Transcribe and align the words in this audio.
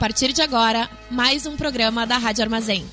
partir 0.00 0.32
de 0.32 0.40
agora, 0.40 0.88
mais 1.10 1.44
um 1.44 1.58
programa 1.58 2.06
da 2.06 2.16
Rádio 2.16 2.42
Armazém. 2.42 2.88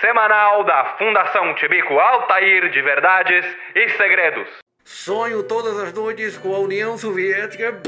Semanal 0.00 0.64
da 0.64 0.96
Fundação 0.98 1.54
Tibico 1.54 1.98
Altair 1.98 2.70
de 2.70 2.80
Verdades 2.80 3.44
e 3.74 3.88
Segredos. 3.90 4.69
Sonho 4.92 5.44
todas 5.44 5.78
as 5.78 5.92
noites 5.94 6.36
com 6.36 6.54
a 6.54 6.58
União 6.58 6.98
Soviética. 6.98 7.80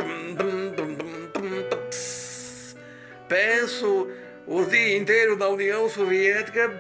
Penso 3.29 4.09
o 4.47 4.65
dia 4.65 4.97
inteiro 4.97 5.37
na 5.37 5.49
União 5.49 5.89
Soviética. 5.91 6.73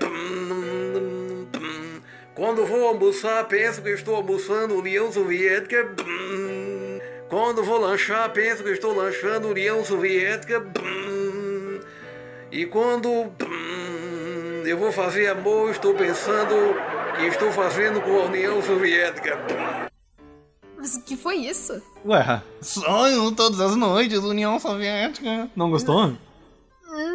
Quando 2.35 2.65
vou 2.65 2.87
almoçar, 2.87 3.47
penso 3.49 3.83
que 3.83 3.91
estou 3.91 4.15
almoçando 4.15 4.79
União 4.79 5.13
Soviética. 5.13 5.91
Quando 7.29 7.65
vou 7.65 7.79
lanchar, 7.79 8.33
penso 8.33 8.63
que 8.63 8.71
estou 8.71 8.95
lanchando 8.95 9.49
União 9.49 9.85
Soviética. 9.85 10.65
E 12.51 12.65
quando 12.65 13.33
eu 14.65 14.79
vou 14.79 14.93
fazer 14.93 15.27
amor, 15.27 15.73
estou 15.73 15.95
pensando 15.95 16.55
que 17.19 17.27
estou 17.27 17.51
fazendo 17.51 18.01
com 18.01 18.21
a 18.21 18.25
União 18.27 18.63
Soviética. 18.63 19.92
Mas 20.83 20.97
o 20.97 21.03
que 21.03 21.17
foi 21.17 21.37
isso? 21.37 21.81
Ué, 22.05 22.43
sonho 22.61 23.31
todas 23.31 23.61
as 23.61 23.77
noites, 23.77 24.19
União 24.19 24.59
Soviética. 24.59 25.49
Não 25.55 25.71
gostou? 25.71 26.13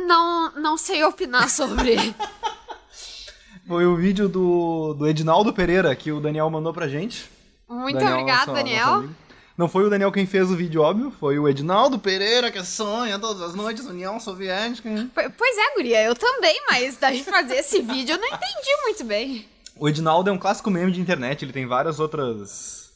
Não, 0.08 0.54
não 0.56 0.78
sei 0.78 1.04
opinar 1.04 1.50
sobre. 1.50 1.98
Foi 3.68 3.86
o 3.86 3.98
vídeo 3.98 4.30
do, 4.30 4.94
do 4.94 5.06
Edinaldo 5.06 5.52
Pereira 5.52 5.94
que 5.94 6.10
o 6.14 6.22
Daniel 6.22 6.50
mandou 6.50 6.74
pra 6.74 6.88
gente. 6.88 7.30
Muito 7.68 7.96
Daniel, 7.98 8.14
obrigada, 8.14 8.38
nosso- 8.46 8.52
nosso 8.52 8.64
Daniel. 8.64 8.94
amigo. 8.94 9.16
Não 9.58 9.68
foi 9.68 9.84
o 9.86 9.90
Daniel 9.90 10.12
quem 10.12 10.26
fez 10.26 10.50
o 10.50 10.56
vídeo, 10.56 10.82
óbvio. 10.82 11.12
Foi 11.20 11.38
o 11.38 11.50
Edinaldo 11.50 12.00
Pereira 12.00 12.50
que 12.50 12.64
sonha 12.64 13.20
todas 13.20 13.42
as 13.42 13.54
noites, 13.56 13.86
União 13.86 14.20
Soviética. 14.22 14.90
P- 15.14 15.30
Pois 15.32 15.58
é, 15.58 15.74
guria, 15.76 16.02
eu 16.04 16.16
também, 16.16 16.58
mas 16.72 16.96
daí 16.96 17.22
fazer 17.24 17.56
esse 17.56 17.82
vídeo 17.82 18.14
eu 18.16 18.20
não 18.22 18.28
entendi 18.28 18.82
muito 18.84 19.04
bem. 19.04 19.46
O 19.76 19.90
Edinaldo 19.90 20.30
é 20.30 20.34
um 20.34 20.38
clássico 20.38 20.72
meme 20.72 20.92
de 20.94 21.02
internet, 21.02 21.44
ele 21.44 21.52
tem 21.52 21.66
várias 21.66 22.00
outras. 22.00 22.87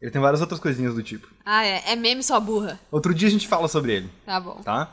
Ele 0.00 0.10
tem 0.10 0.20
várias 0.20 0.40
outras 0.40 0.60
coisinhas 0.60 0.94
do 0.94 1.02
tipo. 1.02 1.28
Ah, 1.44 1.64
é, 1.64 1.92
é 1.92 1.96
meme 1.96 2.22
só 2.22 2.38
burra. 2.38 2.78
Outro 2.90 3.14
dia 3.14 3.28
a 3.28 3.30
gente 3.30 3.48
fala 3.48 3.68
sobre 3.68 3.92
ele, 3.92 4.10
Tá 4.26 4.38
bom. 4.40 4.60
tá? 4.62 4.90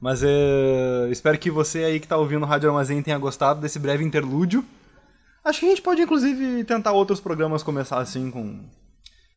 Mas 0.00 0.22
é, 0.24 1.08
espero 1.10 1.38
que 1.38 1.50
você 1.50 1.84
aí 1.84 2.00
que 2.00 2.08
tá 2.08 2.16
ouvindo 2.16 2.42
o 2.42 2.46
Rádio 2.46 2.68
Armazém 2.68 3.02
tenha 3.02 3.18
gostado 3.18 3.60
desse 3.60 3.78
breve 3.78 4.04
interlúdio. 4.04 4.64
Acho 5.44 5.60
que 5.60 5.66
a 5.66 5.68
gente 5.70 5.82
pode, 5.82 6.02
inclusive, 6.02 6.64
tentar 6.64 6.92
outros 6.92 7.20
programas 7.20 7.62
começar 7.62 7.98
assim 7.98 8.30
com. 8.30 8.60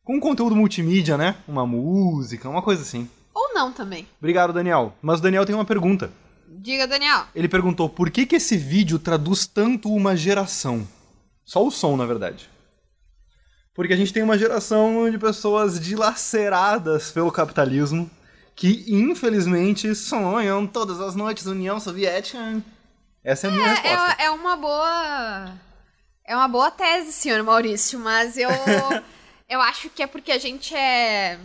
Com 0.04 0.16
um 0.16 0.20
conteúdo 0.20 0.54
multimídia, 0.54 1.16
né? 1.16 1.34
Uma 1.48 1.66
música, 1.66 2.48
uma 2.48 2.62
coisa 2.62 2.82
assim. 2.82 3.08
Ou 3.34 3.52
não 3.54 3.72
também. 3.72 4.06
Obrigado, 4.18 4.52
Daniel. 4.52 4.94
Mas 5.02 5.18
o 5.18 5.22
Daniel 5.22 5.44
tem 5.44 5.54
uma 5.54 5.64
pergunta. 5.64 6.10
Diga, 6.48 6.86
Daniel. 6.86 7.24
Ele 7.34 7.48
perguntou 7.48 7.88
por 7.88 8.08
que, 8.10 8.24
que 8.24 8.36
esse 8.36 8.56
vídeo 8.56 8.98
traduz 9.00 9.46
tanto 9.48 9.92
uma 9.92 10.16
geração? 10.16 10.86
Só 11.44 11.64
o 11.64 11.70
som, 11.72 11.96
na 11.96 12.06
verdade. 12.06 12.48
Porque 13.76 13.92
a 13.92 13.96
gente 13.96 14.12
tem 14.12 14.22
uma 14.22 14.38
geração 14.38 15.08
de 15.10 15.18
pessoas 15.18 15.78
dilaceradas 15.78 17.12
pelo 17.12 17.30
capitalismo 17.30 18.10
que, 18.54 18.86
infelizmente, 18.88 19.94
sonham 19.94 20.66
todas 20.66 20.98
as 20.98 21.14
noites 21.14 21.44
União 21.44 21.78
Soviética. 21.78 22.62
Essa 23.22 23.48
é 23.48 23.50
a 23.50 23.52
minha 23.52 23.68
resposta. 23.68 24.16
É, 24.18 24.24
é 24.24 24.30
uma 24.30 24.56
boa. 24.56 25.52
É 26.24 26.34
uma 26.34 26.48
boa 26.48 26.70
tese, 26.70 27.12
senhor 27.12 27.42
Maurício, 27.42 28.00
mas 28.00 28.38
eu. 28.38 28.48
eu 29.46 29.60
acho 29.60 29.90
que 29.90 30.02
é 30.02 30.06
porque 30.06 30.32
a 30.32 30.38
gente 30.38 30.74
é. 30.74 31.38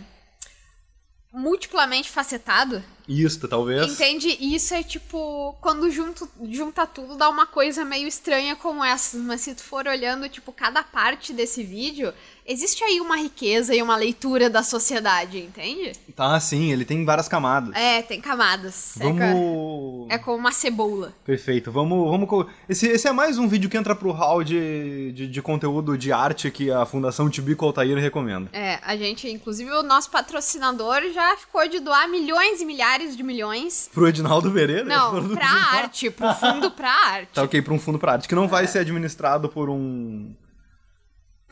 Multiplamente 1.32 2.10
facetado. 2.10 2.82
Isto, 3.08 3.48
talvez. 3.48 3.92
Entende? 3.92 4.28
Isso 4.40 4.74
é 4.74 4.82
tipo, 4.82 5.56
quando 5.60 5.90
junto, 5.90 6.28
junta 6.50 6.86
tudo, 6.86 7.16
dá 7.16 7.28
uma 7.28 7.46
coisa 7.46 7.84
meio 7.84 8.06
estranha 8.06 8.54
como 8.54 8.84
essa. 8.84 9.16
Mas 9.18 9.40
se 9.40 9.54
tu 9.54 9.62
for 9.62 9.86
olhando, 9.86 10.28
tipo, 10.28 10.52
cada 10.52 10.82
parte 10.82 11.32
desse 11.32 11.64
vídeo, 11.64 12.12
existe 12.46 12.82
aí 12.84 13.00
uma 13.00 13.16
riqueza 13.16 13.74
e 13.74 13.82
uma 13.82 13.96
leitura 13.96 14.50
da 14.50 14.62
sociedade, 14.62 15.38
entende? 15.38 15.92
Tá, 16.14 16.38
sim, 16.40 16.72
ele 16.72 16.84
tem 16.84 17.04
várias 17.04 17.28
camadas. 17.28 17.74
É, 17.74 18.02
tem 18.02 18.20
camadas. 18.20 19.00
É 19.00 19.04
Vamos. 19.04 20.06
É 20.10 20.18
como 20.18 20.36
uma 20.36 20.52
cebola. 20.52 21.12
Perfeito, 21.24 21.70
vamos. 21.70 22.10
vamos 22.10 22.46
esse, 22.68 22.86
esse 22.86 23.08
é 23.08 23.12
mais 23.12 23.38
um 23.38 23.48
vídeo 23.48 23.70
que 23.70 23.76
entra 23.76 23.94
pro 23.94 24.10
hall 24.10 24.44
de, 24.44 25.12
de, 25.12 25.28
de 25.28 25.42
conteúdo 25.42 25.96
de 25.96 26.12
arte 26.12 26.50
que 26.50 26.70
a 26.70 26.84
Fundação 26.84 27.28
Tibico 27.28 27.64
Altair 27.64 27.96
recomenda. 27.98 28.48
É, 28.52 28.78
a 28.82 28.96
gente, 28.96 29.28
inclusive, 29.28 29.70
o 29.70 29.82
nosso 29.82 30.10
patrocinador 30.10 31.00
já 31.12 31.36
ficou 31.36 31.66
de 31.68 31.80
doar 31.80 32.08
milhões 32.08 32.60
e 32.60 32.64
milhares 32.64 33.16
de 33.16 33.22
milhões. 33.22 33.88
Pro 33.92 34.08
Edinaldo 34.08 34.50
Pereira? 34.50 34.84
Não, 34.84 35.28
pra 35.30 35.46
arte, 35.46 36.10
pro 36.10 36.32
fundo 36.34 36.70
pra 36.70 36.90
arte. 36.90 37.30
Tá 37.34 37.42
ok, 37.42 37.62
pra 37.62 37.74
um 37.74 37.78
fundo 37.78 37.98
pra 37.98 38.12
arte, 38.12 38.28
que 38.28 38.34
não 38.34 38.48
vai 38.48 38.66
ser 38.66 38.80
administrado 38.80 39.48
por 39.48 39.68
um. 39.68 40.32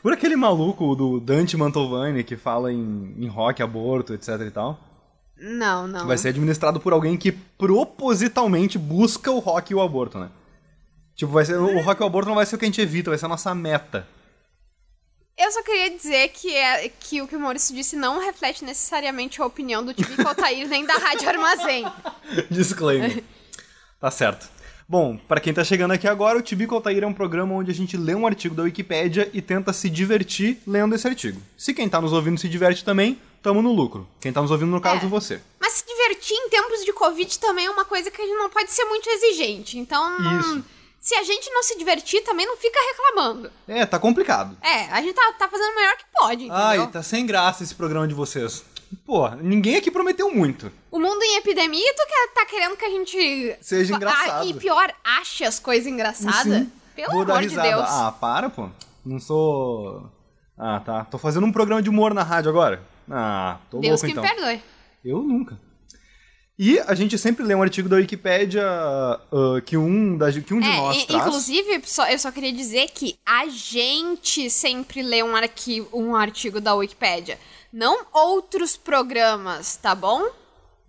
Por 0.01 0.13
aquele 0.13 0.35
maluco 0.35 0.95
do 0.95 1.19
Dante 1.19 1.55
Mantovani 1.55 2.23
que 2.23 2.35
fala 2.35 2.71
em, 2.71 3.15
em 3.17 3.27
rock, 3.27 3.61
aborto, 3.61 4.13
etc 4.13 4.41
e 4.47 4.51
tal. 4.51 4.79
Não, 5.37 5.87
não. 5.87 6.07
Vai 6.07 6.17
ser 6.17 6.29
administrado 6.29 6.79
por 6.79 6.93
alguém 6.93 7.17
que 7.17 7.31
propositalmente 7.31 8.77
busca 8.77 9.31
o 9.31 9.39
rock 9.39 9.71
e 9.71 9.75
o 9.75 9.81
aborto, 9.81 10.19
né? 10.19 10.29
Tipo, 11.15 11.31
vai 11.31 11.45
ser, 11.45 11.55
o 11.57 11.81
rock 11.81 12.01
e 12.01 12.03
o 12.03 12.07
aborto 12.07 12.29
não 12.29 12.35
vai 12.35 12.45
ser 12.45 12.55
o 12.55 12.59
que 12.59 12.65
a 12.65 12.67
gente 12.67 12.81
evita, 12.81 13.09
vai 13.09 13.17
ser 13.17 13.25
a 13.25 13.29
nossa 13.29 13.53
meta. 13.53 14.07
Eu 15.37 15.51
só 15.51 15.63
queria 15.63 15.89
dizer 15.89 16.29
que, 16.29 16.53
é, 16.55 16.89
que 16.89 17.21
o 17.21 17.27
que 17.27 17.35
o 17.35 17.39
Maurício 17.39 17.75
disse 17.75 17.95
não 17.95 18.19
reflete 18.19 18.63
necessariamente 18.63 19.41
a 19.41 19.45
opinião 19.45 19.83
do 19.83 19.93
Tibico 19.93 20.27
Altair 20.27 20.67
nem 20.67 20.85
da 20.85 20.93
Rádio 20.93 21.27
Armazém. 21.27 21.85
Disclaimer. 22.49 23.23
tá 23.99 24.11
certo. 24.11 24.47
Bom, 24.91 25.15
pra 25.25 25.39
quem 25.39 25.53
tá 25.53 25.63
chegando 25.63 25.91
aqui 25.91 26.05
agora, 26.05 26.37
o 26.37 26.41
Tibico 26.41 26.75
Altair 26.75 27.01
é 27.01 27.07
um 27.07 27.13
programa 27.13 27.55
onde 27.55 27.71
a 27.71 27.73
gente 27.73 27.95
lê 27.95 28.13
um 28.13 28.27
artigo 28.27 28.53
da 28.53 28.63
Wikipédia 28.63 29.29
e 29.31 29.41
tenta 29.41 29.71
se 29.71 29.89
divertir 29.89 30.61
lendo 30.67 30.93
esse 30.93 31.07
artigo. 31.07 31.41
Se 31.55 31.73
quem 31.73 31.87
tá 31.87 32.01
nos 32.01 32.11
ouvindo 32.11 32.37
se 32.37 32.49
diverte 32.49 32.83
também, 32.83 33.17
tamo 33.41 33.61
no 33.61 33.71
lucro. 33.71 34.05
Quem 34.19 34.33
tá 34.33 34.41
nos 34.41 34.51
ouvindo, 34.51 34.69
no 34.69 34.81
caso, 34.81 35.05
É. 35.05 35.07
você. 35.07 35.39
Mas 35.61 35.71
se 35.71 35.85
divertir 35.85 36.35
em 36.35 36.49
tempos 36.49 36.83
de 36.83 36.91
Covid 36.91 37.39
também 37.39 37.67
é 37.67 37.71
uma 37.71 37.85
coisa 37.85 38.11
que 38.11 38.21
a 38.21 38.25
gente 38.25 38.35
não 38.35 38.49
pode 38.49 38.69
ser 38.69 38.83
muito 38.83 39.09
exigente. 39.09 39.79
Então, 39.79 40.03
Isso. 40.41 40.61
se 40.99 41.15
a 41.15 41.23
gente 41.23 41.49
não 41.51 41.63
se 41.63 41.77
divertir, 41.77 42.21
também 42.23 42.45
não 42.45 42.57
fica 42.57 42.77
reclamando. 42.91 43.49
É, 43.69 43.85
tá 43.85 43.97
complicado. 43.97 44.57
É, 44.61 44.87
a 44.91 45.01
gente 45.01 45.13
tá, 45.13 45.31
tá 45.39 45.47
fazendo 45.47 45.71
o 45.71 45.75
melhor 45.77 45.95
que 45.95 46.03
pode, 46.13 46.43
entendeu? 46.43 46.57
Ai, 46.57 46.87
tá 46.91 47.01
sem 47.01 47.25
graça 47.25 47.63
esse 47.63 47.73
programa 47.73 48.09
de 48.09 48.13
vocês. 48.13 48.61
Pô, 49.05 49.29
ninguém 49.29 49.75
aqui 49.77 49.89
prometeu 49.91 50.33
muito. 50.33 50.71
O 50.91 50.99
mundo 50.99 51.21
em 51.23 51.37
epidemia, 51.37 51.93
tu 51.95 52.05
quer, 52.07 52.33
tá 52.33 52.45
querendo 52.45 52.75
que 52.77 52.85
a 52.85 52.89
gente... 52.89 53.55
Seja 53.61 53.93
Ah, 53.93 53.97
engraçado. 53.97 54.47
e 54.49 54.53
pior, 54.53 54.93
ache 55.03 55.43
as 55.43 55.59
coisas 55.59 55.87
engraçadas? 55.87 56.43
Sim. 56.63 56.71
Pelo 56.95 57.11
Vou 57.13 57.21
amor 57.23 57.41
de. 57.41 57.55
Deus. 57.55 57.85
Ah, 57.87 58.11
para, 58.19 58.49
pô. 58.49 58.69
Não 59.05 59.19
sou. 59.19 60.09
Ah, 60.57 60.81
tá. 60.85 61.05
Tô 61.05 61.17
fazendo 61.17 61.45
um 61.45 61.51
programa 61.51 61.81
de 61.81 61.89
humor 61.89 62.13
na 62.13 62.21
rádio 62.23 62.49
agora. 62.49 62.83
Ah, 63.09 63.57
tô 63.69 63.79
Deus 63.79 64.01
louco 64.01 64.05
que 64.05 64.11
então. 64.11 64.23
me 64.23 64.29
perdoe. 64.29 64.61
Eu 65.03 65.23
nunca. 65.23 65.57
E 66.59 66.77
a 66.81 66.93
gente 66.93 67.17
sempre 67.17 67.43
lê 67.43 67.55
um 67.55 67.61
artigo 67.63 67.89
da 67.89 67.95
Wikipédia 67.95 68.61
ah, 68.63 69.61
que 69.65 69.77
um, 69.77 70.17
da, 70.17 70.31
que 70.31 70.53
um 70.53 70.59
de 70.59 70.67
É, 70.67 70.77
nós 70.77 71.05
traz. 71.05 71.25
inclusive, 71.25 71.81
só- 71.85 72.07
eu 72.09 72.19
só 72.19 72.29
queria 72.31 72.51
dizer 72.53 72.89
que 72.89 73.17
a 73.25 73.47
gente 73.47 74.49
sempre 74.49 75.01
lê 75.01 75.23
um, 75.23 75.35
arquivo, 75.35 75.87
um 75.93 76.15
artigo 76.15 76.59
da 76.61 76.75
Wikipédia. 76.75 77.39
Não 77.71 78.05
outros 78.11 78.75
programas, 78.75 79.77
tá 79.77 79.95
bom? 79.95 80.23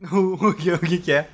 o, 0.10 0.52
que, 0.54 0.72
o 0.72 0.78
que 0.80 0.98
que 0.98 1.12
é? 1.12 1.30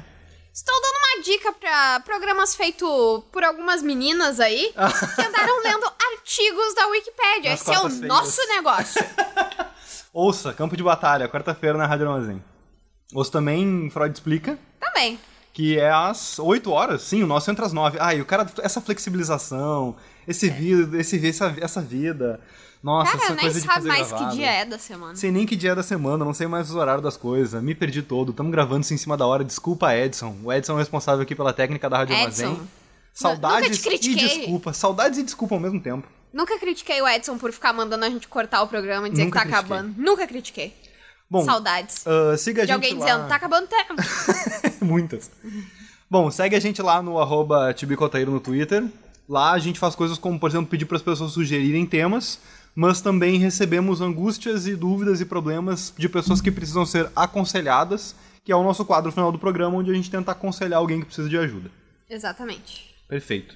Estou 0.52 0.74
dando 0.80 0.96
uma 0.96 1.22
dica 1.22 1.52
pra 1.52 2.00
programas 2.00 2.54
feitos 2.54 2.88
por 3.32 3.44
algumas 3.44 3.80
meninas 3.80 4.40
aí 4.40 4.74
que 5.14 5.22
andaram 5.22 5.60
lendo 5.62 5.86
artigos 5.86 6.74
da 6.74 6.86
Wikipédia. 6.88 7.50
Nas 7.52 7.60
Esse 7.62 7.72
é 7.72 7.80
o 7.80 7.88
nosso 8.06 8.46
negócio. 8.48 9.00
Ouça, 10.12 10.52
Campo 10.52 10.76
de 10.76 10.82
Batalha, 10.82 11.28
quarta-feira 11.28 11.78
na 11.78 11.86
Rádio 11.86 12.10
Armazém. 12.10 12.44
Ouça 13.14 13.30
também 13.30 13.88
Freud 13.90 14.12
Explica, 14.12 14.58
Também. 14.80 15.18
Que 15.58 15.76
é 15.76 15.90
às 15.90 16.38
8 16.38 16.70
horas. 16.70 17.02
Sim, 17.02 17.24
o 17.24 17.26
nosso 17.26 17.50
entra 17.50 17.66
às 17.66 17.72
9. 17.72 17.98
Ai, 18.00 18.20
o 18.20 18.24
cara, 18.24 18.46
essa 18.62 18.80
flexibilização, 18.80 19.96
esse 20.24 20.48
vida, 20.48 20.96
esse, 21.00 21.26
essa, 21.26 21.52
essa 21.60 21.80
vida. 21.82 22.38
Nossa, 22.80 23.10
Cara, 23.10 23.24
essa 23.24 23.34
nem 23.34 23.40
coisa 23.40 23.60
de 23.60 23.66
sabe 23.66 23.74
fazer 23.74 23.88
mais 23.88 24.08
gravado. 24.08 24.30
que 24.30 24.36
dia 24.36 24.50
é 24.52 24.64
da 24.64 24.78
semana. 24.78 25.16
Sei 25.16 25.32
nem 25.32 25.44
que 25.44 25.56
dia 25.56 25.72
é 25.72 25.74
da 25.74 25.82
semana, 25.82 26.24
não 26.24 26.32
sei 26.32 26.46
mais 26.46 26.70
os 26.70 26.76
horários 26.76 27.02
das 27.02 27.16
coisas. 27.16 27.60
Me 27.60 27.74
perdi 27.74 28.02
todo. 28.02 28.30
Estamos 28.30 28.52
gravando 28.52 28.82
isso 28.82 28.94
em 28.94 28.96
cima 28.96 29.16
da 29.16 29.26
hora. 29.26 29.42
Desculpa, 29.42 29.92
Edson. 29.96 30.36
O 30.44 30.52
Edson 30.52 30.76
é 30.76 30.78
responsável 30.78 31.22
aqui 31.24 31.34
pela 31.34 31.52
técnica 31.52 31.90
da 31.90 31.96
Rádio 31.96 32.14
Edson. 32.14 32.44
Armazém. 32.44 32.68
Saudades 33.12 33.84
Nunca 33.84 33.98
te 33.98 34.10
e 34.12 34.14
desculpa. 34.14 34.72
Saudades 34.72 35.18
e 35.18 35.24
desculpa 35.24 35.56
ao 35.56 35.60
mesmo 35.60 35.80
tempo. 35.80 36.06
Nunca 36.32 36.56
critiquei 36.56 37.02
o 37.02 37.08
Edson 37.08 37.36
por 37.36 37.52
ficar 37.52 37.72
mandando 37.72 38.04
a 38.04 38.08
gente 38.08 38.28
cortar 38.28 38.62
o 38.62 38.68
programa 38.68 39.08
e 39.08 39.10
dizer 39.10 39.24
Nunca 39.24 39.40
que 39.40 39.48
tá 39.48 39.56
critiquei. 39.56 39.76
acabando. 39.76 40.00
Nunca 40.00 40.24
critiquei. 40.24 40.72
Bom, 41.30 41.44
Saudades. 41.44 42.06
ah, 42.06 42.36
siga 42.36 42.62
a 42.62 42.64
De 42.64 42.72
gente 42.72 42.74
alguém 42.74 42.94
lá. 42.98 43.04
dizendo, 43.06 43.28
tá 43.28 43.34
acabando 43.36 43.64
o 43.64 43.68
tempo. 43.68 43.94
Muitas. 44.84 45.30
Bom, 46.10 46.30
segue 46.30 46.56
a 46.56 46.60
gente 46.60 46.80
lá 46.80 47.02
no 47.02 47.18
arroba 47.18 47.72
Tibicotaíro 47.74 48.30
no 48.30 48.40
Twitter. 48.40 48.84
Lá 49.28 49.52
a 49.52 49.58
gente 49.58 49.78
faz 49.78 49.94
coisas 49.94 50.16
como, 50.16 50.40
por 50.40 50.48
exemplo, 50.48 50.66
pedir 50.68 50.86
para 50.86 50.96
as 50.96 51.02
pessoas 51.02 51.32
sugerirem 51.32 51.84
temas, 51.84 52.38
mas 52.74 53.02
também 53.02 53.38
recebemos 53.38 54.00
angústias 54.00 54.66
e 54.66 54.74
dúvidas 54.74 55.20
e 55.20 55.26
problemas 55.26 55.92
de 55.98 56.08
pessoas 56.08 56.40
que 56.40 56.50
precisam 56.50 56.86
ser 56.86 57.10
aconselhadas, 57.14 58.14
que 58.42 58.50
é 58.50 58.56
o 58.56 58.62
nosso 58.62 58.86
quadro 58.86 59.12
final 59.12 59.30
do 59.30 59.38
programa, 59.38 59.76
onde 59.76 59.90
a 59.90 59.94
gente 59.94 60.10
tenta 60.10 60.32
aconselhar 60.32 60.78
alguém 60.78 61.00
que 61.00 61.06
precisa 61.06 61.28
de 61.28 61.36
ajuda. 61.36 61.70
Exatamente. 62.08 62.94
Perfeito. 63.06 63.54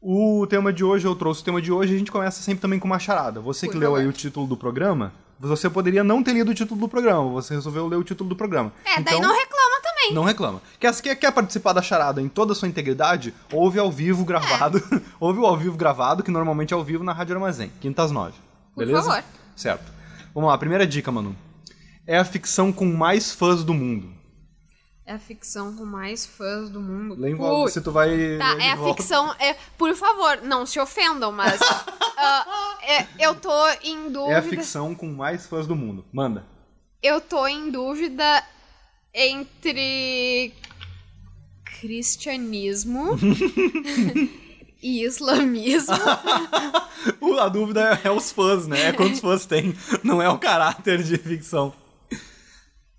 O 0.00 0.46
tema 0.48 0.72
de 0.72 0.84
hoje, 0.84 1.04
eu 1.04 1.16
trouxe 1.16 1.42
o 1.42 1.44
tema 1.44 1.60
de 1.60 1.72
hoje, 1.72 1.92
a 1.96 1.98
gente 1.98 2.12
começa 2.12 2.40
sempre 2.40 2.60
também 2.62 2.78
com 2.78 2.86
uma 2.86 3.00
charada. 3.00 3.40
Você 3.40 3.66
que 3.66 3.72
Por 3.72 3.80
leu 3.80 3.90
favor. 3.90 4.00
aí 4.02 4.06
o 4.06 4.12
título 4.12 4.46
do 4.46 4.56
programa, 4.56 5.12
você 5.46 5.70
poderia 5.70 6.02
não 6.02 6.22
ter 6.22 6.32
lido 6.32 6.50
o 6.50 6.54
título 6.54 6.80
do 6.80 6.88
programa, 6.88 7.28
você 7.30 7.54
resolveu 7.54 7.86
ler 7.86 7.96
o 7.96 8.04
título 8.04 8.28
do 8.28 8.34
programa. 8.36 8.72
É, 8.84 9.00
daí 9.00 9.14
Então- 9.16 9.20
não 9.20 9.36
reclama 9.36 9.80
também. 9.82 10.14
não 10.14 10.24
reclama. 10.24 10.62
Quer, 10.80 10.94
quer, 11.00 11.14
quer 11.16 11.32
participar 11.32 11.72
da 11.72 11.82
charada 11.82 12.20
em 12.20 12.28
toda 12.28 12.52
a 12.52 12.56
sua 12.56 12.66
integridade? 12.68 13.32
Ouve 13.52 13.78
ao 13.78 13.90
vivo 13.90 14.24
gravado. 14.24 14.78
É. 14.78 15.00
ouve 15.20 15.38
o 15.40 15.46
ao 15.46 15.56
vivo 15.56 15.76
gravado, 15.76 16.22
que 16.22 16.30
normalmente 16.30 16.72
é 16.72 16.76
ao 16.76 16.82
vivo 16.84 17.04
na 17.04 17.12
Rádio 17.12 17.34
Armazém, 17.36 17.70
quinta 17.80 18.02
às 18.02 18.10
nove. 18.10 18.34
Por 18.74 18.84
Beleza? 18.86 19.02
favor. 19.06 19.24
Certo. 19.54 19.92
Vamos 20.34 20.50
lá, 20.50 20.58
primeira 20.58 20.86
dica, 20.86 21.10
Manu. 21.12 21.34
É 22.06 22.16
a 22.18 22.24
ficção 22.24 22.72
com 22.72 22.86
mais 22.86 23.32
fãs 23.32 23.62
do 23.62 23.74
mundo. 23.74 24.08
É 25.08 25.14
a 25.14 25.18
ficção 25.18 25.74
com 25.74 25.86
mais 25.86 26.26
fãs 26.26 26.68
do 26.68 26.82
mundo. 26.82 27.14
Lembra 27.18 27.48
Putz. 27.48 27.72
se 27.72 27.80
tu 27.80 27.90
vai. 27.90 28.36
Tá, 28.36 28.62
é 28.62 28.72
a 28.72 28.76
volta. 28.76 29.00
ficção. 29.00 29.34
É, 29.38 29.56
por 29.78 29.94
favor, 29.94 30.42
não 30.42 30.66
se 30.66 30.78
ofendam, 30.78 31.32
mas. 31.32 31.58
ah, 32.18 32.76
é, 32.82 33.06
eu 33.18 33.34
tô 33.34 33.50
em 33.82 34.12
dúvida. 34.12 34.34
É 34.34 34.36
a 34.36 34.42
ficção 34.42 34.94
com 34.94 35.06
mais 35.06 35.46
fãs 35.46 35.66
do 35.66 35.74
mundo. 35.74 36.04
Manda. 36.12 36.44
Eu 37.02 37.22
tô 37.22 37.46
em 37.46 37.70
dúvida 37.70 38.44
entre. 39.14 40.52
Cristianismo 41.80 43.18
e 44.82 45.04
islamismo. 45.04 45.96
Uh, 47.20 47.38
A 47.38 47.48
dúvida 47.48 48.00
é 48.04 48.10
os 48.10 48.32
fãs, 48.32 48.66
né? 48.66 48.88
É 48.88 48.92
quantos 48.92 49.20
fãs 49.20 49.46
tem. 49.46 49.74
Não 50.02 50.20
é 50.20 50.28
o 50.28 50.36
caráter 50.38 51.02
de 51.02 51.16
ficção. 51.16 51.72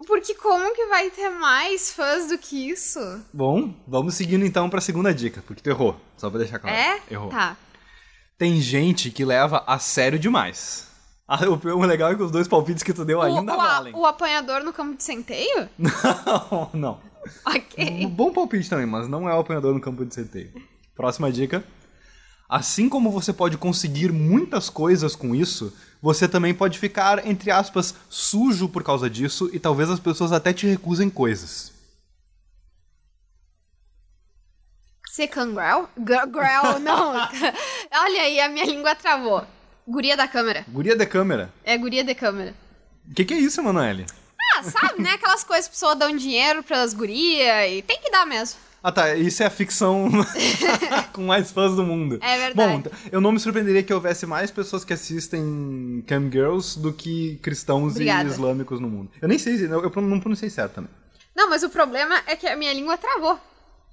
Porque 0.09 0.33
como 0.33 0.73
que 0.73 0.87
vai 0.87 1.11
ter 1.11 1.29
mais 1.29 1.91
fãs 1.91 2.27
do 2.27 2.35
que 2.39 2.67
isso? 2.71 2.99
Bom, 3.31 3.75
vamos 3.87 4.15
seguindo 4.15 4.43
então 4.43 4.67
pra 4.67 4.81
segunda 4.81 5.13
dica, 5.13 5.43
porque 5.45 5.61
tu 5.61 5.69
errou. 5.69 5.95
Só 6.17 6.31
pra 6.31 6.39
deixar 6.39 6.57
claro. 6.57 6.75
É? 6.75 6.99
Errou. 7.11 7.29
Tá. 7.29 7.55
Tem 8.35 8.59
gente 8.59 9.11
que 9.11 9.23
leva 9.23 9.63
a 9.67 9.77
sério 9.77 10.17
demais. 10.19 10.87
Ah, 11.31 11.37
o 11.47 11.53
o 11.77 11.85
legal 11.85 12.11
é 12.11 12.15
que 12.15 12.23
os 12.23 12.31
dois 12.31 12.47
palpites 12.47 12.81
que 12.81 12.91
tu 12.91 13.05
deu 13.05 13.19
O, 13.19 13.21
ainda 13.21 13.53
o, 13.53 13.55
valem. 13.55 13.93
o 13.95 14.03
apanhador 14.03 14.63
no 14.63 14.73
campo 14.73 14.97
de 14.97 15.03
centeio? 15.03 15.69
Não, 15.77 16.69
não. 16.73 16.93
Um 17.45 17.51
Ok. 17.55 18.07
bom 18.07 18.33
palpite 18.33 18.67
também, 18.67 18.87
mas 18.87 19.07
não 19.07 19.29
é 19.29 19.35
o 19.35 19.39
apanhador 19.39 19.71
no 19.75 19.79
campo 19.79 20.03
de 20.03 20.15
centeio. 20.15 20.51
Próxima 20.95 21.31
dica. 21.31 21.63
Assim 22.49 22.89
como 22.89 23.11
você 23.11 23.31
pode 23.31 23.57
conseguir 23.59 24.11
muitas 24.11 24.71
coisas 24.71 25.15
com 25.15 25.35
isso, 25.35 25.71
você 26.01 26.27
também 26.27 26.51
pode 26.51 26.79
ficar, 26.79 27.23
entre 27.27 27.51
aspas, 27.51 27.93
sujo 28.09 28.67
por 28.67 28.83
causa 28.83 29.07
disso 29.07 29.51
e 29.53 29.59
talvez 29.59 29.87
as 29.87 29.99
pessoas 29.99 30.31
até 30.31 30.51
te 30.51 30.65
recusem 30.65 31.11
coisas. 31.11 31.71
Second 35.11 35.53
grau? 35.53 35.89
Gr- 35.97 36.27
Grau, 36.27 36.79
não. 36.81 37.13
Olha 37.93 38.21
aí, 38.21 38.39
a 38.39 38.49
minha 38.49 38.65
língua 38.65 38.95
travou. 38.95 39.45
Guria 39.87 40.15
da 40.17 40.27
câmera. 40.27 40.65
Guria 40.67 40.95
de 40.95 41.05
câmera. 41.05 41.53
É 41.63 41.77
guria 41.77 42.03
de 42.03 42.15
câmera. 42.15 42.55
O 43.09 43.13
que, 43.13 43.25
que 43.25 43.33
é 43.33 43.37
isso, 43.37 43.59
Emanuele? 43.59 44.05
Ah, 44.55 44.63
sabe, 44.63 45.01
né? 45.01 45.11
Aquelas 45.13 45.43
coisas 45.43 45.65
que 45.67 45.73
as 45.73 45.79
pessoas 45.79 45.97
dão 45.97 46.15
dinheiro 46.15 46.63
pras 46.63 46.93
gurias 46.93 47.71
e 47.71 47.81
tem 47.81 47.99
que 47.99 48.09
dar 48.11 48.25
mesmo. 48.25 48.59
Ah 48.81 48.91
tá, 48.91 49.13
isso 49.15 49.43
é 49.43 49.45
a 49.45 49.49
ficção 49.49 50.09
com 51.11 51.23
mais 51.23 51.51
fãs 51.51 51.75
do 51.75 51.83
mundo. 51.83 52.17
É 52.21 52.37
verdade. 52.37 52.83
Bom, 52.83 52.91
eu 53.11 53.19
não 53.19 53.31
me 53.31 53.39
surpreenderia 53.39 53.83
que 53.83 53.93
houvesse 53.93 54.25
mais 54.25 54.51
pessoas 54.51 54.85
que 54.85 54.93
assistem 54.93 56.03
Cam 56.07 56.31
Girls 56.31 56.79
do 56.79 56.93
que 56.93 57.37
cristãos 57.41 57.91
Obrigada. 57.93 58.29
e 58.29 58.31
islâmicos 58.31 58.79
no 58.79 58.89
mundo. 58.89 59.11
Eu 59.21 59.27
nem 59.27 59.37
sei, 59.37 59.55
eu 59.65 59.83
eu 59.83 60.01
não 60.01 60.19
pronunciei 60.19 60.49
certo 60.49 60.75
também. 60.75 60.91
Não, 61.35 61.49
mas 61.49 61.63
o 61.63 61.69
problema 61.69 62.21
é 62.25 62.35
que 62.35 62.47
a 62.47 62.55
minha 62.55 62.73
língua 62.73 62.97
travou. 62.97 63.39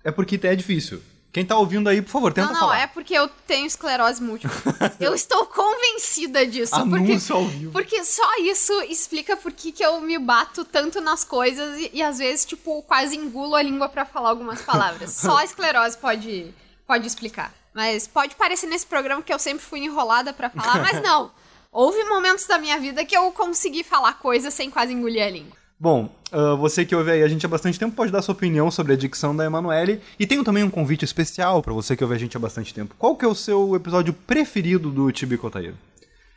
É 0.04 0.12
porque 0.12 0.38
é 0.44 0.54
difícil. 0.54 1.02
Quem 1.36 1.44
tá 1.44 1.54
ouvindo 1.54 1.86
aí, 1.90 2.00
por 2.00 2.12
favor, 2.12 2.32
tenta 2.32 2.46
não, 2.46 2.54
não, 2.54 2.60
falar. 2.60 2.78
é 2.78 2.86
porque 2.86 3.12
eu 3.12 3.28
tenho 3.46 3.66
esclerose 3.66 4.22
múltipla. 4.22 4.56
eu 4.98 5.14
estou 5.14 5.44
convencida 5.44 6.46
disso. 6.46 6.74
Anúncio 6.74 6.98
porque, 6.98 7.32
ao 7.32 7.44
vivo. 7.44 7.72
porque 7.72 8.04
só 8.04 8.36
isso 8.38 8.72
explica 8.84 9.36
por 9.36 9.52
que, 9.52 9.70
que 9.70 9.84
eu 9.84 10.00
me 10.00 10.18
bato 10.18 10.64
tanto 10.64 10.98
nas 10.98 11.24
coisas 11.24 11.78
e, 11.78 11.90
e 11.92 12.02
às 12.02 12.16
vezes, 12.16 12.46
tipo, 12.46 12.82
quase 12.84 13.18
engulo 13.18 13.54
a 13.54 13.60
língua 13.60 13.86
pra 13.86 14.06
falar 14.06 14.30
algumas 14.30 14.62
palavras. 14.62 15.10
Só 15.20 15.36
a 15.36 15.44
esclerose 15.44 15.98
pode, 15.98 16.54
pode 16.86 17.06
explicar. 17.06 17.52
Mas 17.74 18.06
pode 18.06 18.34
parecer 18.34 18.66
nesse 18.66 18.86
programa 18.86 19.20
que 19.20 19.34
eu 19.34 19.38
sempre 19.38 19.62
fui 19.62 19.80
enrolada 19.80 20.32
pra 20.32 20.48
falar, 20.48 20.80
mas 20.80 21.02
não. 21.04 21.30
Houve 21.70 22.02
momentos 22.04 22.46
da 22.46 22.56
minha 22.56 22.80
vida 22.80 23.04
que 23.04 23.14
eu 23.14 23.30
consegui 23.32 23.84
falar 23.84 24.14
coisas 24.14 24.54
sem 24.54 24.70
quase 24.70 24.94
engolir 24.94 25.22
a 25.22 25.28
língua. 25.28 25.65
Bom, 25.78 26.10
ah, 26.32 26.54
você 26.54 26.84
que 26.84 26.94
ouve 26.94 27.10
aí 27.10 27.22
a 27.22 27.28
gente 27.28 27.44
há 27.44 27.48
bastante 27.48 27.78
tempo 27.78 27.94
pode 27.94 28.10
dar 28.10 28.22
sua 28.22 28.32
opinião 28.34 28.70
sobre 28.70 28.94
a 28.94 28.96
dicção 28.96 29.36
da 29.36 29.44
Emanuele. 29.44 30.00
E 30.18 30.26
tenho 30.26 30.42
também 30.42 30.64
um 30.64 30.70
convite 30.70 31.04
especial 31.04 31.62
pra 31.62 31.72
você 31.72 31.96
que 31.96 32.02
ouve 32.02 32.16
a 32.16 32.18
gente 32.18 32.36
há 32.36 32.40
bastante 32.40 32.72
tempo. 32.74 32.94
Qual 32.98 33.16
que 33.16 33.24
é 33.24 33.28
o 33.28 33.34
seu 33.34 33.74
episódio 33.74 34.12
preferido 34.12 34.90
do 34.90 35.10
Tibicotaíro? 35.12 35.76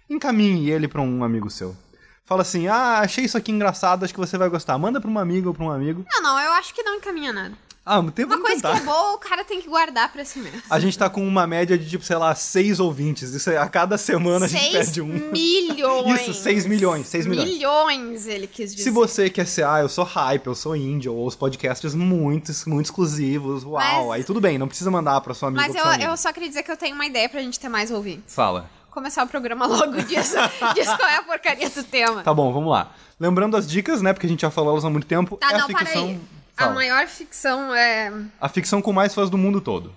Encaminhe 0.09 0.69
ele 0.69 0.87
pra 0.87 1.01
um 1.01 1.23
amigo 1.23 1.49
seu. 1.49 1.75
Fala 2.25 2.43
assim, 2.43 2.67
ah, 2.67 2.99
achei 2.99 3.25
isso 3.25 3.37
aqui 3.37 3.51
engraçado, 3.51 4.03
acho 4.03 4.13
que 4.13 4.19
você 4.19 4.37
vai 4.37 4.49
gostar. 4.49 4.77
Manda 4.77 5.01
pra 5.01 5.09
uma 5.09 5.21
amiga 5.21 5.47
ou 5.47 5.53
pra 5.53 5.63
um 5.63 5.71
amigo. 5.71 6.05
Não, 6.11 6.21
não, 6.21 6.39
eu 6.39 6.51
acho 6.53 6.73
que 6.73 6.83
não 6.83 6.95
encaminha 6.95 7.33
nada. 7.33 7.55
Ah, 7.85 8.03
tem 8.13 8.23
Uma 8.25 8.37
coisa 8.39 8.55
tentar. 8.57 8.73
que 8.75 8.81
é 8.81 8.85
boa, 8.85 9.13
o 9.15 9.17
cara 9.17 9.43
tem 9.43 9.59
que 9.61 9.67
guardar 9.67 10.11
pra 10.13 10.23
si 10.23 10.37
mesmo. 10.37 10.61
A 10.69 10.79
gente 10.79 10.95
tá 10.97 11.09
com 11.09 11.25
uma 11.27 11.47
média 11.47 11.75
de, 11.77 11.89
tipo, 11.89 12.03
sei 12.05 12.17
lá, 12.17 12.35
seis 12.35 12.79
ouvintes. 12.79 13.33
Isso 13.33 13.49
é, 13.49 13.57
a 13.57 13.67
cada 13.67 13.97
semana 13.97 14.45
a 14.45 14.47
gente 14.47 14.71
perde 14.71 15.01
um. 15.01 15.07
milhões. 15.31 16.21
Isso, 16.21 16.33
seis 16.35 16.65
milhões, 16.67 17.07
seis 17.07 17.25
milhões. 17.25 17.49
Milhões, 17.49 18.27
ele 18.27 18.45
quis 18.45 18.71
dizer. 18.75 18.83
Se 18.83 18.91
você 18.91 19.29
quer 19.29 19.47
ser, 19.47 19.65
ah, 19.65 19.79
eu 19.79 19.89
sou 19.89 20.03
hype, 20.03 20.45
eu 20.47 20.53
sou 20.55 20.75
indie, 20.75 21.09
ou 21.09 21.25
os 21.25 21.35
podcasts 21.35 21.95
muito, 21.95 22.51
muito 22.67 22.85
exclusivos, 22.85 23.63
uau, 23.63 23.73
Mas- 24.07 24.11
aí 24.11 24.23
tudo 24.23 24.39
bem, 24.39 24.57
não 24.59 24.67
precisa 24.67 24.91
mandar 24.91 25.19
pra 25.21 25.33
sua 25.33 25.47
amiga 25.49 25.65
Mas 25.65 25.75
eu, 25.75 25.83
amigo. 25.83 26.03
eu 26.11 26.17
só 26.17 26.31
queria 26.31 26.49
dizer 26.49 26.61
que 26.63 26.71
eu 26.71 26.77
tenho 26.77 26.93
uma 26.93 27.05
ideia 27.07 27.27
pra 27.27 27.41
gente 27.41 27.59
ter 27.59 27.69
mais 27.69 27.89
ouvintes. 27.89 28.33
Fala. 28.35 28.69
Começar 28.91 29.23
o 29.23 29.27
programa 29.27 29.65
logo 29.65 29.99
disso. 30.03 30.35
diz 30.75 30.85
qual 30.95 31.07
é 31.09 31.15
a 31.17 31.23
porcaria 31.23 31.69
do 31.69 31.83
tema. 31.83 32.21
Tá 32.23 32.33
bom, 32.33 32.51
vamos 32.53 32.69
lá. 32.71 32.91
Lembrando 33.19 33.57
as 33.57 33.67
dicas, 33.67 34.01
né, 34.01 34.13
porque 34.13 34.27
a 34.27 34.29
gente 34.29 34.41
já 34.41 34.51
falou 34.51 34.71
elas 34.73 34.85
há 34.85 34.89
muito 34.89 35.07
tempo, 35.07 35.37
Tá, 35.37 35.49
é 35.51 35.57
não, 35.57 35.65
a 35.65 35.67
ficção... 35.67 36.19
A 36.65 36.69
maior 36.69 37.07
ficção 37.07 37.73
é. 37.73 38.11
A 38.39 38.49
ficção 38.49 38.81
com 38.81 38.91
mais 38.91 39.13
fãs 39.13 39.29
do 39.29 39.37
mundo 39.37 39.61
todo. 39.61 39.93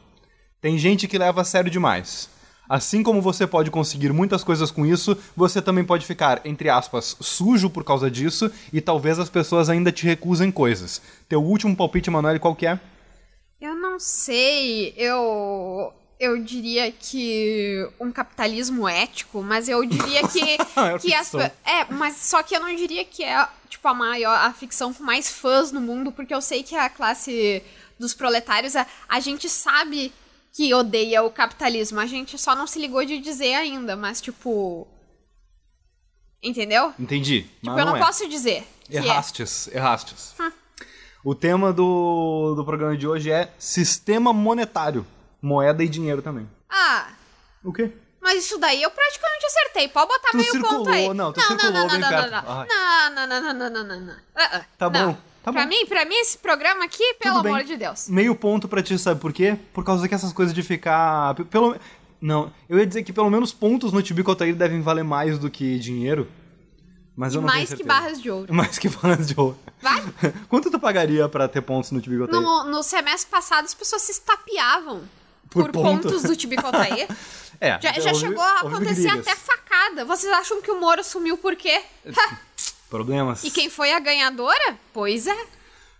Tem 0.60 0.78
gente 0.78 1.08
que 1.08 1.18
leva 1.18 1.40
a 1.40 1.44
sério 1.44 1.70
demais. 1.70 2.30
Assim 2.68 3.02
como 3.02 3.20
você 3.20 3.46
pode 3.46 3.70
conseguir 3.70 4.12
muitas 4.12 4.42
coisas 4.42 4.70
com 4.70 4.86
isso, 4.86 5.16
você 5.36 5.60
também 5.60 5.84
pode 5.84 6.06
ficar, 6.06 6.40
entre 6.44 6.70
aspas, 6.70 7.16
sujo 7.20 7.68
por 7.68 7.84
causa 7.84 8.10
disso 8.10 8.50
e 8.72 8.80
talvez 8.80 9.18
as 9.18 9.28
pessoas 9.28 9.68
ainda 9.68 9.92
te 9.92 10.06
recusem 10.06 10.50
coisas. 10.50 11.02
Teu 11.28 11.42
último 11.42 11.76
palpite, 11.76 12.08
Emanuele, 12.08 12.38
qual 12.38 12.54
que 12.54 12.66
é? 12.66 12.80
Eu 13.60 13.74
não 13.74 13.98
sei. 13.98 14.94
Eu. 14.96 15.92
Eu 16.18 16.42
diria 16.42 16.92
que 16.92 17.86
um 18.00 18.12
capitalismo 18.12 18.88
ético, 18.88 19.42
mas 19.42 19.68
eu 19.68 19.84
diria 19.84 20.26
que. 20.28 20.40
É 20.74 20.98
que 20.98 21.12
as, 21.12 21.34
é, 21.34 21.84
mas 21.90 22.16
só 22.16 22.42
que 22.42 22.56
eu 22.56 22.60
não 22.60 22.74
diria 22.74 23.04
que 23.04 23.22
é, 23.22 23.46
tipo, 23.72 23.88
a 23.88 23.94
maior. 23.94 24.34
a 24.38 24.52
ficção 24.52 24.92
com 24.92 25.02
mais 25.02 25.28
fãs 25.28 25.72
no 25.72 25.80
mundo, 25.80 26.12
porque 26.12 26.34
eu 26.34 26.40
sei 26.40 26.62
que 26.62 26.76
a 26.76 26.88
classe 26.88 27.62
dos 27.98 28.14
proletários, 28.14 28.76
a, 28.76 28.86
a 29.08 29.20
gente 29.20 29.48
sabe 29.48 30.12
que 30.52 30.72
odeia 30.74 31.22
o 31.22 31.30
capitalismo. 31.30 31.98
A 31.98 32.06
gente 32.06 32.36
só 32.38 32.54
não 32.54 32.66
se 32.66 32.78
ligou 32.78 33.04
de 33.04 33.18
dizer 33.18 33.54
ainda, 33.54 33.96
mas, 33.96 34.20
tipo. 34.20 34.86
Entendeu? 36.42 36.92
Entendi. 36.98 37.42
Tipo, 37.62 37.78
eu 37.78 37.86
não 37.86 37.96
é. 37.96 37.98
posso 38.00 38.28
dizer. 38.28 38.66
É. 38.90 38.96
Errastes, 38.96 39.68
errastes. 39.68 40.34
Hum. 40.38 40.52
O 41.24 41.34
tema 41.34 41.72
do, 41.72 42.54
do 42.56 42.64
programa 42.64 42.96
de 42.96 43.06
hoje 43.06 43.30
é 43.30 43.52
sistema 43.58 44.32
monetário. 44.32 45.06
Moeda 45.40 45.82
e 45.82 45.88
dinheiro 45.88 46.20
também. 46.20 46.48
Ah, 46.68 47.12
O 47.64 47.72
quê? 47.72 47.92
Mas 48.22 48.44
isso 48.44 48.56
daí 48.58 48.82
eu 48.82 48.90
praticamente 48.90 49.44
acertei. 49.46 49.88
Pode 49.88 50.08
botar 50.08 50.30
Tu 50.30 50.36
meio 50.38 50.50
circulou, 50.50 50.78
ponto 50.84 50.90
aí. 50.90 51.12
não, 51.12 51.32
tu 51.32 51.40
não, 51.40 51.46
circulou 51.48 51.72
não, 51.72 51.80
não, 51.82 51.88
bem 51.90 52.00
não, 52.00 52.08
perto. 52.08 52.30
não, 52.30 52.42
não. 52.42 52.66
Não, 52.66 53.26
não, 53.26 53.26
não, 53.26 53.54
não, 53.54 53.70
não, 53.70 53.84
não, 53.84 54.00
não. 54.06 54.14
Ah, 54.34 54.50
ah, 54.58 54.64
Tá 54.78 54.88
não. 54.90 55.06
bom, 55.12 55.18
tá 55.42 55.52
pra 55.52 55.62
bom. 55.62 55.68
mim, 55.68 55.86
pra 55.86 56.04
mim, 56.04 56.14
esse 56.16 56.38
programa 56.38 56.84
aqui, 56.84 57.14
pelo 57.14 57.34
Tudo 57.36 57.42
bem. 57.44 57.52
amor 57.52 57.64
de 57.64 57.76
Deus. 57.76 58.08
Meio 58.08 58.34
ponto 58.34 58.68
pra 58.68 58.82
ti, 58.82 58.98
sabe 58.98 59.20
por 59.20 59.32
quê? 59.32 59.58
Por 59.74 59.84
causa 59.84 60.08
que 60.08 60.14
essas 60.14 60.32
coisas 60.32 60.54
de 60.54 60.62
ficar. 60.62 61.34
Pelo... 61.50 61.76
Não, 62.20 62.52
eu 62.68 62.78
ia 62.78 62.86
dizer 62.86 63.02
que 63.02 63.12
pelo 63.12 63.28
menos 63.28 63.52
pontos 63.52 63.92
no 63.92 64.00
Tibicotaíra 64.00 64.56
devem 64.56 64.80
valer 64.80 65.02
mais 65.02 65.38
do 65.38 65.50
que 65.50 65.78
dinheiro. 65.78 66.28
Mas 67.16 67.34
E 67.34 67.36
eu 67.36 67.42
não 67.42 67.48
mais 67.48 67.74
que 67.74 67.82
barras 67.84 68.22
de 68.22 68.30
ouro. 68.30 68.46
Mais 68.54 68.78
que 68.78 68.88
barras 68.88 69.26
de 69.26 69.34
ouro. 69.38 69.58
Vai? 69.82 70.02
Quanto 70.48 70.70
tu 70.70 70.78
pagaria 70.80 71.28
pra 71.28 71.46
ter 71.48 71.60
pontos 71.60 71.90
no 71.90 72.00
Tibicotaíra? 72.00 72.40
No, 72.40 72.64
no 72.64 72.82
semestre 72.82 73.30
passado, 73.30 73.64
as 73.66 73.74
pessoas 73.74 74.00
se 74.02 74.12
estapeavam 74.12 75.02
Por 75.50 75.64
por, 75.64 75.72
ponto. 75.72 76.02
pontos 76.08 76.22
do 76.22 76.34
Tibicotaí. 76.34 77.06
É, 77.64 77.78
Já, 77.80 77.92
já 77.92 78.10
houve- 78.10 78.20
chegou 78.26 78.42
a 78.42 78.58
acontecer 78.60 79.08
brigas. 79.08 79.28
até 79.28 79.36
facada. 79.36 80.04
Vocês 80.04 80.32
acham 80.32 80.60
que 80.60 80.68
o 80.70 80.80
Moro 80.80 81.04
sumiu 81.04 81.38
por 81.38 81.54
quê? 81.54 81.80
Ha! 82.06 82.36
Problemas. 82.90 83.44
E 83.44 83.50
quem 83.52 83.70
foi 83.70 83.92
a 83.92 84.00
ganhadora? 84.00 84.76
Pois 84.92 85.28
é. 85.28 85.46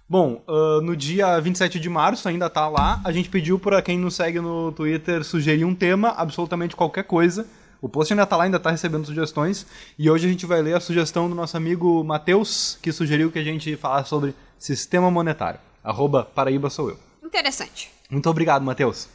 Bom, 0.09 0.43
ah, 0.49 0.81
no 0.83 0.97
dia 0.97 1.41
27 1.41 1.79
de 1.79 1.89
março 1.89 2.29
ainda 2.29 2.51
tá 2.51 2.69
lá. 2.69 3.01
A 3.05 3.13
gente 3.13 3.29
pediu 3.31 3.59
pra 3.61 3.81
quem 3.81 3.97
nos 3.97 4.17
segue 4.17 4.41
no 4.41 4.73
Twitter 4.73 5.23
sugerir 5.25 5.65
um 5.65 5.75
tema, 5.75 6.09
absolutamente 6.11 6.75
qualquer 6.75 7.05
coisa. 7.05 7.47
O 7.81 7.89
post 7.89 8.13
ainda 8.13 8.27
tá 8.27 8.37
lá, 8.37 8.45
ainda 8.45 8.59
tá 8.61 8.71
recebendo 8.73 9.07
sugestões. 9.07 9.65
E 9.99 10.11
hoje 10.11 10.27
a 10.27 10.31
gente 10.31 10.45
vai 10.45 10.61
ler 10.63 10.75
a 10.77 10.81
sugestão 10.81 11.29
do 11.29 11.35
nosso 11.35 11.57
amigo 11.57 12.03
Matheus, 12.05 12.77
que 12.83 12.93
sugeriu 12.93 13.31
que 13.31 13.39
a 13.39 13.45
gente 13.45 13.77
falasse 13.77 14.09
sobre 14.09 14.35
sistema 14.59 15.11
monetário. 15.13 15.61
Arroba 15.83 16.25
Paraíba 16.25 16.69
sou 16.69 16.91
eu. 16.91 16.99
Interessante. 17.25 17.89
Muito 18.11 18.29
obrigado, 18.29 18.63
Matheus. 18.65 19.09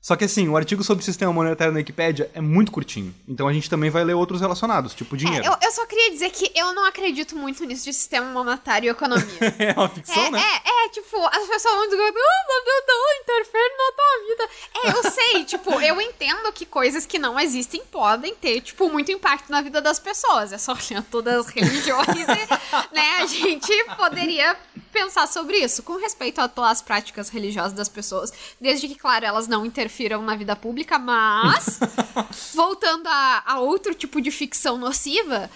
Só 0.00 0.16
que 0.16 0.24
assim, 0.24 0.48
o 0.48 0.56
artigo 0.56 0.82
sobre 0.82 1.04
sistema 1.04 1.32
monetário 1.32 1.72
na 1.72 1.78
Wikipédia 1.78 2.30
é 2.34 2.40
muito 2.40 2.72
curtinho. 2.72 3.14
Então 3.28 3.46
a 3.46 3.52
gente 3.52 3.68
também 3.68 3.90
vai 3.90 4.02
ler 4.02 4.14
outros 4.14 4.40
relacionados, 4.40 4.94
tipo 4.94 5.14
dinheiro. 5.16 5.44
É, 5.44 5.48
eu, 5.48 5.56
eu 5.62 5.70
só 5.72 5.84
queria 5.84 6.10
dizer 6.10 6.30
que 6.30 6.50
eu 6.54 6.72
não 6.72 6.86
acredito 6.86 7.36
muito 7.36 7.64
nisso 7.64 7.84
de 7.84 7.92
sistema 7.92 8.26
monetário 8.32 8.86
e 8.86 8.90
economia. 8.90 9.20
É 9.60 9.72
uma 9.72 9.88
ficção, 9.88 10.24
É, 10.24 10.30
né? 10.30 10.40
é, 10.40 10.86
é, 10.86 10.88
tipo, 10.88 11.16
as 11.26 11.46
pessoas 11.46 11.74
vão 11.74 11.84
dizer, 11.84 11.96
não, 11.96 12.12
não, 12.12 12.82
não, 12.88 13.20
interfere 13.20 13.74
na 13.76 13.92
tua 13.92 14.28
vida. 14.28 14.50
É, 14.74 14.98
eu 14.98 15.10
sei, 15.10 15.44
tipo, 15.44 15.80
eu 15.80 16.00
entendo 16.00 16.50
que 16.52 16.64
coisas 16.64 17.04
que 17.04 17.18
não 17.18 17.38
existem 17.38 17.82
podem 17.90 18.34
ter, 18.34 18.62
tipo, 18.62 18.88
muito 18.88 19.12
impacto 19.12 19.50
na 19.50 19.60
vida 19.60 19.82
das 19.82 19.98
pessoas. 19.98 20.52
É 20.52 20.58
só 20.58 20.72
olhando 20.72 21.06
todas 21.10 21.46
as 21.46 21.48
religiões 21.48 22.08
e, 22.08 22.94
né, 22.94 23.18
a 23.20 23.26
gente 23.26 23.84
poderia 23.96 24.56
pensar 24.92 25.26
sobre 25.28 25.58
isso, 25.58 25.82
com 25.82 25.96
respeito 25.96 26.40
às 26.40 26.82
práticas 26.82 27.28
religiosas 27.28 27.72
das 27.72 27.88
pessoas, 27.88 28.32
desde 28.60 28.88
que, 28.88 28.96
claro, 28.96 29.24
elas 29.24 29.46
não 29.46 29.64
interfiram 29.90 30.22
na 30.22 30.36
vida 30.36 30.54
pública, 30.54 30.98
mas, 30.98 31.80
voltando 32.54 33.08
a, 33.08 33.42
a 33.44 33.60
outro 33.60 33.92
tipo 33.92 34.20
de 34.20 34.30
ficção 34.30 34.78
nociva, 34.78 35.50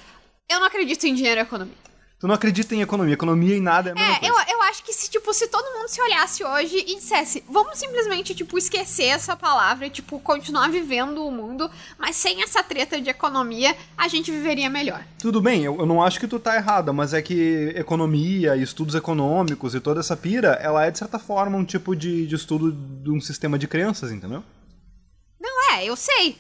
eu 0.49 0.59
não 0.59 0.67
acredito 0.67 1.05
em 1.05 1.14
dinheiro 1.14 1.41
e 1.41 1.43
economia. 1.43 1.85
Tu 2.25 2.26
não 2.26 2.37
acredita 2.37 2.75
em 2.75 2.81
economia. 2.81 3.12
Economia 3.12 3.54
e 3.54 3.61
nada 3.61 3.90
é 3.90 3.93
a 3.93 3.95
mesma 3.95 4.11
É, 4.14 4.19
coisa. 4.21 4.47
eu, 4.49 4.54
eu 4.57 4.62
acho 4.62 4.83
que 4.83 4.95
se, 4.95 5.11
tipo, 5.11 5.35
se 5.35 5.47
todo 5.47 5.76
mundo 5.76 5.88
se 5.88 6.00
olhasse 6.00 6.43
hoje 6.43 6.78
e 6.78 6.95
dissesse, 6.95 7.45
vamos 7.47 7.78
simplesmente, 7.78 8.35
tipo, 8.35 8.57
esquecer 8.57 9.09
essa 9.09 9.37
palavra 9.37 9.87
e, 9.87 9.90
tipo, 9.90 10.19
continuar 10.21 10.71
vivendo 10.71 11.23
o 11.23 11.31
mundo, 11.31 11.71
mas 11.99 12.16
sem 12.16 12.43
essa 12.43 12.62
treta 12.62 12.99
de 12.99 13.11
economia, 13.11 13.76
a 13.95 14.09
gente 14.09 14.31
viveria 14.31 14.71
melhor. 14.71 15.04
Tudo 15.19 15.38
bem, 15.38 15.64
eu, 15.64 15.76
eu 15.78 15.85
não 15.85 16.02
acho 16.02 16.19
que 16.19 16.26
tu 16.26 16.38
tá 16.38 16.57
errada, 16.57 16.95
mas 16.95 17.12
é 17.12 17.21
que 17.21 17.75
economia 17.76 18.57
e 18.57 18.62
estudos 18.62 18.95
econômicos 18.95 19.75
e 19.75 19.81
toda 19.81 20.00
essa 20.00 20.16
pira, 20.16 20.59
ela 20.62 20.83
é 20.87 20.90
de 20.90 20.99
certa 21.00 21.19
forma 21.19 21.59
um 21.59 21.64
tipo 21.66 21.95
de, 21.95 22.26
de 22.26 22.35
estudo 22.35 22.73
de 22.73 23.11
um 23.11 23.21
sistema 23.21 23.59
de 23.59 23.69
crenças, 23.69 24.11
entendeu? 24.11 24.43
Não 25.38 25.75
é, 25.75 25.85
eu 25.85 25.95
sei. 25.95 26.38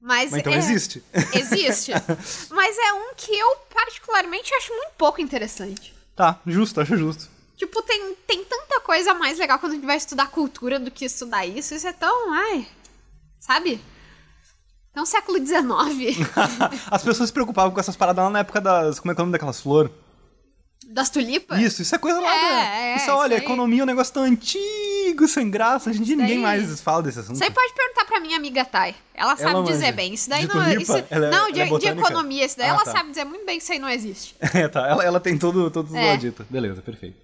Mas, 0.00 0.30
Mas 0.30 0.40
então 0.40 0.52
é- 0.52 0.56
existe. 0.56 1.02
Existe. 1.34 1.92
mas 2.50 2.76
é 2.78 2.92
um 2.94 3.14
que 3.16 3.32
eu 3.36 3.56
particularmente 3.72 4.52
acho 4.54 4.72
muito 4.72 4.92
pouco 4.96 5.20
interessante. 5.20 5.94
Tá, 6.16 6.38
justo, 6.46 6.80
acho 6.80 6.96
justo. 6.96 7.28
Tipo, 7.56 7.82
tem, 7.82 8.14
tem 8.26 8.42
tanta 8.44 8.80
coisa 8.80 9.12
mais 9.12 9.38
legal 9.38 9.58
quando 9.58 9.72
a 9.72 9.74
gente 9.74 9.86
vai 9.86 9.96
estudar 9.98 10.28
cultura 10.28 10.80
do 10.80 10.90
que 10.90 11.04
estudar 11.04 11.44
isso. 11.46 11.74
Isso 11.74 11.86
é 11.86 11.92
tão. 11.92 12.32
Ai. 12.32 12.66
Sabe? 13.38 13.80
Tão 14.94 15.04
século 15.04 15.38
XIX. 15.38 16.26
As 16.90 17.02
pessoas 17.02 17.28
se 17.28 17.32
preocupavam 17.32 17.70
com 17.72 17.78
essas 17.80 17.96
paradas 17.96 18.24
lá 18.24 18.30
na 18.30 18.38
época 18.40 18.60
das. 18.60 18.98
Como 18.98 19.12
é 19.12 19.14
que 19.14 19.20
é 19.20 19.22
o 19.22 19.26
nome 19.26 19.32
daquelas 19.32 19.60
flores? 19.60 19.92
das 20.92 21.08
tulipas? 21.10 21.60
Isso, 21.60 21.82
isso 21.82 21.94
é 21.94 21.98
coisa 21.98 22.18
lá, 22.18 22.34
É, 22.34 22.40
né? 22.42 22.92
é, 22.92 22.96
isso, 22.96 23.10
olha, 23.12 23.34
isso 23.34 23.40
aí. 23.42 23.46
economia 23.46 23.80
é 23.80 23.84
um 23.84 23.86
negócio 23.86 24.12
tão 24.12 24.24
antigo, 24.24 24.64
sem 25.28 25.50
graça. 25.50 25.90
A 25.90 25.92
gente 25.92 26.14
ninguém 26.14 26.36
aí- 26.36 26.42
mais 26.42 26.80
fala 26.80 27.02
desse 27.02 27.18
assunto. 27.18 27.34
Isso 27.34 27.44
aí 27.44 27.50
pode 27.50 27.72
perguntar 27.74 28.04
pra 28.04 28.20
minha 28.20 28.36
amiga 28.36 28.64
Thay. 28.64 28.94
Ela 29.14 29.36
sabe 29.36 29.50
Ela 29.50 29.62
dizer 29.64 29.78
manja. 29.86 29.92
bem. 29.92 30.14
Isso 30.14 30.28
daí 30.30 30.46
De 30.46 30.54
não 30.54 30.62
tulipa? 30.64 30.82
isso- 30.82 31.04
Ela 31.10 31.26
é- 31.26 31.30
Não, 31.30 31.38
ela 31.44 31.52
de, 31.52 31.60
é 31.60 31.78
de 31.78 31.88
economia. 31.88 32.44
Isso 32.44 32.56
daí 32.58 32.66
Ah, 32.68 32.70
ela 32.74 32.84
tá. 32.84 32.92
sabe 32.92 33.10
dizer 33.10 33.24
muito 33.24 33.44
bem 33.46 33.58
que 33.58 33.62
isso 33.64 33.72
aí 33.72 33.78
não 33.78 33.88
existe. 33.88 34.34
É, 34.54 34.68
tá. 34.68 34.86
Ela, 34.88 35.04
ela 35.04 35.20
tem 35.20 35.36
todo, 35.38 35.70
todo 35.70 35.94
É. 35.96 36.14
é. 36.14 36.16
dito. 36.16 36.44
Beleza, 36.50 36.80
perfeito. 36.82 37.16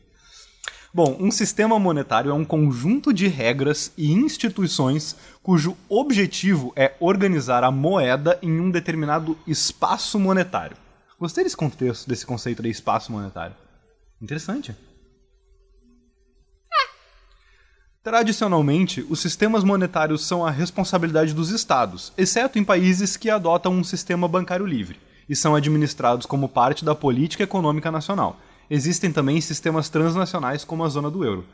Bom, 0.94 1.14
um 1.20 1.30
sistema 1.30 1.78
monetário 1.78 2.30
é 2.30 2.34
um 2.34 2.44
conjunto 2.44 3.12
de 3.12 3.26
regras 3.28 3.92
e 3.98 4.12
instituições 4.12 5.14
cujo 5.42 5.76
objetivo 5.90 6.72
é 6.74 6.94
organizar 7.00 7.62
a 7.64 7.70
moeda 7.70 8.38
em 8.40 8.58
um 8.60 8.70
determinado 8.70 9.36
espaço 9.46 10.18
monetário. 10.18 10.74
Gostei 11.20 11.44
desse 11.44 11.56
contexto, 11.56 12.08
desse 12.08 12.24
conceito 12.24 12.62
de 12.62 12.70
espaço 12.70 13.12
monetário. 13.12 13.54
Interessante. 14.22 14.74
Tradicionalmente, 18.06 19.04
os 19.10 19.18
sistemas 19.18 19.64
monetários 19.64 20.24
são 20.24 20.46
a 20.46 20.50
responsabilidade 20.52 21.34
dos 21.34 21.50
estados, 21.50 22.12
exceto 22.16 22.56
em 22.56 22.62
países 22.62 23.16
que 23.16 23.28
adotam 23.28 23.72
um 23.72 23.82
sistema 23.82 24.28
bancário 24.28 24.64
livre 24.64 25.00
e 25.28 25.34
são 25.34 25.56
administrados 25.56 26.24
como 26.24 26.48
parte 26.48 26.84
da 26.84 26.94
política 26.94 27.42
econômica 27.42 27.90
nacional. 27.90 28.38
Existem 28.70 29.10
também 29.10 29.40
sistemas 29.40 29.88
transnacionais 29.88 30.62
como 30.62 30.84
a 30.84 30.88
zona 30.88 31.10
do 31.10 31.24
euro. 31.24 31.44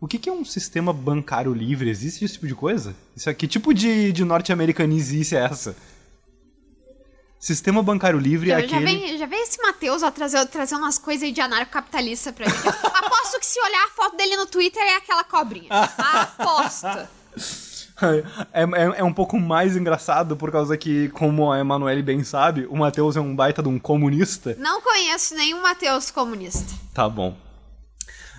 O 0.00 0.08
que, 0.08 0.28
é 0.28 0.32
um 0.32 0.44
sistema 0.44 0.92
bancário 0.92 1.54
livre? 1.54 1.88
Existe 1.88 2.24
esse 2.24 2.34
tipo 2.34 2.48
de 2.48 2.56
coisa? 2.56 2.92
Isso 3.14 3.30
aqui, 3.30 3.46
que 3.46 3.52
tipo 3.52 3.72
de, 3.72 4.10
de 4.10 4.24
norte-americanice 4.24 5.36
é 5.36 5.44
essa? 5.44 5.76
Sistema 7.38 7.84
bancário 7.84 8.18
livre 8.18 8.50
é 8.50 8.54
Já, 8.54 8.66
já 8.66 8.76
aquele... 8.78 8.84
vem, 8.84 9.16
já 9.16 9.26
vem 9.26 9.42
esse 9.44 9.62
Matheus, 9.62 10.02
trazer, 10.12 10.44
trazer 10.46 10.74
umas 10.74 10.98
coisas 10.98 11.22
aí 11.22 11.30
de 11.30 11.40
anarcocapitalista 11.40 12.32
pra 12.32 12.48
gente. 12.48 12.64
Aposto 13.30 13.40
que 13.40 13.46
se 13.46 13.60
olhar 13.60 13.84
a 13.86 13.90
foto 13.90 14.16
dele 14.16 14.36
no 14.36 14.46
Twitter 14.46 14.82
é 14.82 14.96
aquela 14.96 15.22
cobrinha. 15.24 15.68
Aposto. 15.70 16.86
É, 18.50 18.62
é, 18.62 19.00
é 19.00 19.04
um 19.04 19.12
pouco 19.12 19.38
mais 19.38 19.76
engraçado 19.76 20.34
por 20.34 20.50
causa 20.50 20.74
que, 20.74 21.10
como 21.10 21.52
a 21.52 21.60
Emanuele 21.60 22.02
bem 22.02 22.24
sabe, 22.24 22.66
o 22.70 22.74
Matheus 22.74 23.14
é 23.14 23.20
um 23.20 23.36
baita 23.36 23.62
de 23.62 23.68
um 23.68 23.78
comunista. 23.78 24.56
Não 24.58 24.80
conheço 24.80 25.34
nenhum 25.34 25.60
Matheus 25.60 26.10
comunista. 26.10 26.72
Tá 26.94 27.06
bom. 27.06 27.36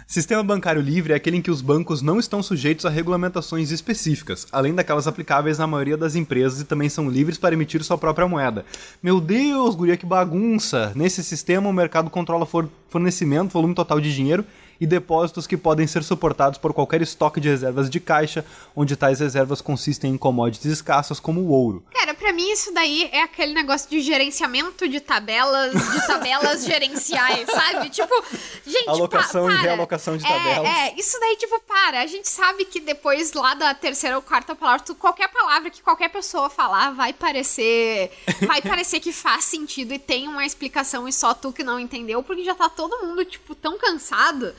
Sistema 0.07 0.41
bancário 0.41 0.81
livre 0.81 1.13
é 1.13 1.15
aquele 1.15 1.37
em 1.37 1.41
que 1.43 1.51
os 1.51 1.61
bancos 1.61 2.01
não 2.01 2.19
estão 2.19 2.41
sujeitos 2.41 2.87
a 2.87 2.89
regulamentações 2.89 3.69
específicas, 3.69 4.47
além 4.51 4.73
daquelas 4.73 5.05
aplicáveis 5.07 5.59
na 5.59 5.67
maioria 5.67 5.95
das 5.95 6.15
empresas 6.15 6.59
e 6.59 6.65
também 6.65 6.89
são 6.89 7.07
livres 7.07 7.37
para 7.37 7.53
emitir 7.53 7.83
sua 7.83 7.99
própria 7.99 8.27
moeda. 8.27 8.65
Meu 9.01 9.21
Deus, 9.21 9.75
guria, 9.75 9.95
que 9.95 10.07
bagunça! 10.07 10.91
Nesse 10.95 11.23
sistema, 11.23 11.69
o 11.69 11.73
mercado 11.73 12.09
controla 12.09 12.47
for- 12.47 12.67
fornecimento, 12.89 13.51
volume 13.51 13.75
total 13.75 14.01
de 14.01 14.11
dinheiro 14.11 14.43
e 14.81 14.87
depósitos 14.87 15.45
que 15.45 15.55
podem 15.55 15.85
ser 15.85 16.03
suportados 16.03 16.57
por 16.57 16.73
qualquer 16.73 17.01
estoque 17.03 17.39
de 17.39 17.47
reservas 17.47 17.87
de 17.87 17.99
caixa, 17.99 18.43
onde 18.75 18.95
tais 18.95 19.19
reservas 19.19 19.61
consistem 19.61 20.11
em 20.13 20.17
commodities 20.17 20.71
escassas 20.73 21.19
como 21.19 21.39
o 21.41 21.49
ouro. 21.49 21.83
Cara, 21.93 22.15
pra 22.15 22.33
mim 22.33 22.49
isso 22.51 22.73
daí 22.73 23.07
é 23.13 23.21
aquele 23.21 23.53
negócio 23.53 23.87
de 23.87 24.01
gerenciamento 24.01 24.87
de 24.89 24.99
tabelas, 24.99 25.71
de 25.71 26.07
tabelas 26.07 26.65
gerenciais, 26.65 27.45
sabe? 27.47 27.89
Tipo, 27.91 28.23
gente, 28.65 28.89
Alocação 28.89 29.45
pa- 29.45 29.51
e 29.51 29.53
para. 29.53 29.61
realocação 29.63 30.17
de 30.17 30.25
É, 30.25 30.29
tabelas. 30.29 30.67
É, 30.67 30.95
isso 30.99 31.19
daí, 31.19 31.35
tipo, 31.37 31.59
para. 31.67 32.01
A 32.01 32.07
gente 32.07 32.27
sabe 32.27 32.65
que 32.65 32.79
depois 32.79 33.33
lá 33.33 33.53
da 33.53 33.75
terceira 33.75 34.15
ou 34.15 34.21
quarta 34.23 34.55
palavra, 34.55 34.83
tu- 34.83 34.95
qualquer 34.95 35.27
palavra 35.31 35.69
que 35.69 35.81
qualquer 35.83 36.09
pessoa 36.09 36.49
falar 36.49 36.89
vai 36.91 37.13
parecer. 37.13 38.11
Vai 38.47 38.61
parecer 38.61 38.99
que 38.99 39.11
faz 39.13 39.43
sentido 39.43 39.93
e 39.93 39.99
tem 39.99 40.27
uma 40.27 40.43
explicação 40.45 41.07
e 41.07 41.13
só 41.13 41.33
tu 41.33 41.51
que 41.53 41.63
não 41.63 41.79
entendeu, 41.79 42.23
porque 42.23 42.43
já 42.43 42.55
tá 42.55 42.67
todo 42.67 43.05
mundo, 43.05 43.23
tipo, 43.23 43.53
tão 43.53 43.77
cansado 43.77 44.53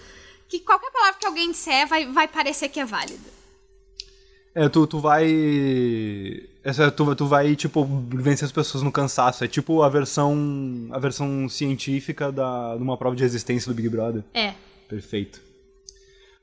que 0.53 0.61
qualquer 0.61 0.91
palavra 0.91 1.19
que 1.19 1.27
alguém 1.27 1.51
disser 1.51 1.87
vai, 1.87 2.05
vai 2.13 2.29
parecer 2.29 2.69
que 2.69 2.79
é 2.79 2.85
válida. 2.85 3.31
É, 4.55 4.69
tu, 4.69 4.87
tu 4.87 5.01
vai. 5.01 5.27
Essa, 6.63 6.91
tu, 6.91 7.17
tu 7.17 7.27
vai, 7.27 7.57
tipo, 7.57 7.87
vencer 8.11 8.45
as 8.45 8.53
pessoas 8.53 8.85
no 8.85 8.93
cansaço. 8.93 9.43
É 9.43 9.49
tipo 9.49 9.83
a 9.83 9.89
versão. 9.89 10.37
a 10.93 10.99
versão 10.99 11.49
científica 11.49 12.31
da, 12.31 12.77
de 12.77 12.83
uma 12.83 12.99
prova 12.99 13.17
de 13.17 13.23
resistência 13.23 13.73
do 13.73 13.75
Big 13.75 13.89
Brother. 13.89 14.23
É. 14.35 14.53
Perfeito. 14.87 15.41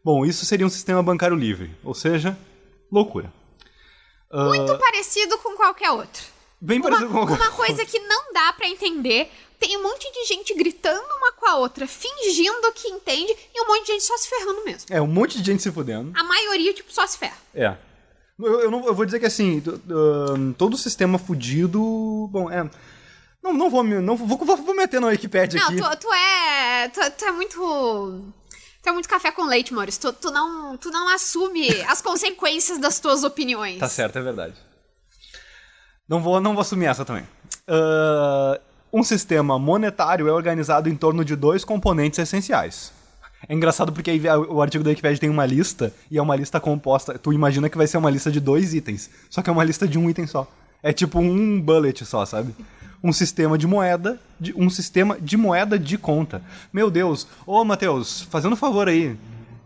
Bom, 0.03 0.25
isso 0.25 0.43
seria 0.43 0.65
um 0.65 0.71
sistema 0.71 1.03
bancário 1.03 1.35
livre. 1.37 1.69
Ou 1.83 1.93
seja, 1.93 2.35
loucura. 2.91 3.31
Muito 4.33 4.75
parecido 4.79 5.37
com 5.37 5.55
qualquer 5.55 5.91
outro. 5.91 6.23
Bem 6.59 6.79
Uma, 6.79 6.89
parecido 6.89 7.09
com 7.11 7.27
qualquer 7.27 7.43
uma 7.43 7.51
coisa 7.51 7.85
que 7.85 7.99
não 7.99 8.33
dá 8.33 8.53
pra 8.53 8.67
entender. 8.67 9.31
Tem 9.59 9.75
um 9.77 9.83
monte 9.83 10.09
de 10.13 10.25
gente 10.25 10.53
gritando 10.55 11.05
uma 11.17 11.33
com 11.33 11.45
a 11.45 11.55
outra, 11.57 11.85
fingindo 11.85 12.71
que 12.73 12.87
entende, 12.87 13.35
e 13.53 13.61
um 13.61 13.67
monte 13.67 13.81
de 13.81 13.91
gente 13.91 14.03
só 14.03 14.17
se 14.17 14.29
ferrando 14.29 14.63
mesmo. 14.63 14.85
É, 14.89 15.01
um 15.01 15.07
monte 15.07 15.37
de 15.37 15.43
gente 15.43 15.61
se 15.61 15.71
fudendo. 15.71 16.13
A 16.15 16.23
maioria, 16.23 16.73
tipo, 16.73 16.91
só 16.93 17.05
se 17.05 17.17
ferra. 17.17 17.37
É. 17.53 17.75
Eu, 18.39 18.61
eu 18.61 18.71
não, 18.71 18.85
eu 18.85 18.95
vou 18.95 19.05
dizer 19.05 19.19
que 19.19 19.25
assim, 19.25 19.61
ahn, 19.89 20.53
todo 20.53 20.77
sistema 20.77 21.19
fudido. 21.19 21.79
Bom, 22.31 22.49
é. 22.49 22.69
Não, 23.43 23.51
não 23.53 23.69
vou 23.69 23.83
me. 23.83 23.99
Não, 23.99 24.15
vou, 24.15 24.37
vou, 24.37 24.55
vou 24.55 24.75
meter 24.75 25.01
na 25.01 25.07
Wikipedia 25.07 25.59
Não, 25.59 25.67
aqui. 25.67 25.97
tu, 25.97 26.07
tu 26.07 26.13
é. 26.13 26.87
Tu, 26.87 27.11
tu 27.17 27.25
é 27.25 27.31
muito. 27.31 28.33
Tu 28.81 28.87
é 28.87 28.91
muito 28.93 29.09
café 29.09 29.29
com 29.29 29.43
leite, 29.43 29.73
Maurício. 29.73 30.01
Tu, 30.01 30.13
tu, 30.13 30.31
não, 30.31 30.77
tu 30.77 30.89
não 30.89 31.09
assume 31.09 31.69
as 31.81 31.99
consequências 32.01 32.77
das 32.77 32.97
tuas 33.01 33.25
opiniões. 33.25 33.77
Tá 33.77 33.89
certo, 33.89 34.17
é 34.17 34.21
verdade. 34.21 34.55
Não 36.07 36.21
vou, 36.21 36.39
não 36.39 36.53
vou 36.53 36.61
assumir 36.61 36.85
essa 36.85 37.03
também. 37.03 37.27
Ah, 37.67 38.59
um 38.91 39.03
sistema 39.03 39.57
monetário 39.59 40.27
é 40.27 40.31
organizado 40.31 40.89
em 40.89 40.95
torno 40.95 41.23
de 41.23 41.35
dois 41.35 41.63
componentes 41.63 42.19
essenciais. 42.19 42.91
É 43.47 43.53
engraçado 43.53 43.93
porque 43.93 44.11
aí 44.11 44.21
o 44.49 44.61
artigo 44.61 44.83
da 44.83 44.89
Wikipedia 44.89 45.19
tem 45.19 45.29
uma 45.29 45.45
lista 45.45 45.93
e 46.11 46.17
é 46.17 46.21
uma 46.21 46.35
lista 46.35 46.59
composta. 46.59 47.17
Tu 47.17 47.31
imagina 47.31 47.69
que 47.69 47.77
vai 47.77 47.87
ser 47.87 47.97
uma 47.97 48.09
lista 48.09 48.29
de 48.31 48.39
dois 48.39 48.73
itens, 48.73 49.09
só 49.29 49.41
que 49.41 49.49
é 49.49 49.53
uma 49.53 49.63
lista 49.63 49.87
de 49.87 49.97
um 49.97 50.09
item 50.09 50.27
só. 50.27 50.47
É 50.83 50.91
tipo 50.91 51.19
um 51.19 51.61
bullet 51.61 52.05
só, 52.05 52.25
sabe? 52.25 52.53
um 53.03 53.13
sistema 53.13 53.57
de 53.57 53.65
moeda, 53.65 54.19
de, 54.39 54.53
um 54.55 54.69
sistema 54.69 55.17
de 55.19 55.37
moeda 55.37 55.79
de 55.79 55.97
conta. 55.97 56.41
Meu 56.71 56.91
Deus, 56.91 57.27
ô 57.45 57.63
Matheus, 57.63 58.23
fazendo 58.29 58.55
favor 58.55 58.87
aí, 58.87 59.17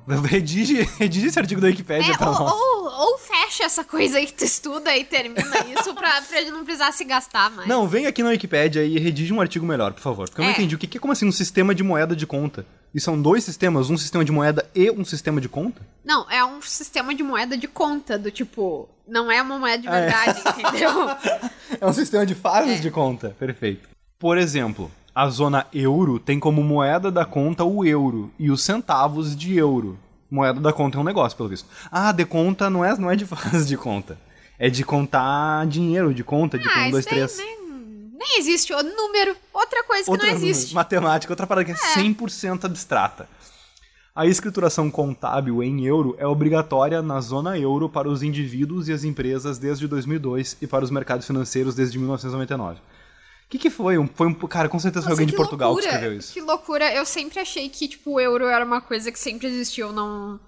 redige, 0.25 0.81
redige 0.97 1.27
esse 1.27 1.39
artigo 1.39 1.61
da 1.61 1.67
Wikipédia 1.67 2.13
É, 2.13 2.17
pra 2.17 2.29
ou, 2.31 2.39
nós. 2.39 2.51
ou, 2.53 2.85
ou 3.11 3.17
fecha 3.17 3.63
essa 3.63 3.83
coisa 3.83 4.17
aí 4.17 4.25
que 4.25 4.33
tu 4.33 4.43
estuda 4.43 4.95
e 4.95 5.03
termina 5.05 5.41
isso 5.77 5.93
pra, 5.93 6.21
pra 6.21 6.39
gente 6.39 6.51
não 6.51 6.63
precisar 6.63 6.91
se 6.91 7.03
gastar 7.03 7.49
mais. 7.51 7.67
Não, 7.67 7.87
vem 7.87 8.05
aqui 8.05 8.21
na 8.23 8.29
Wikipédia 8.29 8.83
e 8.83 8.97
redige 8.99 9.31
um 9.33 9.39
artigo 9.41 9.65
melhor, 9.65 9.93
por 9.93 10.01
favor. 10.01 10.27
Porque 10.29 10.41
eu 10.41 10.43
não 10.45 10.51
É. 10.51 10.53
entendi 10.53 10.75
o 10.75 10.77
que 10.77 10.97
é 10.97 10.99
como 10.99 11.13
assim 11.13 11.25
um 11.27 11.31
sistema 11.31 11.73
de 11.73 11.83
moeda 11.83 12.15
de 12.15 12.25
conta. 12.27 12.65
E 12.93 12.99
são 13.01 13.19
dois 13.19 13.43
sistemas, 13.43 13.89
um 13.89 13.97
sistema 13.97 14.23
de 14.23 14.31
moeda 14.31 14.69
e 14.75 14.91
um 14.91 15.03
sistema 15.03 15.41
de 15.41 15.49
conta? 15.49 15.81
Não, 16.05 16.29
é 16.29 16.45
um 16.45 16.61
sistema 16.61 17.15
de 17.15 17.23
moeda 17.23 17.57
de 17.57 17.67
conta, 17.67 18.19
do 18.19 18.29
tipo, 18.29 18.87
não 19.07 19.31
é 19.31 19.41
uma 19.41 19.57
moeda 19.57 19.81
de 19.81 19.87
Ah, 19.87 19.95
é. 19.97 20.01
verdade, 20.01 20.41
entendeu? 20.59 20.91
É 21.81 21.87
um 21.87 21.93
sistema 21.93 22.23
de 22.25 22.35
fases 22.35 22.77
É. 22.77 22.81
de 22.81 22.91
conta. 22.91 23.35
Perfeito. 23.39 23.89
Por 24.19 24.37
exemplo, 24.37 24.91
a 25.15 25.29
zona 25.29 25.67
euro 25.73 26.19
tem 26.19 26.39
como 26.39 26.63
moeda 26.63 27.11
da 27.11 27.25
conta 27.25 27.63
o 27.63 27.85
euro 27.85 28.31
e 28.39 28.49
os 28.49 28.63
centavos 28.63 29.35
de 29.35 29.55
euro. 29.55 29.97
Moeda 30.29 30.59
da 30.59 30.73
conta 30.73 30.97
é 30.97 31.01
um 31.01 31.03
negócio, 31.03 31.37
pelo 31.37 31.49
visto. 31.49 31.67
Ah, 31.91 32.11
de 32.11 32.25
conta 32.25 32.69
não 32.69 32.83
é, 32.83 32.97
não 32.97 33.11
é 33.11 33.15
de 33.15 33.25
fase 33.27 33.67
de 33.67 33.77
conta. 33.77 34.17
É 34.57 34.69
de 34.69 34.83
contar 34.83 35.67
dinheiro, 35.67 36.13
de 36.13 36.23
conta, 36.23 36.57
de 36.57 36.67
ah, 36.67 36.87
um, 36.87 36.91
dois, 36.91 37.05
três. 37.05 37.37
nem, 37.37 37.57
nem 38.17 38.39
existe. 38.39 38.73
O 38.73 38.81
número, 38.81 39.35
outra 39.53 39.83
coisa 39.83 40.05
que 40.05 40.09
Outra 40.09 40.27
não 40.27 40.35
existe. 40.35 40.73
matemática, 40.73 41.31
outra 41.31 41.45
parada 41.45 41.65
que 41.65 41.71
é 41.71 41.75
100% 41.75 42.65
abstrata. 42.65 43.27
A 44.15 44.27
escrituração 44.27 44.91
contábil 44.91 45.61
em 45.63 45.85
euro 45.85 46.15
é 46.19 46.25
obrigatória 46.25 47.01
na 47.01 47.19
zona 47.19 47.57
euro 47.57 47.89
para 47.89 48.07
os 48.07 48.21
indivíduos 48.21 48.87
e 48.87 48.93
as 48.93 49.03
empresas 49.03 49.57
desde 49.57 49.87
2002 49.87 50.57
e 50.61 50.67
para 50.67 50.83
os 50.83 50.91
mercados 50.91 51.25
financeiros 51.25 51.73
desde 51.75 51.97
1999. 51.97 52.79
O 53.45 53.49
que, 53.49 53.59
que 53.59 53.69
foi? 53.69 53.97
Um, 53.97 54.07
foi 54.07 54.27
um, 54.27 54.33
cara, 54.33 54.67
com 54.67 54.79
certeza 54.79 55.03
foi 55.03 55.11
Nossa, 55.11 55.21
alguém 55.21 55.31
de 55.31 55.35
Portugal 55.35 55.69
loucura, 55.69 55.89
que 55.89 55.95
escreveu 55.95 56.17
isso. 56.17 56.33
Que 56.33 56.41
loucura. 56.41 56.93
Eu 56.93 57.05
sempre 57.05 57.39
achei 57.39 57.69
que, 57.69 57.87
tipo, 57.87 58.11
o 58.11 58.19
euro 58.19 58.45
era 58.45 58.65
uma 58.65 58.81
coisa 58.81 59.11
que 59.11 59.19
sempre 59.19 59.47
existiu. 59.47 59.87
Eu 59.87 59.93
não, 59.93 60.39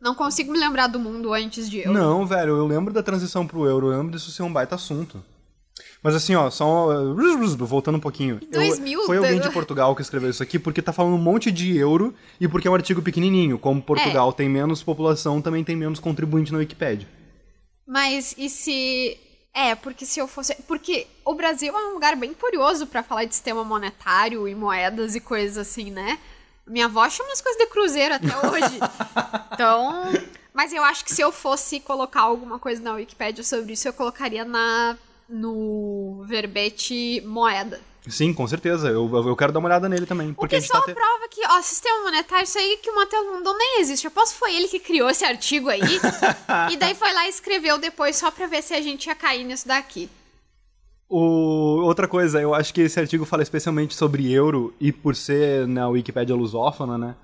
não 0.00 0.14
consigo 0.14 0.52
me 0.52 0.58
lembrar 0.58 0.86
do 0.86 0.98
mundo 0.98 1.32
antes 1.32 1.70
de 1.70 1.78
euro. 1.78 1.92
Não, 1.92 2.26
velho, 2.26 2.56
eu 2.56 2.66
lembro 2.66 2.92
da 2.92 3.02
transição 3.02 3.46
pro 3.46 3.66
euro, 3.66 3.90
eu 3.90 3.98
lembro 3.98 4.12
disso 4.12 4.30
ser 4.30 4.42
um 4.42 4.52
baita 4.52 4.74
assunto. 4.74 5.22
Mas 6.02 6.14
assim, 6.14 6.34
ó, 6.34 6.48
só 6.50 6.88
uh, 6.88 7.66
voltando 7.66 7.96
um 7.96 8.00
pouquinho. 8.00 8.40
Em 8.42 8.50
2000, 8.50 9.00
eu, 9.00 9.06
foi 9.06 9.16
alguém 9.18 9.38
de 9.38 9.50
Portugal 9.50 9.94
que 9.94 10.00
escreveu 10.00 10.30
isso 10.30 10.42
aqui 10.42 10.58
porque 10.58 10.80
tá 10.80 10.92
falando 10.92 11.14
um 11.14 11.18
monte 11.18 11.50
de 11.50 11.76
euro 11.76 12.14
e 12.40 12.48
porque 12.48 12.66
é 12.66 12.70
um 12.70 12.74
artigo 12.74 13.02
pequenininho. 13.02 13.58
Como 13.58 13.82
Portugal 13.82 14.32
tem 14.32 14.48
menos 14.48 14.82
população, 14.82 15.42
também 15.42 15.62
tem 15.62 15.76
menos 15.76 16.00
contribuinte 16.00 16.52
na 16.52 16.58
Wikipédia. 16.58 17.06
Mas 17.86 18.34
e 18.38 18.48
se. 18.48 19.18
É, 19.52 19.74
porque 19.74 20.06
se 20.06 20.20
eu 20.20 20.28
fosse. 20.28 20.54
Porque 20.62 21.06
o 21.24 21.34
Brasil 21.34 21.76
é 21.76 21.86
um 21.88 21.94
lugar 21.94 22.14
bem 22.16 22.32
curioso 22.32 22.86
pra 22.86 23.02
falar 23.02 23.24
de 23.24 23.34
sistema 23.34 23.64
monetário 23.64 24.46
e 24.46 24.54
moedas 24.54 25.14
e 25.14 25.20
coisas 25.20 25.58
assim, 25.58 25.90
né? 25.90 26.18
Minha 26.66 26.86
avó 26.86 27.08
chama 27.08 27.32
as 27.32 27.40
coisas 27.40 27.60
de 27.60 27.66
cruzeiro 27.68 28.14
até 28.14 28.28
hoje. 28.46 28.78
então. 29.52 30.04
Mas 30.52 30.72
eu 30.72 30.82
acho 30.82 31.04
que 31.04 31.12
se 31.12 31.20
eu 31.20 31.32
fosse 31.32 31.80
colocar 31.80 32.22
alguma 32.22 32.58
coisa 32.58 32.82
na 32.82 32.92
Wikipédia 32.94 33.42
sobre 33.42 33.72
isso, 33.72 33.88
eu 33.88 33.92
colocaria 33.92 34.44
na 34.44 34.96
no 35.28 36.24
verbete 36.26 37.22
moeda. 37.24 37.80
Sim, 38.08 38.32
com 38.32 38.46
certeza. 38.46 38.88
Eu, 38.88 39.10
eu 39.26 39.36
quero 39.36 39.52
dar 39.52 39.58
uma 39.58 39.68
olhada 39.68 39.88
nele 39.88 40.06
também. 40.06 40.32
Porque 40.32 40.60
só 40.62 40.80
tá 40.80 40.86
te- 40.86 40.94
prova 40.94 41.28
que, 41.30 41.40
ó, 41.46 41.60
sistema 41.60 42.02
monetário, 42.04 42.44
isso 42.44 42.58
aí 42.58 42.78
que 42.82 42.90
o 42.90 42.94
Matheus 42.96 43.26
mandou 43.26 43.56
nem 43.56 43.80
existe. 43.80 44.04
Eu 44.06 44.10
posso 44.10 44.34
foi 44.36 44.54
ele 44.54 44.68
que 44.68 44.78
criou 44.80 45.10
esse 45.10 45.24
artigo 45.24 45.68
aí. 45.68 45.80
e 46.72 46.76
daí 46.76 46.94
foi 46.94 47.12
lá 47.12 47.26
e 47.26 47.28
escreveu 47.30 47.76
depois 47.78 48.16
só 48.16 48.30
pra 48.30 48.46
ver 48.46 48.62
se 48.62 48.72
a 48.74 48.80
gente 48.80 49.06
ia 49.06 49.14
cair 49.14 49.44
nisso 49.44 49.68
daqui. 49.68 50.08
O- 51.08 51.82
outra 51.84 52.06
coisa, 52.06 52.40
eu 52.40 52.54
acho 52.54 52.72
que 52.72 52.80
esse 52.82 52.98
artigo 52.98 53.24
fala 53.24 53.42
especialmente 53.42 53.94
sobre 53.94 54.30
euro 54.32 54.72
e 54.80 54.92
por 54.92 55.14
ser 55.16 55.66
na 55.66 55.88
Wikipédia 55.88 56.34
lusófona, 56.36 56.96
né? 56.96 57.14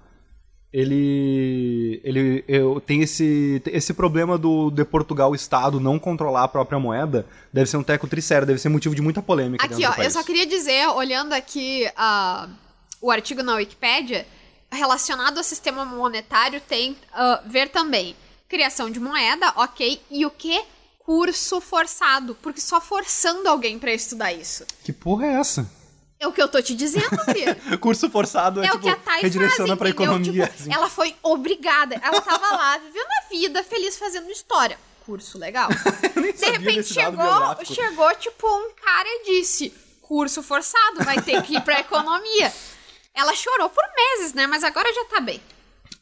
Ele, 0.78 2.02
ele 2.04 2.44
eu, 2.46 2.82
tem 2.82 3.00
esse, 3.00 3.62
esse 3.64 3.94
problema 3.94 4.36
do 4.36 4.70
de 4.70 4.84
Portugal 4.84 5.34
Estado 5.34 5.80
não 5.80 5.98
controlar 5.98 6.44
a 6.44 6.48
própria 6.48 6.78
moeda. 6.78 7.24
Deve 7.50 7.70
ser 7.70 7.78
um 7.78 7.82
teco 7.82 8.06
tricério, 8.06 8.46
deve 8.46 8.58
ser 8.58 8.68
motivo 8.68 8.94
de 8.94 9.00
muita 9.00 9.22
polêmica 9.22 9.64
Aqui, 9.64 9.86
ó, 9.86 9.88
do 9.88 9.96
país. 9.96 10.04
eu 10.04 10.10
só 10.10 10.22
queria 10.22 10.44
dizer, 10.44 10.86
olhando 10.88 11.32
aqui 11.32 11.90
ah, 11.96 12.46
o 13.00 13.10
artigo 13.10 13.42
na 13.42 13.54
Wikipédia, 13.54 14.26
relacionado 14.70 15.38
ao 15.38 15.44
sistema 15.44 15.82
monetário, 15.86 16.60
tem 16.60 16.94
ah, 17.10 17.40
ver 17.46 17.70
também 17.70 18.14
criação 18.46 18.90
de 18.90 19.00
moeda, 19.00 19.54
ok, 19.56 19.98
e 20.10 20.26
o 20.26 20.30
que? 20.30 20.62
Curso 20.98 21.58
forçado, 21.58 22.36
porque 22.42 22.60
só 22.60 22.82
forçando 22.82 23.48
alguém 23.48 23.78
pra 23.78 23.94
estudar 23.94 24.30
isso. 24.30 24.66
Que 24.84 24.92
porra 24.92 25.24
é 25.24 25.32
essa? 25.40 25.66
É 26.18 26.26
o 26.26 26.32
que 26.32 26.40
eu 26.40 26.48
tô 26.48 26.60
te 26.62 26.74
dizendo, 26.74 27.08
Fia. 27.32 27.54
Curso 27.78 28.08
forçado 28.08 28.62
é, 28.62 28.66
É 28.66 28.70
o 28.70 28.72
tipo, 28.72 28.84
que 28.84 28.88
a 28.88 28.96
Thay 28.96 29.22
redireciona 29.22 29.68
faz, 29.68 29.78
pra 29.78 29.88
entendeu? 29.90 30.14
economia. 30.14 30.46
Tipo, 30.46 30.62
assim. 30.62 30.72
Ela 30.72 30.88
foi 30.88 31.14
obrigada. 31.22 32.00
Ela 32.02 32.20
tava 32.20 32.56
lá, 32.56 32.78
vivendo 32.78 33.06
a 33.06 33.28
vida, 33.28 33.62
feliz, 33.62 33.98
fazendo 33.98 34.30
história. 34.30 34.78
Curso 35.04 35.38
legal. 35.38 35.68
De 36.14 36.50
repente 36.50 36.84
chegou, 36.84 37.64
chegou, 37.64 38.14
tipo, 38.16 38.46
um 38.46 38.70
cara 38.74 39.06
e 39.08 39.24
disse: 39.26 39.72
curso 40.00 40.42
forçado, 40.42 41.04
vai 41.04 41.20
ter 41.20 41.42
que 41.42 41.56
ir 41.56 41.60
pra 41.60 41.80
economia. 41.80 42.52
Ela 43.14 43.34
chorou 43.34 43.68
por 43.68 43.84
meses, 43.94 44.32
né? 44.34 44.46
Mas 44.46 44.64
agora 44.64 44.92
já 44.92 45.04
tá 45.04 45.20
bem. 45.20 45.40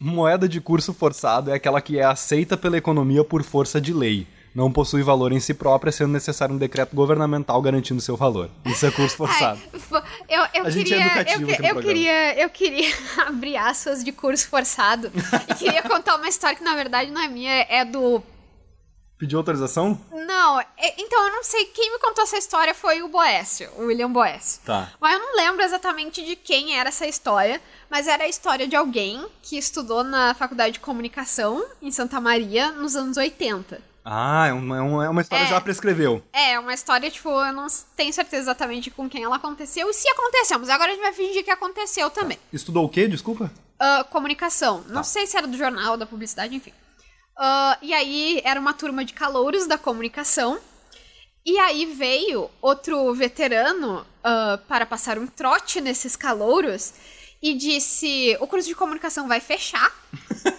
Moeda 0.00 0.48
de 0.48 0.60
curso 0.60 0.92
forçado 0.92 1.50
é 1.50 1.54
aquela 1.54 1.80
que 1.80 1.98
é 1.98 2.04
aceita 2.04 2.56
pela 2.56 2.76
economia 2.76 3.24
por 3.24 3.42
força 3.42 3.80
de 3.80 3.92
lei. 3.92 4.26
Não 4.54 4.70
possui 4.70 5.02
valor 5.02 5.32
em 5.32 5.40
si 5.40 5.52
própria, 5.52 5.90
sendo 5.90 6.12
necessário 6.12 6.54
um 6.54 6.58
decreto 6.58 6.94
governamental 6.94 7.60
garantindo 7.60 8.00
seu 8.00 8.16
valor. 8.16 8.48
Isso 8.64 8.86
é 8.86 8.90
curso 8.90 9.16
forçado. 9.18 9.60
Ai, 9.92 10.02
eu, 10.28 10.42
eu 10.54 10.66
A 10.66 10.70
gente 10.70 10.94
é 10.94 10.96
queria, 10.96 11.06
educativo 11.06 11.50
eu, 11.66 11.82
queria, 11.82 12.40
eu 12.40 12.50
queria 12.50 12.94
abrir 13.26 13.56
aspas 13.56 14.04
de 14.04 14.12
curso 14.12 14.48
forçado 14.48 15.10
e 15.48 15.54
queria 15.54 15.82
contar 15.88 16.16
uma 16.16 16.28
história 16.28 16.56
que 16.56 16.62
na 16.62 16.74
verdade 16.76 17.10
não 17.10 17.20
é 17.20 17.28
minha, 17.28 17.66
é 17.68 17.84
do 17.84 18.22
Pediu 19.16 19.38
autorização? 19.38 19.98
Não, 20.12 20.60
é- 20.60 20.66
então 20.98 21.26
eu 21.26 21.32
não 21.32 21.44
sei. 21.44 21.66
Quem 21.66 21.92
me 21.92 21.98
contou 21.98 22.24
essa 22.24 22.36
história 22.36 22.74
foi 22.74 23.00
o 23.02 23.08
Boécio, 23.08 23.70
o 23.76 23.86
William 23.86 24.10
Boécio. 24.10 24.60
Tá. 24.64 24.92
Mas 25.00 25.14
eu 25.14 25.20
não 25.20 25.36
lembro 25.36 25.62
exatamente 25.62 26.24
de 26.24 26.34
quem 26.36 26.76
era 26.78 26.88
essa 26.88 27.06
história, 27.06 27.60
mas 27.88 28.08
era 28.08 28.24
a 28.24 28.28
história 28.28 28.66
de 28.66 28.74
alguém 28.74 29.24
que 29.40 29.56
estudou 29.56 30.02
na 30.02 30.34
faculdade 30.34 30.74
de 30.74 30.80
comunicação 30.80 31.64
em 31.80 31.90
Santa 31.92 32.20
Maria 32.20 32.72
nos 32.72 32.96
anos 32.96 33.16
80. 33.16 33.93
Ah, 34.04 34.46
é 34.48 34.52
uma, 34.52 34.76
é 34.76 34.80
uma- 34.82 35.04
é 35.06 35.08
uma 35.08 35.22
história 35.22 35.44
É. 35.44 35.48
já 35.48 35.60
prescreveu. 35.60 36.22
É, 36.32 36.58
uma 36.58 36.74
história, 36.74 37.10
tipo, 37.10 37.28
eu 37.30 37.52
não 37.52 37.66
tenho 37.96 38.12
certeza 38.12 38.42
exatamente 38.42 38.90
com 38.90 39.08
quem 39.08 39.24
ela 39.24 39.36
aconteceu 39.36 39.88
e 39.88 39.94
se 39.94 40.06
aconteceu, 40.08 40.58
mas 40.58 40.68
agora 40.68 40.90
a 40.90 40.94
gente 40.94 41.02
vai 41.02 41.12
fingir 41.14 41.42
que 41.42 41.50
aconteceu 41.50 42.10
também. 42.10 42.38
Estudou 42.52 42.84
o 42.84 42.88
quê? 42.88 43.08
Desculpa? 43.08 43.50
Ah, 43.78 44.04
comunicação. 44.10 44.84
Não 44.88 45.02
sei 45.02 45.26
se 45.26 45.36
era 45.36 45.46
do 45.46 45.56
jornal, 45.56 45.96
da 45.96 46.04
publicidade, 46.06 46.54
enfim. 46.54 46.72
Ah, 47.36 47.78
e 47.80 47.94
aí 47.94 48.40
era 48.44 48.60
uma 48.60 48.74
turma 48.74 49.04
de 49.04 49.12
calouros 49.14 49.66
da 49.66 49.78
comunicação. 49.78 50.58
E 51.46 51.58
aí 51.58 51.84
veio 51.86 52.50
outro 52.62 53.12
veterano 53.14 54.06
ah, 54.22 54.58
para 54.68 54.84
passar 54.86 55.18
um 55.18 55.26
trote 55.26 55.80
nesses 55.80 56.14
calouros 56.14 56.92
e 57.44 57.52
disse: 57.52 58.34
o 58.40 58.46
curso 58.46 58.66
de 58.66 58.74
comunicação 58.74 59.28
vai 59.28 59.38
fechar. 59.38 59.92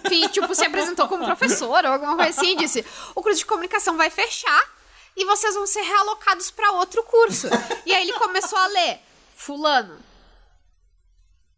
Que, 0.08 0.28
tipo, 0.30 0.52
se 0.52 0.64
apresentou 0.64 1.06
como 1.06 1.24
professor 1.24 1.84
ou 1.84 1.92
alguma 1.92 2.16
coisa 2.16 2.30
assim, 2.30 2.52
e 2.52 2.56
disse: 2.56 2.84
o 3.14 3.22
curso 3.22 3.38
de 3.38 3.46
comunicação 3.46 3.96
vai 3.96 4.10
fechar 4.10 4.74
e 5.16 5.24
vocês 5.24 5.54
vão 5.54 5.66
ser 5.66 5.82
realocados 5.82 6.50
para 6.50 6.72
outro 6.72 7.02
curso. 7.04 7.48
E 7.84 7.92
aí 7.92 8.02
ele 8.02 8.18
começou 8.18 8.58
a 8.58 8.66
ler: 8.66 8.98
Fulano, 9.36 9.98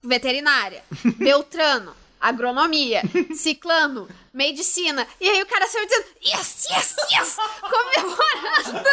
veterinária, 0.02 0.82
Beltrano, 1.16 1.94
agronomia, 2.20 3.02
ciclano, 3.34 4.08
medicina. 4.32 5.06
E 5.20 5.28
aí 5.28 5.42
o 5.42 5.46
cara 5.46 5.66
saiu 5.66 5.86
dizendo, 5.86 6.06
yes, 6.22 6.66
yes, 6.70 6.96
yes, 7.12 7.36
comemorando. 7.60 8.88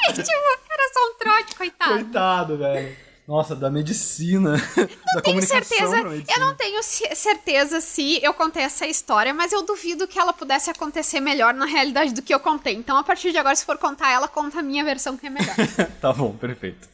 E 0.08 0.12
tipo, 0.12 0.30
era 0.70 0.92
só 0.92 1.10
um 1.10 1.14
trote, 1.14 1.56
coitado. 1.56 1.92
Coitado, 1.94 2.58
velho. 2.58 3.09
Nossa, 3.30 3.54
da 3.54 3.70
medicina. 3.70 4.56
da 5.14 5.20
Tenho 5.20 5.40
certeza, 5.40 5.98
eu 5.98 6.40
não 6.40 6.52
tenho 6.56 6.82
ce- 6.82 7.14
certeza 7.14 7.80
se 7.80 8.18
eu 8.24 8.34
contei 8.34 8.64
essa 8.64 8.88
história, 8.88 9.32
mas 9.32 9.52
eu 9.52 9.62
duvido 9.62 10.08
que 10.08 10.18
ela 10.18 10.32
pudesse 10.32 10.68
acontecer 10.68 11.20
melhor 11.20 11.54
na 11.54 11.64
realidade 11.64 12.12
do 12.12 12.22
que 12.22 12.34
eu 12.34 12.40
contei. 12.40 12.74
Então, 12.74 12.96
a 12.96 13.04
partir 13.04 13.30
de 13.30 13.38
agora, 13.38 13.54
se 13.54 13.64
for 13.64 13.78
contar 13.78 14.10
ela, 14.10 14.26
conta 14.26 14.58
a 14.58 14.62
minha 14.64 14.82
versão 14.84 15.16
que 15.16 15.28
é 15.28 15.30
melhor. 15.30 15.54
tá 16.02 16.12
bom, 16.12 16.34
perfeito. 16.36 16.88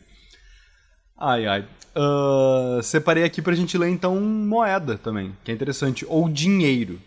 Ai, 1.18 1.46
ai. 1.46 1.66
Ah, 1.94 2.81
separei 2.83 3.25
aqui 3.25 3.40
pra 3.40 3.55
gente 3.55 3.79
ler, 3.79 3.88
então, 3.88 4.20
moeda 4.20 4.99
também, 4.99 5.35
que 5.42 5.51
é 5.51 5.55
interessante. 5.55 6.05
Ou 6.07 6.29
dinheiro. 6.29 7.01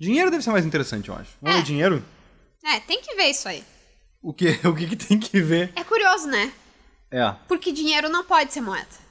Dinheiro 0.00 0.30
deve 0.30 0.42
ser 0.42 0.52
mais 0.52 0.64
interessante, 0.64 1.10
eu 1.10 1.14
acho. 1.14 1.32
Vamos 1.42 1.56
É. 1.56 1.58
ler 1.58 1.64
dinheiro? 1.66 2.02
é, 2.64 2.80
tem 2.80 2.98
que 3.02 3.14
ver 3.14 3.24
isso 3.28 3.46
aí. 3.46 3.62
O 4.22 4.32
que, 4.32 4.58
o 4.66 4.74
que, 4.74 4.86
que 4.86 4.96
tem 4.96 5.18
que 5.20 5.38
ver? 5.42 5.70
É 5.76 5.84
curioso, 5.84 6.28
né? 6.28 6.50
É. 7.14 7.34
Porque 7.46 7.70
dinheiro 7.70 8.08
não 8.08 8.24
pode 8.24 8.52
ser 8.52 8.60
moeda. 8.60 9.04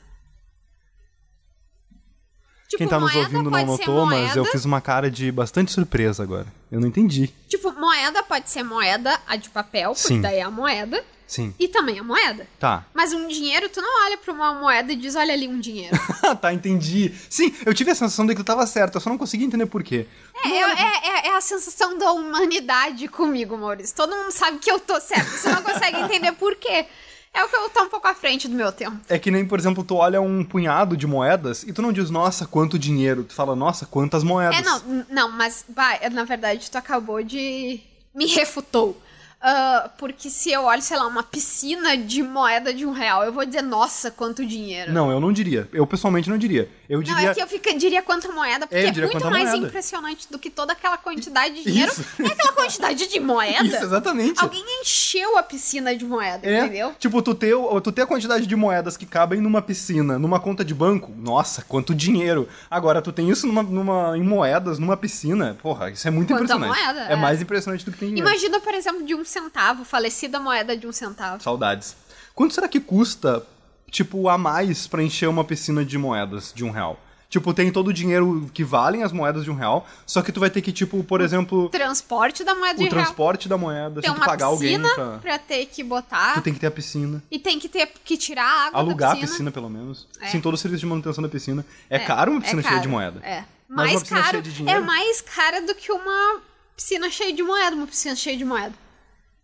Tipo, 2.67 2.77
Quem 2.79 2.87
tá 2.87 2.99
nos 2.99 3.15
ouvindo 3.15 3.51
não 3.51 3.65
notou, 3.65 4.05
mas 4.05 4.35
eu 4.35 4.43
fiz 4.45 4.65
uma 4.65 4.81
cara 4.81 5.09
de 5.09 5.31
bastante 5.31 5.71
surpresa 5.71 6.23
agora. 6.23 6.47
Eu 6.71 6.79
não 6.81 6.87
entendi. 6.87 7.27
Tipo, 7.47 7.71
moeda 7.71 8.23
pode 8.23 8.49
ser 8.49 8.63
moeda, 8.63 9.17
a 9.27 9.35
de 9.35 9.49
papel, 9.49 9.91
porque 9.93 10.07
Sim. 10.07 10.21
daí 10.21 10.37
é 10.37 10.41
a 10.41 10.49
moeda. 10.49 11.03
Sim. 11.27 11.53
E 11.59 11.67
também 11.67 11.99
a 11.99 12.03
moeda. 12.03 12.47
Tá. 12.59 12.85
Mas 12.93 13.13
um 13.13 13.27
dinheiro, 13.27 13.69
tu 13.69 13.79
não 13.81 14.05
olha 14.05 14.17
pra 14.17 14.33
uma 14.33 14.53
moeda 14.55 14.91
e 14.91 14.95
diz, 14.95 15.15
olha 15.15 15.33
ali 15.33 15.47
um 15.47 15.59
dinheiro. 15.59 15.95
tá, 16.41 16.51
entendi. 16.53 17.13
Sim, 17.29 17.55
eu 17.65 17.73
tive 17.73 17.91
a 17.91 17.95
sensação 17.95 18.25
de 18.25 18.33
que 18.35 18.41
tu 18.41 18.45
tava 18.45 18.65
certo, 18.67 18.95
eu 18.95 19.01
só 19.01 19.09
não 19.09 19.17
consegui 19.17 19.45
entender 19.45 19.65
por 19.67 19.83
quê. 19.83 20.07
É, 20.43 20.49
é, 20.49 20.61
é- 20.61 21.27
é 21.29 21.35
a 21.35 21.41
sensação 21.41 21.97
da 21.97 22.11
humanidade 22.11 23.07
comigo, 23.07 23.57
Maurício. 23.57 23.95
Todo 23.95 24.15
mundo 24.15 24.31
sabe 24.31 24.57
que 24.59 24.69
eu 24.71 24.79
tô 24.79 24.99
certo. 24.99 25.29
Você 25.29 25.49
não 25.49 25.61
consegue 25.61 25.97
entender 25.99 26.31
por 26.33 26.55
quê. 26.55 26.87
É 27.33 27.43
o 27.43 27.49
que 27.49 27.55
eu 27.55 27.69
tô 27.69 27.83
um 27.83 27.89
pouco 27.89 28.07
à 28.07 28.13
frente 28.13 28.47
do 28.47 28.55
meu 28.55 28.71
tempo. 28.71 28.97
É 29.09 29.17
que 29.17 29.31
nem, 29.31 29.43
por 29.43 29.57
exemplo, 29.57 29.83
tu 29.83 29.95
olha 29.95 30.21
um 30.21 30.43
punhado 30.43 30.95
de 30.95 31.07
moedas 31.07 31.63
e 31.63 31.73
tu 31.73 31.81
não 31.81 31.91
diz, 31.91 32.11
nossa, 32.11 32.45
quanto 32.45 32.77
dinheiro. 32.77 33.23
Tu 33.23 33.33
fala, 33.33 33.55
nossa, 33.55 33.87
quantas 33.87 34.23
moedas. 34.23 34.59
É, 34.59 34.61
não, 34.61 35.05
não, 35.09 35.31
mas, 35.31 35.65
bah, 35.67 35.99
na 36.11 36.23
verdade, 36.25 36.69
tu 36.69 36.77
acabou 36.77 37.23
de. 37.23 37.79
me 38.13 38.27
refutou. 38.27 39.01
Ah, 39.45 39.89
porque 39.97 40.29
se 40.29 40.51
eu 40.51 40.63
olho, 40.63 40.81
sei 40.81 40.95
lá, 40.97 41.05
uma 41.05 41.21
piscina 41.21 41.97
de 41.97 42.23
moeda 42.23 42.73
de 42.73 42.85
um 42.85 42.93
real, 42.93 43.23
eu 43.25 43.33
vou 43.33 43.45
dizer, 43.45 43.61
nossa, 43.61 44.09
quanto 44.09 44.45
dinheiro. 44.45 44.93
Não, 44.93 45.11
eu 45.11 45.19
não 45.19 45.33
diria. 45.33 45.67
Eu 45.73 45.85
pessoalmente 45.85 46.29
não 46.29 46.37
diria. 46.37 46.69
Eu 46.89 46.99
Não, 46.99 47.03
diria. 47.03 47.29
é 47.31 47.33
que 47.33 47.41
eu 47.41 47.47
fica, 47.47 47.73
diria 47.77 48.01
quanta 48.01 48.31
moeda, 48.31 48.65
porque 48.67 48.75
É, 48.85 48.87
é, 48.87 48.91
muito 49.05 49.29
mais 49.29 49.49
moeda. 49.49 49.67
impressionante 49.67 50.27
do 50.31 50.39
que 50.39 50.49
toda 50.49 50.71
aquela 50.73 50.97
quantidade 50.97 51.55
de 51.55 51.63
dinheiro. 51.63 51.91
Isso. 51.91 52.05
É 52.21 52.27
aquela 52.27 52.53
quantidade 52.53 53.07
de 53.07 53.19
moeda. 53.19 53.63
Isso, 53.65 53.83
exatamente. 53.83 54.41
Alguém 54.41 54.63
encheu 54.81 55.37
a 55.37 55.43
piscina 55.43 55.93
de 55.95 56.05
moeda, 56.05 56.47
É, 56.47 56.59
entendeu? 56.61 56.93
tipo, 56.97 57.21
tu 57.21 57.35
ter, 57.35 57.53
tu 57.83 57.91
ter 57.91 58.03
a 58.03 58.07
quantidade 58.07 58.47
de 58.47 58.55
moedas 58.55 58.95
que 58.95 59.05
cabem 59.05 59.41
numa 59.41 59.61
piscina, 59.61 60.17
numa 60.17 60.39
conta 60.39 60.63
de 60.63 60.73
banco, 60.73 61.11
nossa, 61.17 61.63
quanto 61.63 61.93
dinheiro. 61.93 62.47
Agora, 62.71 63.01
tu 63.01 63.11
tem 63.11 63.29
isso 63.29 63.45
numa, 63.47 63.63
numa- 63.63 64.17
em 64.17 64.23
moedas, 64.23 64.79
numa 64.79 64.95
piscina, 64.95 65.57
porra, 65.61 65.89
isso 65.91 66.07
é 66.07 66.11
muito 66.11 66.29
Quanta 66.29 66.43
impressionante. 66.43 66.79
moeda, 66.83 66.99
é 67.09 67.13
é. 67.13 67.15
mais 67.15 67.41
impressionante 67.41 67.83
do 67.83 67.91
que 67.91 67.97
tem 67.97 68.09
dinheiro. 68.09 68.29
Imagina, 68.29 68.59
por 68.59 68.73
exemplo, 68.73 69.03
de 69.03 69.15
um 69.15 69.23
centavo, 69.33 69.83
falecida 69.83 70.39
moeda 70.39 70.77
de 70.77 70.85
um 70.87 70.91
centavo. 70.91 71.41
Saudades. 71.43 71.95
Quanto 72.35 72.53
será 72.53 72.67
que 72.67 72.79
custa, 72.79 73.45
tipo, 73.89 74.29
a 74.29 74.37
mais 74.37 74.87
pra 74.87 75.01
encher 75.03 75.27
uma 75.27 75.43
piscina 75.43 75.83
de 75.83 75.97
moedas 75.97 76.51
de 76.55 76.63
um 76.63 76.69
real? 76.71 76.99
Tipo, 77.29 77.51
tem 77.51 77.71
todo 77.71 77.87
o 77.87 77.93
dinheiro 77.93 78.47
que 78.53 78.63
valem 78.63 79.01
as 79.01 79.11
moedas 79.11 79.43
de 79.43 79.49
um 79.49 79.55
real, 79.55 79.87
só 80.05 80.21
que 80.21 80.31
tu 80.31 80.39
vai 80.39 80.51
ter 80.51 80.61
que, 80.61 80.71
tipo, 80.71 81.03
por 81.03 81.19
exemplo, 81.19 81.67
Transporte 81.69 82.43
da 82.43 82.53
moeda 82.53 82.75
o 82.75 82.77
de 82.77 82.83
real. 82.83 82.91
transporte 82.91 83.49
da 83.49 83.57
moeda, 83.57 84.01
Tem 84.03 84.13
tu 84.13 84.19
pagar 84.19 84.45
alguém 84.45 84.77
piscina 84.79 84.93
pra... 84.93 85.17
pra 85.17 85.39
ter 85.39 85.65
que 85.65 85.83
botar. 85.83 86.35
Tu 86.35 86.41
tem 86.43 86.53
que 86.53 86.59
ter 86.59 86.67
a 86.67 86.71
piscina. 86.71 87.23
E 87.31 87.39
tem 87.39 87.57
que 87.57 87.67
ter 87.67 87.91
que 88.05 88.17
tirar 88.17 88.45
a 88.45 88.67
água 88.67 88.79
Alugar 88.79 88.97
da 88.97 89.05
a 89.07 89.15
piscina. 89.15 89.29
piscina, 89.31 89.51
pelo 89.51 89.67
menos. 89.67 90.07
É. 90.21 90.27
Sim, 90.27 90.41
todo 90.41 90.53
o 90.53 90.57
serviço 90.57 90.81
de 90.81 90.85
manutenção 90.85 91.23
da 91.23 91.27
piscina. 91.29 91.65
É, 91.89 91.97
caro 91.97 92.33
uma 92.33 92.39
piscina 92.41 92.61
é 92.61 92.63
cheia 92.63 92.75
caro, 92.75 92.81
de 92.83 92.87
moeda. 92.87 93.19
É. 93.25 93.43
Mais 93.67 94.01
piscina 94.03 94.21
caro, 94.21 94.43
cheia? 94.45 94.69
É 94.69 94.79
mais 94.79 95.19
cara 95.21 95.61
do 95.63 95.73
que 95.73 95.91
uma 95.91 96.39
piscina 96.75 97.09
cheia 97.09 97.33
de 97.33 97.41
moeda, 97.41 97.75
uma 97.75 97.87
piscina 97.87 98.15
cheia 98.15 98.37
de 98.37 98.45
moeda. 98.45 98.73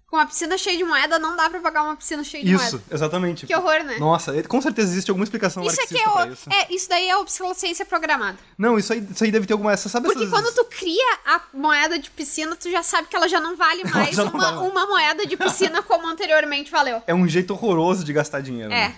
Com 0.09 0.17
uma 0.17 0.25
piscina 0.25 0.57
cheia 0.57 0.75
de 0.75 0.83
moeda 0.83 1.19
não 1.19 1.35
dá 1.35 1.47
pra 1.49 1.59
pagar 1.59 1.83
uma 1.83 1.95
piscina 1.95 2.23
cheia 2.23 2.43
de 2.43 2.51
Isso, 2.51 2.77
moeda. 2.77 2.83
exatamente. 2.89 3.45
Que 3.45 3.55
horror, 3.55 3.83
né? 3.83 3.97
Nossa, 3.99 4.41
com 4.43 4.59
certeza 4.59 4.91
existe 4.91 5.11
alguma 5.11 5.23
explicação 5.23 5.63
Isso 5.63 5.79
aqui 5.81 5.99
é, 5.99 6.09
o- 6.09 6.33
isso. 6.33 6.49
é, 6.51 6.73
isso 6.73 6.89
daí 6.89 7.07
é 7.07 7.15
obsolescência 7.15 7.85
programada. 7.85 8.37
Não, 8.57 8.79
isso 8.79 8.91
aí, 8.91 9.05
isso 9.11 9.23
aí 9.23 9.29
deve 9.31 9.45
ter 9.45 9.53
alguma... 9.53 9.77
Você 9.77 9.87
sabe 9.87 10.07
Porque 10.07 10.23
essas... 10.23 10.33
quando 10.33 10.51
tu 10.55 10.65
cria 10.65 11.17
a 11.27 11.41
moeda 11.53 11.99
de 11.99 12.09
piscina, 12.09 12.55
tu 12.55 12.71
já 12.71 12.81
sabe 12.81 13.07
que 13.07 13.15
ela 13.15 13.27
já 13.29 13.39
não 13.39 13.55
vale 13.55 13.83
mais 13.83 14.17
não 14.17 14.29
uma, 14.29 14.51
vale 14.51 14.67
uma 14.67 14.87
moeda 14.87 15.27
de 15.27 15.37
piscina 15.37 15.83
como 15.83 16.07
anteriormente 16.07 16.71
valeu. 16.71 17.03
É 17.05 17.13
um 17.13 17.27
jeito 17.27 17.53
horroroso 17.53 18.03
de 18.03 18.11
gastar 18.11 18.41
dinheiro. 18.41 18.71
É. 18.73 18.87
né? 18.89 18.95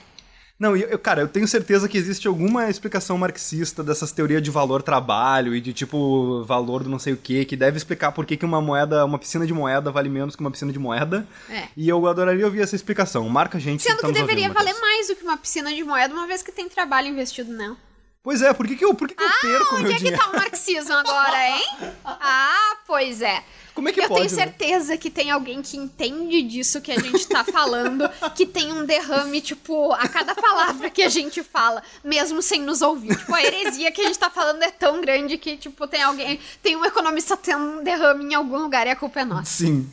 Não, 0.62 0.78
eu, 0.78 1.00
cara, 1.00 1.21
eu 1.21 1.28
tenho 1.28 1.47
certeza 1.47 1.89
que 1.89 1.97
existe 1.97 2.28
alguma 2.28 2.69
explicação 2.69 3.17
marxista 3.17 3.84
dessas 3.84 4.12
teorias 4.12 4.43
de 4.43 4.52
valor 4.52 4.84
trabalho 4.84 5.56
e 5.56 5.60
de 5.60 5.74
tipo 5.74 6.43
valor 6.43 6.84
do 6.84 6.89
não 6.91 7.00
sei 7.00 7.13
o 7.13 7.17
que, 7.17 7.43
que 7.45 7.58
deve 7.58 7.78
explicar 7.78 8.12
por 8.12 8.28
que, 8.28 8.38
que 8.38 8.45
uma 8.45 8.62
moeda, 8.62 9.04
uma 9.04 9.17
piscina 9.17 9.47
de 9.47 9.56
moeda 9.56 9.89
vale 9.89 10.08
menos 10.08 10.36
que 10.36 10.41
uma 10.41 10.52
piscina 10.52 10.71
de 10.71 10.78
moeda. 10.78 11.28
É. 11.50 11.63
E 11.76 11.89
eu 11.89 12.06
adoraria 12.06 12.45
ouvir 12.45 12.62
essa 12.62 12.76
explicação. 12.76 13.28
Marca 13.28 13.58
a 13.58 13.60
gente 13.60 13.82
Sendo 13.82 13.97
que 13.97 14.04
nos 14.04 14.13
deveria 14.13 14.50
ouvindo, 14.50 14.54
valer 14.54 14.80
mais 14.80 15.08
do 15.08 15.15
que 15.15 15.24
uma 15.24 15.36
piscina 15.36 15.74
de 15.74 15.84
moeda, 15.84 16.13
uma 16.13 16.28
vez 16.28 16.43
que 16.43 16.52
tem 16.52 16.69
trabalho 16.69 17.08
investido 17.08 17.52
nela. 17.52 17.76
Pois 18.21 18.43
é, 18.43 18.54
por 18.54 18.67
que, 18.67 18.76
que 18.76 18.86
eu, 18.86 18.93
por 18.93 19.08
que, 19.08 19.15
que 19.15 19.24
eu 19.24 19.30
perco 19.41 19.76
Onde 19.78 19.84
meu 19.86 19.91
é 19.93 19.95
que 19.95 20.00
dinheiro? 20.02 20.19
tá 20.19 20.30
o 20.30 20.36
marxismo 20.36 20.93
agora, 20.93 21.50
hein? 21.50 21.65
Ah, 22.06 22.70
pois 22.91 23.21
é. 23.21 23.41
Como 23.73 23.88
é 23.88 23.93
que 23.93 24.01
eu 24.01 24.08
pode, 24.10 24.27
tenho 24.27 24.36
né? 24.36 24.43
certeza 24.43 24.97
que 24.97 25.10
tem 25.10 25.32
alguém 25.32 25.62
que 25.62 25.77
entende 25.77 26.41
disso 26.41 26.82
que 26.82 26.91
a 26.91 26.99
gente 26.99 27.25
tá 27.25 27.41
falando, 27.41 28.04
que 28.36 28.45
tem 28.45 28.69
um 28.73 28.86
derrame, 28.86 29.39
tipo, 29.39 29.93
a 29.93 30.10
cada 30.10 30.36
palavra 30.36 30.89
que 30.89 31.01
a 31.01 31.08
gente 31.08 31.41
fala, 31.41 31.82
mesmo 32.04 32.41
sem 32.41 32.62
nos 32.62 32.82
ouvir. 32.82 33.15
Tipo, 33.15 33.34
a 33.34 33.41
heresia 33.41 33.89
que 33.93 34.01
a 34.01 34.08
gente 34.08 34.19
tá 34.19 34.30
falando 34.30 34.62
é 34.62 34.71
tão 34.71 34.99
grande 34.99 35.38
que, 35.38 35.56
tipo, 35.56 35.88
tem 35.88 36.04
alguém, 36.04 36.38
tem 36.62 36.75
um 36.75 36.84
economista 36.84 37.38
tendo 37.38 37.63
um 37.63 37.82
derrame 37.82 38.25
em 38.25 38.34
algum 38.34 38.58
lugar 38.58 38.86
e 38.86 38.89
a 38.89 38.95
culpa 38.95 39.21
é 39.21 39.25
nossa. 39.25 39.45
Sim. 39.45 39.89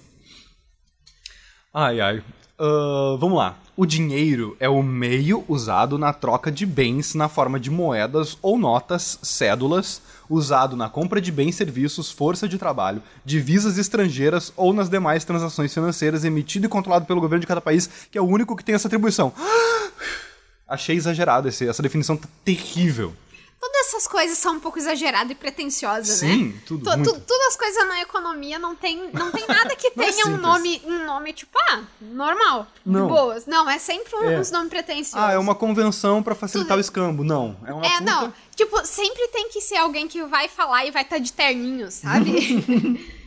Ai, 1.73 2.01
ai. 2.01 2.25
Ah, 2.59 3.17
vamos 3.17 3.39
lá. 3.39 3.57
O 3.77 3.87
dinheiro 3.87 4.57
é 4.59 4.69
o 4.69 4.83
meio 4.83 5.45
usado 5.47 5.97
na 5.97 6.13
troca 6.13 6.51
de 6.51 6.67
bens 6.67 7.15
na 7.15 7.29
forma 7.29 7.61
de 7.61 7.71
moedas 7.71 8.37
ou 8.43 8.59
notas, 8.59 9.21
cédulas, 9.23 10.03
usado 10.29 10.77
na 10.77 10.89
compra 10.89 11.21
de 11.21 11.33
bens, 11.33 11.55
serviços, 11.55 12.11
força 12.11 12.49
de 12.49 12.59
trabalho, 12.59 13.03
divisas 13.25 13.79
estrangeiras 13.79 14.53
ou 14.57 14.73
nas 14.73 14.89
demais 14.89 15.25
transações 15.25 15.73
financeiras 15.73 16.25
emitido 16.25 16.67
e 16.67 16.69
controlado 16.69 17.07
pelo 17.07 17.21
governo 17.21 17.41
de 17.41 17.47
cada 17.47 17.61
país, 17.61 17.89
que 18.11 18.19
é 18.19 18.21
o 18.21 18.27
único 18.27 18.57
que 18.57 18.65
tem 18.65 18.75
essa 18.75 18.89
atribuição. 18.89 19.33
Achei 20.67 20.97
exagerado 20.97 21.49
esse, 21.49 21.67
essa 21.67 21.83
definição 21.83 22.17
tá 22.17 22.29
terrível. 22.45 23.15
Todas 23.61 23.89
essas 23.89 24.07
coisas 24.07 24.39
são 24.39 24.55
um 24.55 24.61
pouco 24.61 24.79
exageradas 24.79 25.33
e 25.33 25.35
pretensiosas, 25.35 26.23
né? 26.23 26.29
Sim, 26.29 26.61
tudo, 26.65 26.85
Tu- 26.85 27.03
tu-. 27.03 27.21
Todas 27.21 27.47
as 27.49 27.57
coisas 27.57 27.89
na 27.89 28.01
economia 28.01 28.57
não 28.57 28.77
tem, 28.77 29.11
não 29.13 29.33
tem 29.33 29.45
nada 29.49 29.75
que 29.75 29.89
é 29.89 29.91
tenha 29.91 30.11
um 30.11 30.15
simples. 30.15 30.41
nome, 30.41 30.83
um 30.85 31.05
nome 31.05 31.33
tipo, 31.33 31.59
ah, 31.71 31.83
normal, 32.01 32.69
Não. 32.87 33.09
boas. 33.09 33.47
Não, 33.47 33.69
é 33.69 33.79
sempre 33.81 34.15
um- 34.15 34.31
É. 34.31 34.39
uns 34.39 34.53
nomes 34.53 34.69
pretensiosos. 34.71 35.29
Ah, 35.29 35.33
é 35.33 35.39
uma 35.39 35.57
convenção 35.57 36.23
pra 36.23 36.37
facilitar 36.37 36.69
Tudo- 36.77 36.79
o 36.79 36.81
escambo. 36.81 37.25
Não, 37.25 37.57
é 37.67 37.73
uma 37.73 37.85
É, 37.85 37.99
puta... 37.99 38.05
não. 38.05 38.33
Tipo, 38.55 38.87
sempre 38.87 39.27
tem 39.29 39.49
que 39.49 39.61
ser 39.61 39.77
alguém 39.77 40.07
que 40.07 40.23
vai 40.25 40.49
falar 40.49 40.87
e 40.87 40.93
vai 40.93 41.03
estar 41.03 41.19
de 41.19 41.33
terninho, 41.33 41.91
sabe? 41.91 42.31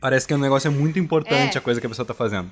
Parece 0.00 0.26
que 0.26 0.34
o 0.34 0.38
negócio 0.38 0.66
é 0.68 0.70
muito 0.70 0.98
importante 0.98 1.56
É. 1.56 1.58
a 1.58 1.60
coisa 1.60 1.80
que 1.80 1.86
a 1.86 1.90
pessoa 1.90 2.04
tá 2.06 2.14
fazendo. 2.14 2.50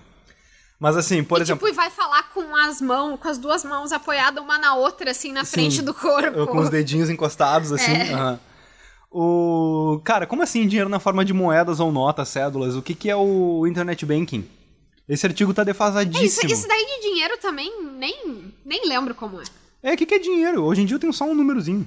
Mas 0.81 0.97
assim, 0.97 1.23
por 1.23 1.39
e, 1.39 1.43
exemplo, 1.43 1.69
tipo, 1.69 1.75
e 1.75 1.77
vai 1.77 1.91
falar 1.91 2.31
com 2.31 2.57
as 2.57 2.81
mãos, 2.81 3.21
com 3.21 3.29
as 3.29 3.37
duas 3.37 3.63
mãos 3.63 3.93
apoiadas 3.93 4.43
uma 4.43 4.59
na 4.59 4.75
outra, 4.75 5.11
assim, 5.11 5.31
na 5.31 5.45
frente 5.45 5.77
Sim, 5.77 5.85
do 5.85 5.93
corpo. 5.93 6.39
eu 6.39 6.47
com 6.47 6.59
os 6.59 6.71
dedinhos 6.71 7.11
encostados 7.11 7.71
assim. 7.71 7.93
É. 7.93 8.13
aham. 8.15 8.41
O 9.13 10.01
cara, 10.05 10.27
como 10.27 10.43
assim 10.43 10.67
dinheiro 10.67 10.89
na 10.89 11.01
forma 11.01 11.25
de 11.25 11.33
moedas 11.35 11.81
ou 11.81 11.91
notas, 11.93 12.29
cédulas? 12.29 12.77
O 12.77 12.83
que 12.83 12.95
que 12.95 13.11
é 13.11 13.17
o 13.17 13.67
internet 13.67 14.07
banking? 14.07 14.49
Esse 15.09 15.27
artigo 15.27 15.53
tá 15.53 15.63
É, 15.63 15.65
isso, 15.65 15.73
defasadíssimo. 15.73 16.53
isso 16.53 16.69
daí 16.69 16.87
de 16.87 17.09
dinheiro 17.09 17.37
também, 17.43 17.73
nem, 17.99 18.55
nem 18.65 18.89
lembro 18.89 19.15
como 19.15 19.41
é. 19.41 19.45
É, 19.83 19.95
o 19.95 19.97
que 19.97 20.07
que 20.07 20.15
é 20.15 20.19
dinheiro? 20.19 20.63
Hoje 20.63 20.83
em 20.83 20.87
dia 20.87 20.95
eu 20.95 21.01
tenho 21.01 21.13
só 21.13 21.25
um 21.25 21.35
númerozinho. 21.35 21.87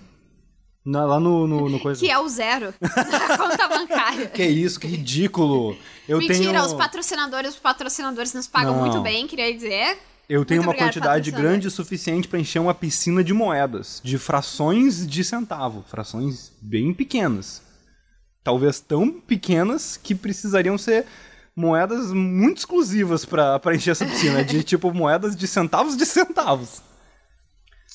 Na- 0.86 1.06
lá 1.06 1.20
no, 1.20 1.48
no, 1.48 1.70
no 1.70 1.80
coisa. 1.80 2.00
Que 2.00 2.12
é 2.12 2.20
o 2.20 2.28
zero 2.28 2.74
na 2.82 3.38
conta 3.38 3.68
bancária. 3.68 4.28
Que 4.28 4.44
isso, 4.44 4.80
que 4.80 4.88
ridículo. 4.88 5.78
Eu 6.08 6.18
Mentira, 6.20 6.52
tenho... 6.52 6.64
os 6.66 6.74
patrocinadores, 6.74 7.52
os 7.54 7.60
patrocinadores 7.60 8.34
nos 8.34 8.48
pagam 8.48 8.74
Não. 8.74 8.82
muito 8.82 9.02
bem, 9.02 9.26
queria 9.28 9.54
dizer. 9.54 9.98
Eu 10.28 10.46
tenho 10.46 10.64
Muito 10.64 10.78
uma 10.78 10.86
quantidade 10.86 11.30
grande 11.32 11.68
o 11.68 11.72
suficiente 11.72 12.28
para 12.28 12.40
encher 12.40 12.60
uma 12.60 12.74
piscina 12.74 13.24
de 13.24 13.34
moedas, 13.34 14.02
de 14.04 14.18
frações 14.18 15.06
de 15.06 15.24
centavo, 15.24 15.84
frações 15.88 16.52
bem 16.62 16.94
pequenas. 16.94 17.62
Talvez 18.44 18.80
tão 18.80 19.12
pequenas 19.12 19.98
que 19.98 20.16
precisariam 20.16 20.78
ser 20.78 21.06
moedas 21.56 22.12
muito 22.12 22.60
exclusivas 22.60 23.26
para 23.26 23.76
encher 23.76 23.92
essa 23.92 24.06
piscina, 24.06 24.44
de 24.44 24.64
tipo 24.64 24.94
moedas 24.94 25.36
de 25.36 25.46
centavos 25.48 25.96
de 25.96 26.06
centavos. 26.06 26.82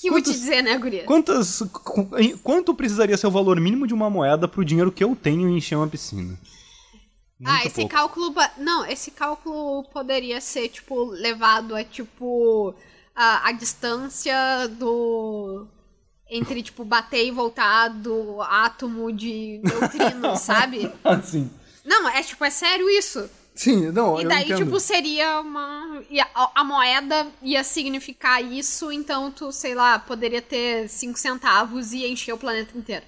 Que 0.01 0.09
eu 0.09 0.13
vou 0.13 0.23
te 0.23 0.31
dizer, 0.31 0.63
né, 0.63 0.79
guria? 0.79 1.05
Quantas 1.05 1.63
quanto 2.43 2.75
precisaria 2.75 3.17
ser 3.17 3.27
o 3.27 3.33
valor 3.33 3.61
mínimo 3.61 3.87
de 3.87 3.95
uma 3.95 4.09
moeda 4.09 4.47
pro 4.47 4.65
dinheiro 4.65 4.93
que 4.93 5.03
eu 5.03 5.17
tenho 5.17 5.49
em 5.49 5.57
encher 5.57 5.77
uma 5.77 5.89
piscina? 5.89 6.39
ah, 7.45 7.53
Muito 7.55 7.67
esse 7.67 7.81
pouco. 7.81 7.91
cálculo. 7.91 8.35
Não, 8.57 8.87
esse 8.87 9.11
cálculo 9.11 9.85
poderia 9.91 10.41
ser, 10.41 10.69
tipo, 10.69 11.05
levado 11.07 11.75
a, 11.75 11.83
tipo, 11.83 12.75
a, 13.15 13.49
a 13.49 13.53
distância 13.53 14.69
do. 14.79 15.67
Entre, 16.31 16.63
tipo, 16.63 16.85
bater 16.85 17.27
e 17.27 17.31
voltar 17.31 17.89
do 17.89 18.43
átomo 18.43 19.11
de 19.11 19.61
neutrino, 19.65 20.37
sabe? 20.39 20.93
Assim. 21.03 21.51
Não, 21.85 22.09
é 22.09 22.23
tipo, 22.23 22.45
é 22.45 22.51
sério 22.51 22.89
isso. 22.91 23.29
Sim, 23.59 23.91
não, 23.91 24.21
E 24.21 24.25
daí, 24.25 24.55
tipo, 24.55 24.79
seria 24.79 25.41
uma. 25.41 26.01
a, 26.33 26.61
a 26.61 26.63
moeda 26.65 27.27
ia 27.43 27.65
significar 27.65 28.41
isso, 28.41 28.93
então 28.93 29.33
tu, 29.33 29.51
sei 29.51 29.75
lá, 29.75 29.99
poderia 29.99 30.41
ter 30.41 30.89
5 30.89 31.19
centavos 31.19 31.93
e 31.93 32.07
encher 32.07 32.33
o 32.33 32.39
planeta 32.39 32.79
inteiro. 32.79 33.05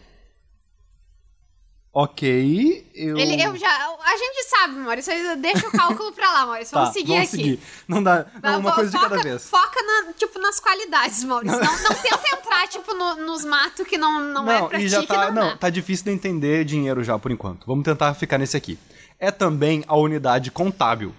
Ok, 1.92 2.88
eu... 2.94 3.18
Ele, 3.18 3.42
eu 3.42 3.56
já. 3.56 3.68
A 3.68 4.16
gente 4.16 4.44
sabe, 4.48 4.74
Maurício. 4.76 5.12
Deixa 5.38 5.66
o 5.68 5.72
cálculo 5.72 6.12
pra 6.12 6.30
lá, 6.32 6.46
Maurício. 6.46 6.72
Vamos 6.74 6.90
Tá, 6.90 6.92
seguir 6.94 7.08
vamos 7.14 7.28
aqui. 7.28 7.36
seguir. 7.36 7.60
Não 7.88 8.00
dá, 8.02 8.26
não, 8.42 8.60
uma 8.60 8.72
coisa 8.72 8.90
de 8.92 8.96
foca, 8.96 9.08
cada 9.10 9.22
vez. 9.22 9.48
Foca, 9.48 9.82
na, 9.82 10.12
tipo, 10.12 10.38
nas 10.38 10.60
qualidades, 10.60 11.24
Maurício. 11.24 11.58
Não, 11.58 11.82
não 11.82 11.94
tenta 11.94 12.28
entrar, 12.36 12.68
tipo, 12.68 12.94
no- 12.94 13.16
nos 13.26 13.44
matos 13.44 13.86
que 13.88 13.98
não, 13.98 14.20
não, 14.20 14.48
é 14.50 14.68
pra 14.68 14.78
e 14.80 14.82
ti 14.82 14.88
já 14.88 15.02
tá, 15.04 15.32
não, 15.32 15.50
não, 15.50 15.56
tá 15.56 15.68
difícil 15.68 16.04
de 16.04 16.12
entender 16.12 16.64
dinheiro 16.64 17.02
já 17.02 17.18
por 17.18 17.32
enquanto. 17.32 17.66
Vamos 17.66 17.84
tentar 17.84 18.14
ficar 18.14 18.38
nesse 18.38 18.56
aqui. 18.56 18.78
É 19.20 19.30
também 19.30 19.84
a 19.86 19.96
unidade 19.96 20.50
contábil. 20.50 21.12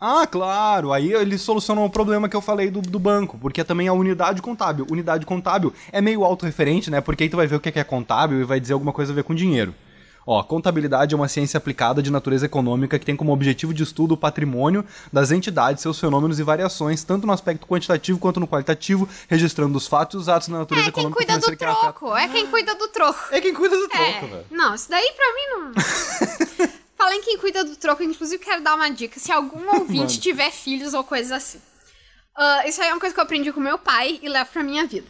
Ah, 0.00 0.26
claro. 0.30 0.92
Aí 0.92 1.12
eles 1.12 1.42
solucionam 1.42 1.84
o 1.84 1.90
problema 1.90 2.28
que 2.28 2.36
eu 2.36 2.40
falei 2.40 2.70
do, 2.70 2.80
do 2.80 3.00
banco, 3.00 3.36
porque 3.36 3.60
é 3.60 3.64
também 3.64 3.88
a 3.88 3.92
unidade 3.92 4.40
contábil. 4.40 4.86
Unidade 4.88 5.26
contábil 5.26 5.72
é 5.90 6.00
meio 6.00 6.22
autorreferente, 6.24 6.88
né? 6.88 7.00
Porque 7.00 7.24
aí 7.24 7.28
tu 7.28 7.36
vai 7.36 7.48
ver 7.48 7.56
o 7.56 7.60
que 7.60 7.76
é 7.76 7.82
contábil 7.84 8.40
e 8.40 8.44
vai 8.44 8.60
dizer 8.60 8.74
alguma 8.74 8.92
coisa 8.92 9.12
a 9.12 9.14
ver 9.14 9.24
com 9.24 9.34
dinheiro. 9.34 9.74
Ó, 10.30 10.42
contabilidade 10.42 11.14
é 11.14 11.16
uma 11.16 11.26
ciência 11.26 11.56
aplicada 11.56 12.02
de 12.02 12.12
natureza 12.12 12.44
econômica 12.44 12.98
que 12.98 13.06
tem 13.06 13.16
como 13.16 13.32
objetivo 13.32 13.72
de 13.72 13.82
estudo 13.82 14.12
o 14.12 14.16
patrimônio 14.16 14.84
das 15.10 15.32
entidades, 15.32 15.82
seus 15.82 15.98
fenômenos 15.98 16.38
e 16.38 16.42
variações, 16.42 17.02
tanto 17.02 17.26
no 17.26 17.32
aspecto 17.32 17.66
quantitativo 17.66 18.18
quanto 18.18 18.38
no 18.38 18.46
qualitativo, 18.46 19.08
registrando 19.26 19.76
os 19.78 19.86
fatos 19.86 20.16
e 20.16 20.18
os 20.18 20.28
atos 20.28 20.48
na 20.48 20.58
natureza 20.58 20.90
É 20.90 20.92
quem 20.92 21.00
econômica 21.00 21.18
cuida 21.24 21.32
do 21.40 21.44
financeira 21.46 21.74
que 21.74 21.82
troco. 21.82 22.14
É 22.14 22.28
quem 22.28 22.46
cuida 22.46 22.74
do 22.74 22.88
troco. 22.88 23.18
É 23.32 23.40
quem 23.40 23.54
cuida 23.54 23.74
do 23.74 23.88
troco, 23.88 24.04
É. 24.04 24.28
velho. 24.28 24.44
Não, 24.50 24.74
isso 24.74 24.90
daí 24.90 25.10
pra 25.16 25.32
mim 25.34 25.46
não. 25.50 25.72
Falar 26.98 27.14
em 27.14 27.22
quem 27.22 27.38
cuida 27.38 27.64
do 27.64 27.76
troco, 27.76 28.02
inclusive 28.02 28.42
quero 28.44 28.60
dar 28.62 28.74
uma 28.74 28.90
dica. 28.90 29.18
Se 29.20 29.30
algum 29.32 29.66
ouvinte 29.78 30.20
tiver 30.20 30.50
filhos 30.50 30.92
ou 30.94 31.02
coisas 31.04 31.32
assim. 31.32 31.60
Ah, 32.36 32.66
isso 32.66 32.82
aí 32.82 32.88
é 32.88 32.92
uma 32.92 33.00
coisa 33.00 33.14
que 33.14 33.20
eu 33.20 33.24
aprendi 33.24 33.52
com 33.52 33.60
meu 33.60 33.78
pai 33.78 34.18
e 34.22 34.28
levo 34.28 34.50
pra 34.50 34.62
minha 34.62 34.84
vida. 34.84 35.06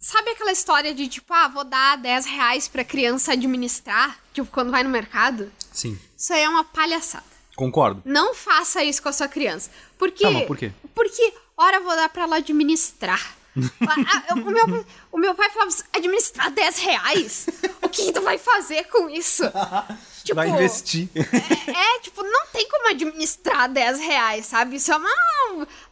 Sabe 0.00 0.30
aquela 0.30 0.52
história 0.52 0.94
de 0.94 1.08
tipo, 1.08 1.32
ah, 1.34 1.48
vou 1.48 1.64
dar 1.64 1.96
10 1.98 2.24
reais 2.26 2.68
pra 2.68 2.84
criança 2.84 3.32
administrar, 3.32 4.16
tipo, 4.32 4.48
quando 4.50 4.70
vai 4.70 4.82
no 4.84 4.88
mercado? 4.90 5.50
Sim, 5.72 5.98
Isso 6.16 6.32
aí 6.32 6.42
é 6.42 6.48
uma 6.48 6.62
palhaçada. 6.64 7.24
concordo. 7.56 8.00
Não 8.04 8.32
faça 8.34 8.82
isso 8.84 9.02
com 9.02 9.08
a 9.08 9.12
sua 9.12 9.26
criança. 9.28 9.70
Porque. 9.98 10.22
Tá, 10.22 10.30
mas 10.30 10.46
por 10.46 10.56
quê? 10.56 10.72
Porque, 10.94 11.34
ora, 11.56 11.80
vou 11.80 11.94
dar 11.96 12.08
pra 12.08 12.22
ela 12.22 12.36
administrar. 12.36 13.36
Ah, 13.58 14.22
eu- 14.30 14.36
o, 14.44 14.50
meu, 14.50 14.86
o 15.10 15.18
meu 15.18 15.34
pai 15.34 15.50
falava 15.50 15.68
assim, 15.68 15.82
administrar 15.92 16.48
10 16.52 16.78
reais? 16.78 17.46
O 17.82 17.88
que 17.88 18.12
tu 18.12 18.20
vai 18.22 18.38
fazer 18.38 18.84
com 18.84 19.10
isso? 19.10 19.42
Tipo, 20.28 20.36
Vai 20.36 20.48
investir. 20.50 21.08
É, 21.14 21.96
é, 21.96 22.00
tipo, 22.00 22.22
não 22.22 22.46
tem 22.52 22.68
como 22.68 22.88
administrar 22.88 23.68
10 23.68 23.98
reais, 24.00 24.46
sabe? 24.46 24.76
Isso 24.76 24.92
é 24.92 24.96
uma. 24.96 25.08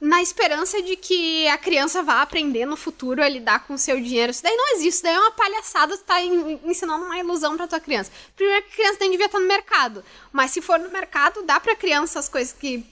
Na 0.00 0.20
esperança 0.22 0.80
de 0.82 0.94
que 0.96 1.48
a 1.48 1.58
criança 1.58 2.02
vá 2.02 2.22
aprender 2.22 2.66
no 2.66 2.76
futuro 2.76 3.22
a 3.22 3.28
lidar 3.28 3.66
com 3.66 3.74
o 3.74 3.78
seu 3.78 4.00
dinheiro. 4.00 4.30
Isso 4.30 4.42
daí 4.42 4.54
não 4.56 4.74
existe, 4.74 4.94
isso 4.96 5.02
daí 5.02 5.14
é 5.14 5.18
uma 5.20 5.30
palhaçada, 5.32 5.96
tu 5.96 6.04
tá 6.04 6.20
en- 6.22 6.60
ensinando 6.64 7.04
uma 7.04 7.18
ilusão 7.18 7.56
pra 7.56 7.66
tua 7.66 7.80
criança. 7.80 8.10
Primeiro 8.36 8.62
que 8.64 8.72
a 8.72 8.76
criança 8.76 8.98
nem 9.00 9.10
devia 9.10 9.26
estar 9.26 9.38
no 9.40 9.46
mercado. 9.48 10.04
Mas 10.32 10.50
se 10.50 10.60
for 10.60 10.78
no 10.78 10.90
mercado, 10.90 11.42
dá 11.42 11.58
pra 11.58 11.74
criança 11.74 12.18
as 12.18 12.28
coisas 12.28 12.52
que 12.52 12.84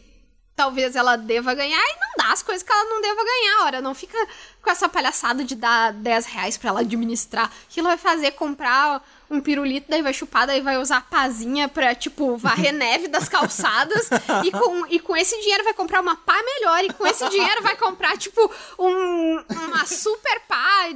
talvez 0.57 0.95
ela 0.97 1.17
deva 1.17 1.53
ganhar 1.53 1.77
e 1.81 1.97
não 2.01 2.27
dá 2.27 2.33
as 2.33 2.43
coisas 2.43 2.63
que 2.63 2.73
ela 2.73 2.85
não 2.85 3.01
deva 3.03 3.23
ganhar. 3.25 3.65
Ora, 3.67 3.83
não 3.83 3.95
fica 3.95 4.17
com 4.63 4.71
essa 4.71 4.89
palhaçada 4.89 5.45
de 5.45 5.55
dar 5.55 5.93
10 5.93 6.27
reais 6.27 6.57
pra 6.57 6.71
ela 6.71 6.81
administrar. 6.81 7.51
Aquilo 7.69 7.89
vai 7.89 7.99
fazer 7.99 8.31
comprar 8.33 9.05
um 9.31 9.41
pirulito, 9.41 9.87
daí 9.89 10.03
vai 10.03 10.13
chupar, 10.13 10.47
daí 10.47 10.61
vai 10.61 10.77
usar 10.79 10.99
a 10.99 11.01
pazinha 11.01 11.69
pra, 11.69 11.95
tipo, 11.95 12.37
varrer 12.37 12.73
neve 12.75 13.09
das 13.09 13.29
calçadas. 13.29 14.09
e, 14.45 14.51
com, 14.51 14.87
e 14.87 15.01
com 15.01 15.17
esse 15.17 15.41
dinheiro 15.41 15.65
vai 15.65 15.75
comprar 15.75 16.01
uma 16.01 16.17
pá 16.17 16.37
melhor. 16.43 16.85
E 16.85 16.93
com 16.93 17.07
esse 17.07 17.29
dinheiro 17.29 17.63
vai 17.63 17.77
comprar, 17.77 18.17
tipo, 18.17 18.51
um, 18.79 19.45
uma 19.51 19.87
super 19.87 20.41
pá 20.49 20.89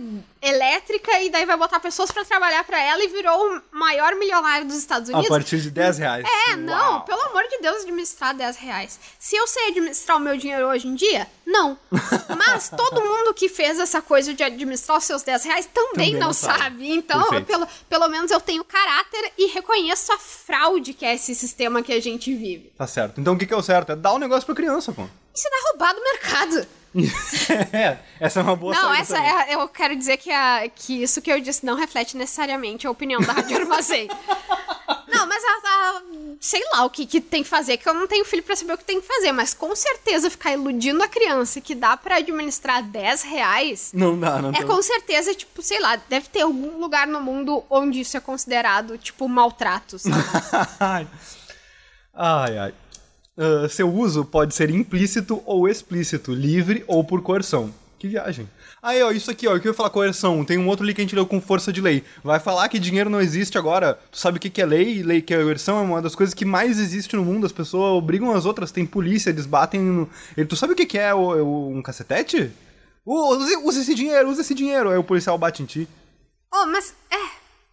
elétrica. 0.43 1.21
E 1.21 1.31
daí 1.31 1.45
vai 1.45 1.57
botar 1.57 1.81
pessoas 1.81 2.11
pra 2.11 2.25
trabalhar 2.25 2.64
pra 2.64 2.81
ela 2.81 3.03
e 3.03 3.09
virou 3.09 3.57
o 3.57 3.62
maior 3.73 4.14
milionário 4.14 4.67
dos 4.67 4.77
Estados 4.77 5.11
A 5.11 5.14
Unidos. 5.14 5.29
partir 5.29 5.61
de 5.61 5.71
10 5.71 5.99
reais. 5.99 6.27
É, 6.49 6.57
não, 6.57 7.01
pelo 7.03 7.21
amor 7.23 7.43
de 7.49 7.59
Deus, 7.59 7.83
administrar 7.83 8.35
10 8.35 8.57
reais. 8.57 8.99
Se 9.19 9.37
eu 9.37 9.47
sei 9.47 9.69
administrar 9.69 10.17
o 10.17 10.21
meu 10.21 10.37
dinheiro 10.37 10.67
hoje 10.69 10.87
em 10.87 10.95
dia, 10.95 11.27
não. 11.51 11.79
Mas 12.37 12.69
todo 12.69 13.01
mundo 13.03 13.33
que 13.33 13.49
fez 13.49 13.79
essa 13.79 14.03
coisa 14.03 14.35
de 14.35 14.43
administrar 14.43 14.99
os 14.99 15.05
seus 15.05 15.23
10 15.23 15.45
reais 15.45 15.67
também, 15.73 15.89
Também 15.93 16.13
não, 16.15 16.27
não 16.29 16.33
sabe. 16.35 16.59
sabe. 16.59 16.91
Então, 16.91 17.21
Perfeito. 17.23 17.47
pelo, 17.47 17.67
pelo 17.89 18.09
menos 18.09 18.31
eu 18.31 18.39
tenho 18.41 18.63
caráter 18.63 19.33
e 19.39 19.47
reconheço 19.47 20.13
a 20.13 20.19
fraude 20.19 20.93
que 20.93 21.05
é 21.07 21.15
esse 21.15 21.35
sistema 21.35 21.83
que 21.83 21.93
a 21.93 22.01
gente 22.01 22.35
vive. 22.35 22.71
Tá 22.77 22.87
certo. 22.87 23.21
Então 23.21 23.35
o 23.35 23.39
que, 23.39 23.47
que 23.47 23.55
é 23.55 23.57
o 23.57 23.63
certo? 23.63 23.93
É 23.93 23.97
dar 23.97 24.13
um 24.13 24.19
negócio 24.19 24.45
pra 24.45 24.55
criança, 24.55 24.93
pô. 24.93 25.03
Isso 25.35 25.49
é 25.49 25.71
roubar 25.71 25.95
do 25.95 26.03
mercado. 26.03 26.67
é, 27.73 27.99
essa 28.19 28.41
é 28.41 28.43
uma 28.43 28.57
boa 28.57 28.75
não, 28.75 28.93
essa 28.95 29.19
é, 29.19 29.55
eu 29.55 29.69
quero 29.69 29.95
dizer 29.95 30.17
que, 30.17 30.31
a, 30.31 30.69
que 30.75 31.03
isso 31.03 31.21
que 31.21 31.31
eu 31.31 31.39
disse 31.39 31.65
não 31.65 31.77
reflete 31.77 32.17
necessariamente 32.17 32.87
a 32.87 32.91
opinião 32.91 33.21
da 33.21 33.35
Rádio 33.35 33.57
Armazém. 33.59 34.09
não, 35.18 35.26
mas 35.26 35.42
a, 35.44 35.48
a- 35.48 36.02
sei 36.40 36.62
lá 36.72 36.85
o 36.85 36.90
que, 36.90 37.04
que 37.07 37.20
tem 37.20 37.42
que 37.42 37.48
fazer, 37.48 37.76
que 37.76 37.88
eu 37.88 37.94
não 37.94 38.07
tenho 38.07 38.24
filho 38.24 38.42
pra 38.42 38.54
saber 38.57 38.72
o 38.74 38.78
que 38.78 38.85
tem 38.85 39.00
que 39.00 39.07
fazer, 39.07 39.33
mas 39.33 39.52
com 39.54 39.74
certeza 39.74 40.31
ficar 40.31 40.52
iludindo 40.52 41.02
a 41.02 41.09
criança 41.09 41.61
que 41.61 41.74
dá 41.74 41.96
pra 41.96 42.16
administrar 42.16 42.83
10 42.83 43.22
reais. 43.22 43.90
Não 43.92 44.18
dá, 44.18 44.40
não 44.40 44.50
É 44.50 44.62
com 44.64 44.81
certeza, 44.83 45.35
tipo, 45.35 45.62
sei 45.62 45.81
lá, 45.81 45.96
deve 46.09 46.28
ter 46.28 46.42
algum 46.42 46.78
lugar 46.78 47.07
no 47.07 47.20
mundo 47.20 47.64
onde 47.68 48.00
isso 48.00 48.16
é 48.16 48.20
considerado, 48.20 48.96
tipo, 48.98 49.28
maltrato, 49.28 49.98
sabe? 49.98 50.14
ai, 52.14 52.59
ai. 52.59 52.74
Ah, 53.37 53.68
seu 53.68 53.88
uso 53.92 54.24
pode 54.24 54.54
ser 54.54 54.68
implícito 54.70 55.42
ou 55.46 55.68
explícito, 55.68 56.33
livre 56.33 56.85
ou 56.88 57.04
por 57.04 57.22
coerção. 57.22 57.72
Que 57.98 58.09
viagem. 58.09 58.48
Aí, 58.81 59.03
ó, 59.03 59.11
isso 59.11 59.31
aqui, 59.31 59.49
ó, 59.49 59.57
o 59.57 59.61
que 59.61 59.67
eu 59.67 59.73
ia 59.73 59.77
falar 59.77 59.91
coerção? 59.91 60.45
Tem 60.45 60.57
um 60.57 60.69
outro 60.69 60.85
link 60.87 60.95
que 60.97 61.01
a 61.03 61.05
gente 61.05 61.14
leu 61.14 61.27
com 61.27 61.41
força 61.41 61.73
de 61.73 61.81
lei. 61.81 62.05
Vai 62.23 62.38
falar 62.38 62.69
que 62.69 62.79
dinheiro 62.79 63.11
não 63.11 63.21
existe 63.21 63.59
agora. 63.59 63.99
Tu 64.12 64.19
sabe 64.19 64.38
o 64.38 64.41
que 64.41 64.49
que 64.49 64.62
é 64.62 64.67
lei? 64.67 65.03
Lei 65.03 65.21
que 65.21 65.35
é 65.35 65.43
coerção 65.43 65.79
é 65.79 65.83
uma 65.83 66.01
das 66.01 66.14
coisas 66.14 66.33
que 66.33 66.45
mais 66.45 66.79
existe 66.79 67.17
no 67.17 67.25
mundo. 67.25 67.45
As 67.45 67.53
pessoas 67.53 67.93
obrigam 67.93 68.33
as 68.35 68.45
outras, 68.47 68.71
tem 68.71 68.87
polícia, 68.87 69.31
eles 69.31 69.47
batem 69.47 69.81
no. 69.81 70.09
Tu 70.49 70.55
sabe 70.57 70.75
o 70.75 70.77
que 70.77 70.87
que 70.87 70.97
é 70.99 71.12
o- 71.12 71.19
o- 71.45 71.71
um 71.71 71.83
cacetete? 71.83 72.53
Use, 73.05 73.57
use 73.57 73.81
esse 73.81 73.95
dinheiro, 73.95 74.29
use 74.31 74.41
esse 74.43 74.55
dinheiro. 74.55 74.91
Aí 74.91 74.97
o 74.99 75.03
policial 75.05 75.37
bate 75.37 75.62
em 75.62 75.67
ti. 75.67 75.88
oh, 76.55 76.67
mas, 76.67 76.95
é... 77.11 77.17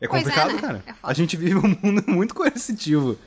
É 0.02 0.08
Pois 0.08 0.24
complicado, 0.24 0.54
né? 0.54 0.60
cara. 0.62 0.84
É 0.88 0.94
a 1.04 1.14
gente 1.14 1.38
vive 1.38 1.56
um 1.56 1.78
mundo 1.82 2.04
muito 2.10 2.34
coercitivo. 2.36 3.18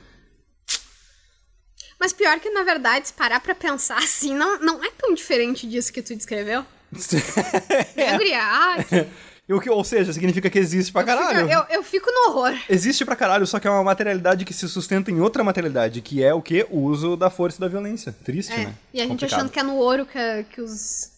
Mas 2.00 2.12
pior 2.12 2.38
que, 2.40 2.50
na 2.50 2.62
verdade, 2.62 3.08
se 3.08 3.12
parar 3.14 3.40
pra 3.40 3.54
pensar 3.54 3.98
assim, 3.98 4.34
não, 4.34 4.58
não 4.60 4.84
é 4.84 4.90
tão 4.90 5.14
diferente 5.14 5.66
disso 5.68 5.92
que 5.92 6.02
tu 6.02 6.14
descreveu. 6.14 6.64
É. 7.96 8.12
Guria? 8.16 8.40
Ai, 8.42 8.86
o 9.50 9.60
que, 9.60 9.70
ou 9.70 9.82
seja, 9.84 10.12
significa 10.12 10.48
que 10.50 10.58
existe 10.58 10.92
pra 10.92 11.04
caralho. 11.04 11.46
fica- 11.48 11.52
eu, 11.70 11.76
eu 11.78 11.82
fico 11.82 12.10
no 12.10 12.30
horror. 12.30 12.54
Existe 12.68 13.04
pra 13.04 13.16
caralho, 13.16 13.46
só 13.46 13.58
que 13.58 13.66
é 13.66 13.70
uma 13.70 13.82
materialidade 13.84 14.44
que 14.44 14.52
se 14.54 14.68
sustenta 14.68 15.10
em 15.10 15.20
outra 15.20 15.42
materialidade, 15.44 16.00
que 16.02 16.22
é 16.22 16.32
o 16.34 16.42
que? 16.42 16.66
O 16.70 16.80
uso 16.80 17.16
da 17.16 17.30
força 17.30 17.58
e 17.58 17.60
da 17.60 17.68
violência. 17.68 18.12
Triste, 18.12 18.52
É, 18.52 18.56
né? 18.66 18.74
E 18.92 18.98
a 19.00 19.02
gente 19.04 19.10
Complicado. 19.12 19.38
achando 19.38 19.50
que 19.50 19.58
é 19.58 19.62
no 19.62 19.74
ouro 19.76 20.04
que, 20.06 20.44
que 20.52 20.60
os. 20.60 21.10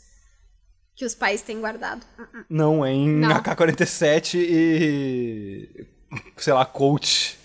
que 0.97 1.05
os 1.05 1.15
pais 1.15 1.43
têm 1.43 1.61
guardado. 1.61 2.03
Uh-uh. 2.19 2.45
Não, 2.49 2.85
é 2.85 2.93
em 2.93 3.09
Não. 3.09 3.31
AK-47 3.37 4.35
e... 4.37 5.87
sei 6.37 6.53
lá, 6.53 6.65
coach. 6.65 7.39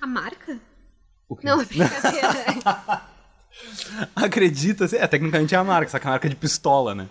A 0.00 0.06
marca? 0.06 0.58
Não, 1.42 1.60
é 1.60 1.64
brincadeira. 1.66 3.11
Acredita-se... 4.14 4.96
É, 4.96 5.06
tecnicamente 5.06 5.54
é 5.54 5.58
a 5.58 5.64
marca, 5.64 5.90
só 5.90 5.98
que 5.98 6.06
é 6.06 6.08
a 6.08 6.12
marca 6.12 6.28
de 6.28 6.36
pistola, 6.36 6.94
né? 6.94 7.06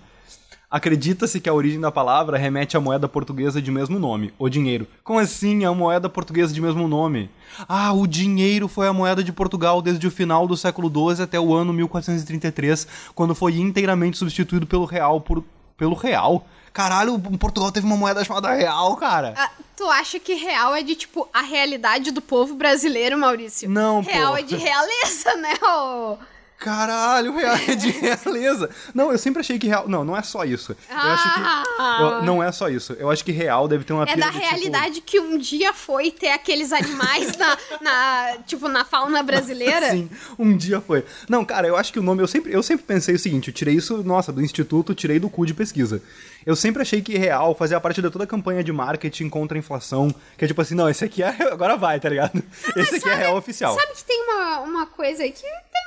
Acredita-se 0.69 1.41
que 1.41 1.49
a 1.49 1.53
origem 1.53 1.81
da 1.81 1.91
palavra 1.91 2.37
remete 2.37 2.77
à 2.77 2.79
moeda 2.79 3.05
portuguesa 3.05 3.61
de 3.61 3.69
mesmo 3.69 3.99
nome, 3.99 4.33
o 4.39 4.47
dinheiro. 4.47 4.87
Como 5.03 5.19
assim 5.19 5.65
a 5.65 5.73
moeda 5.73 6.07
portuguesa 6.07 6.53
de 6.53 6.61
mesmo 6.61 6.87
nome? 6.87 7.29
Ah, 7.67 7.91
o 7.91 8.07
dinheiro 8.07 8.69
foi 8.69 8.87
a 8.87 8.93
moeda 8.93 9.21
de 9.21 9.33
Portugal 9.33 9.81
desde 9.81 10.07
o 10.07 10.11
final 10.11 10.47
do 10.47 10.55
século 10.55 10.89
XII 10.89 11.23
até 11.23 11.37
o 11.37 11.53
ano 11.53 11.73
1433, 11.73 12.87
quando 13.13 13.35
foi 13.35 13.57
inteiramente 13.57 14.17
substituído 14.17 14.65
pelo 14.65 14.85
real 14.85 15.19
por... 15.19 15.43
pelo 15.75 15.93
real? 15.93 16.47
Caralho, 16.71 17.19
Portugal 17.19 17.69
teve 17.69 17.85
uma 17.85 17.97
moeda 17.97 18.23
chamada 18.23 18.53
real, 18.53 18.95
cara. 18.95 19.33
Ah, 19.35 19.51
tu 19.75 19.83
acha 19.89 20.21
que 20.21 20.35
real 20.35 20.73
é 20.73 20.81
de, 20.81 20.95
tipo, 20.95 21.27
a 21.33 21.41
realidade 21.41 22.11
do 22.11 22.21
povo 22.21 22.55
brasileiro, 22.55 23.17
Maurício? 23.17 23.69
Não, 23.69 23.99
Real 23.99 24.31
pô. 24.31 24.37
é 24.37 24.41
de 24.41 24.55
realeza, 24.55 25.35
né? 25.35 25.53
ô? 25.61 26.17
Caralho, 26.61 27.35
real 27.35 27.55
é 27.67 27.73
de 27.75 27.89
realeza. 27.89 28.69
Não, 28.93 29.11
eu 29.11 29.17
sempre 29.17 29.39
achei 29.39 29.57
que 29.57 29.67
real. 29.67 29.87
Não, 29.89 30.03
não 30.03 30.15
é 30.15 30.21
só 30.21 30.45
isso. 30.45 30.77
Eu 30.87 30.95
acho 30.95 31.23
que. 31.33 31.39
Ah. 31.79 31.97
eu- 31.99 32.23
não 32.23 32.43
é 32.43 32.51
só 32.51 32.69
isso. 32.69 32.93
Eu 32.93 33.09
acho 33.09 33.25
que 33.25 33.31
real 33.31 33.67
deve 33.67 33.83
ter 33.83 33.93
uma 33.93 34.03
É 34.03 34.15
da 34.15 34.27
tipo, 34.31 34.37
realidade 34.37 35.01
que 35.01 35.19
um 35.19 35.39
dia 35.39 35.73
foi 35.73 36.11
ter 36.11 36.29
aqueles 36.29 36.71
animais 36.71 37.35
na, 37.35 37.57
na, 37.81 38.37
tipo, 38.45 38.67
na 38.67 38.85
fauna 38.85 39.23
brasileira. 39.23 39.89
Sim, 39.91 40.07
um 40.37 40.55
dia 40.55 40.79
foi. 40.79 41.03
Não, 41.27 41.43
cara, 41.43 41.67
eu 41.67 41.75
acho 41.75 41.91
que 41.91 41.97
o 41.97 42.03
nome. 42.03 42.21
Eu 42.21 42.27
sempre, 42.27 42.53
eu 42.53 42.61
sempre 42.61 42.85
pensei 42.85 43.15
o 43.15 43.19
seguinte: 43.19 43.47
eu 43.47 43.53
tirei 43.53 43.73
isso, 43.73 44.03
nossa, 44.03 44.31
do 44.31 44.39
instituto, 44.41 44.93
tirei 44.93 45.19
do 45.19 45.31
cu 45.31 45.47
de 45.47 45.55
pesquisa. 45.55 45.99
Eu 46.45 46.55
sempre 46.55 46.81
achei 46.83 47.01
que 47.01 47.17
real 47.17 47.55
fazia 47.55 47.79
parte 47.79 48.01
de 48.01 48.09
toda 48.09 48.23
a 48.23 48.27
campanha 48.27 48.63
de 48.63 48.71
marketing 48.71 49.29
contra 49.29 49.57
a 49.57 49.59
inflação. 49.59 50.13
Que 50.37 50.45
é 50.45 50.47
tipo 50.47 50.61
assim, 50.61 50.75
não, 50.75 50.87
esse 50.89 51.03
aqui 51.03 51.23
é. 51.23 51.29
Agora 51.51 51.75
vai, 51.75 51.99
tá 51.99 52.09
ligado? 52.09 52.41
Esse 52.75 52.97
aqui 52.97 53.09
é 53.09 53.15
real 53.15 53.35
oficial. 53.35 53.75
Sabe 53.75 53.93
que 53.93 54.03
tem 54.05 54.21
uma, 54.23 54.59
uma 54.59 54.85
coisa 54.85 55.23
aí 55.23 55.31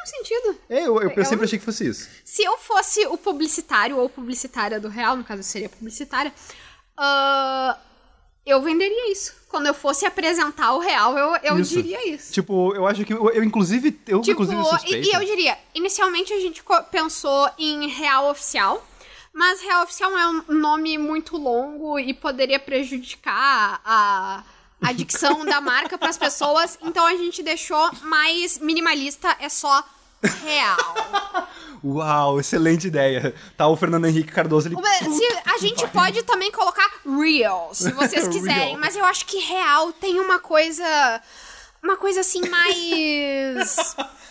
que 0.04 0.10
tem 0.10 0.20
um 0.20 0.24
sentido. 0.24 0.58
É, 0.68 0.80
eu, 0.86 1.00
eu, 1.02 1.10
É 1.10 1.24
sempre 1.24 1.40
um- 1.42 1.44
achei 1.44 1.58
que 1.58 1.64
fosse 1.64 1.86
isso. 1.88 2.08
Se 2.24 2.42
eu 2.44 2.56
fosse 2.58 3.06
o 3.06 3.16
publicitário 3.18 3.96
ou 3.98 4.08
publicitária 4.08 4.78
do 4.78 4.88
Real, 4.88 5.16
no 5.16 5.24
caso 5.24 5.40
eu 5.40 5.44
seria 5.44 5.68
publicitária, 5.68 6.32
ah, 6.96 7.78
eu 8.46 8.60
venderia 8.62 9.10
isso. 9.10 9.34
Quando 9.48 9.66
eu 9.66 9.74
fosse 9.74 10.04
apresentar 10.04 10.72
o 10.72 10.78
Real, 10.80 11.16
eu, 11.16 11.36
eu 11.42 11.58
Isso. 11.60 11.74
diria 11.74 12.08
isso. 12.12 12.32
Tipo, 12.32 12.74
eu 12.74 12.86
acho 12.86 13.04
que. 13.04 13.12
Eu, 13.12 13.30
eu, 13.30 13.44
inclusive. 13.44 14.00
Eu, 14.06 14.20
Tipo, 14.20 14.42
inclusive, 14.42 14.60
e, 14.60 14.64
suspeito. 14.64 15.08
e 15.08 15.12
eu 15.12 15.24
diria, 15.24 15.56
inicialmente 15.74 16.32
a 16.32 16.40
gente 16.40 16.62
pensou 16.90 17.48
em 17.56 17.88
Real 17.88 18.28
Oficial, 18.30 18.84
mas 19.32 19.60
Real 19.62 19.84
Oficial 19.84 20.10
é 20.18 20.26
um 20.28 20.42
nome 20.48 20.98
muito 20.98 21.36
longo 21.36 21.98
e 22.00 22.12
poderia 22.12 22.58
prejudicar 22.58 23.80
a, 23.84 24.42
a 24.84 24.92
dicção 24.92 25.44
da 25.44 25.60
marca 25.60 25.96
para 25.98 26.08
as 26.10 26.18
pessoas, 26.18 26.78
então 26.82 27.04
a 27.06 27.16
gente 27.16 27.42
deixou 27.42 27.90
mais 28.02 28.58
minimalista, 28.58 29.34
é 29.40 29.48
só 29.48 29.82
real. 30.44 30.76
Uau, 31.84 32.40
excelente 32.40 32.86
ideia. 32.86 33.34
Tá 33.56 33.66
o 33.68 33.76
Fernando 33.76 34.06
Henrique 34.06 34.32
Cardoso 34.32 34.68
ele. 34.68 34.76
Se- 34.76 35.38
a 35.54 35.58
gente 35.58 35.86
pode 35.88 36.22
também 36.22 36.50
colocar 36.50 36.90
real, 37.04 37.70
se 37.74 37.92
vocês 37.92 38.26
quiserem, 38.32 38.76
mas 38.78 38.96
eu 38.96 39.04
acho 39.04 39.26
que 39.26 39.38
real 39.38 39.92
tem 39.92 40.18
uma 40.20 40.38
coisa. 40.38 41.20
Uma 41.82 41.96
coisa 41.98 42.20
assim 42.20 42.40
mais. 42.48 43.94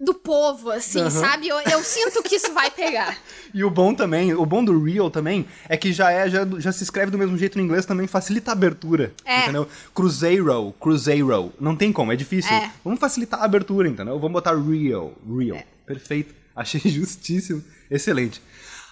do 0.00 0.14
povo, 0.14 0.70
assim, 0.70 1.10
sabe? 1.10 1.46
Eu, 1.48 1.60
eu 1.60 1.84
sinto 1.84 2.22
que 2.22 2.36
isso 2.36 2.52
vai 2.54 2.70
pegar. 2.70 3.16
E 3.52 3.64
o 3.64 3.70
bom 3.70 3.92
também, 3.92 4.32
o 4.32 4.46
bom 4.46 4.64
do 4.64 4.80
real 4.80 5.10
também, 5.10 5.44
é 5.68 5.76
que 5.76 5.92
já 5.92 6.12
é, 6.12 6.30
já, 6.30 6.46
já 6.58 6.70
se 6.70 6.84
escreve 6.84 7.10
do 7.10 7.18
mesmo 7.18 7.36
jeito 7.36 7.58
no 7.58 7.64
inglês 7.64 7.84
também, 7.84 8.06
facilita 8.06 8.52
a 8.52 8.54
abertura. 8.54 9.12
É. 9.24 9.42
Entendeu? 9.42 9.66
Cruzeiro, 9.92 10.72
Cruzeiro. 10.78 11.52
Não 11.60 11.74
tem 11.74 11.92
como, 11.92 12.12
é 12.12 12.16
difícil. 12.16 12.54
É. 12.54 12.70
Vamos 12.84 13.00
facilitar 13.00 13.40
a 13.40 13.44
abertura, 13.44 13.88
entendeu? 13.88 14.20
Vamos 14.20 14.34
botar 14.34 14.54
real, 14.54 15.12
real. 15.36 15.58
Perfeito. 15.84 16.32
Achei 16.54 16.80
justíssimo. 16.88 17.64
Excelente. 17.90 18.40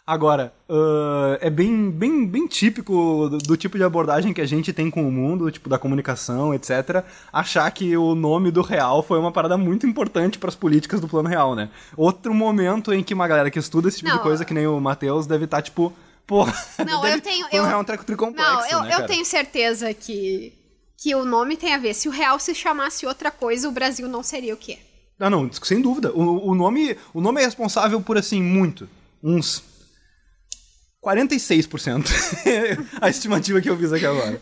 Agora, 0.08 0.54
ah, 0.70 1.36
é 1.38 1.50
bem, 1.50 1.90
bem, 1.90 2.26
bem 2.26 2.46
típico 2.46 3.28
do, 3.28 3.36
do 3.36 3.56
tipo 3.58 3.76
de 3.76 3.84
abordagem 3.84 4.32
que 4.32 4.40
a 4.40 4.46
gente 4.46 4.72
tem 4.72 4.90
com 4.90 5.06
o 5.06 5.12
mundo, 5.12 5.50
tipo 5.50 5.68
da 5.68 5.78
comunicação, 5.78 6.54
etc. 6.54 7.04
Achar 7.30 7.70
que 7.70 7.94
o 7.94 8.14
nome 8.14 8.50
do 8.50 8.62
real 8.62 9.02
foi 9.02 9.18
uma 9.18 9.30
parada 9.30 9.58
muito 9.58 9.86
importante 9.86 10.38
para 10.38 10.48
as 10.48 10.54
políticas 10.54 10.98
do 10.98 11.06
plano 11.06 11.28
real, 11.28 11.54
né? 11.54 11.68
Outro 11.94 12.32
momento 12.32 12.90
em 12.90 13.02
que 13.02 13.12
uma 13.12 13.28
galera 13.28 13.50
que 13.50 13.58
estuda 13.58 13.88
esse 13.88 13.98
tipo 13.98 14.08
Não, 14.08 14.16
de 14.16 14.22
coisa, 14.22 14.46
que 14.46 14.54
nem 14.54 14.66
o 14.66 14.80
Matheus, 14.80 15.26
deve 15.26 15.44
estar 15.44 15.60
tipo, 15.60 15.92
porra. 16.26 16.54
Não, 16.86 17.02
deve- 17.04 17.16
eu 17.16 17.20
tenho- 17.20 17.46
eu- 17.52 17.66
é 17.66 17.76
um 17.76 17.84
treco 17.84 18.02
tricomplexo, 18.02 18.50
Não, 18.72 18.78
eu, 18.78 18.82
né, 18.84 18.94
eu 18.94 19.06
tenho 19.06 19.26
certeza 19.26 19.92
que, 19.92 20.54
que 20.96 21.14
o 21.14 21.22
nome 21.26 21.54
tem 21.54 21.74
a 21.74 21.78
ver. 21.78 21.92
Se 21.92 22.08
o 22.08 22.10
real 22.10 22.38
se 22.38 22.54
chamasse 22.54 23.04
outra 23.04 23.30
coisa, 23.30 23.68
o 23.68 23.72
Brasil 23.72 24.08
não 24.08 24.22
seria 24.22 24.54
o 24.54 24.56
que 24.56 24.72
é. 24.72 24.78
Ah, 25.20 25.28
não, 25.28 25.52
sem 25.52 25.82
dúvida. 25.82 26.10
O, 26.14 26.48
o, 26.48 26.54
nome, 26.54 26.96
o 27.12 27.20
nome 27.20 27.42
é 27.42 27.44
responsável 27.44 28.00
por, 28.00 28.16
assim, 28.16 28.40
muito. 28.40 28.88
Uns 29.22 29.76
46%. 31.08 32.06
a 33.00 33.08
estimativa 33.08 33.60
que 33.60 33.70
eu 33.70 33.76
fiz 33.76 33.92
aqui 33.92 34.06
agora. 34.06 34.40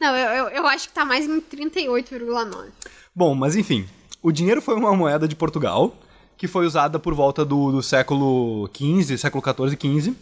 Não, 0.00 0.16
eu, 0.16 0.30
eu, 0.30 0.48
eu 0.48 0.66
acho 0.66 0.88
que 0.88 0.94
tá 0.94 1.04
mais 1.04 1.26
em 1.26 1.40
38,9. 1.40 2.66
Bom, 3.14 3.34
mas 3.34 3.56
enfim. 3.56 3.86
O 4.22 4.32
dinheiro 4.32 4.60
foi 4.60 4.74
uma 4.74 4.94
moeda 4.94 5.28
de 5.28 5.36
Portugal, 5.36 5.96
que 6.36 6.48
foi 6.48 6.66
usada 6.66 6.98
por 6.98 7.14
volta 7.14 7.44
do, 7.44 7.72
do 7.72 7.82
século 7.82 8.68
XV, 8.76 9.16
século 9.16 9.42
XIV 9.42 9.78
e 9.80 10.00
XV. 10.00 10.14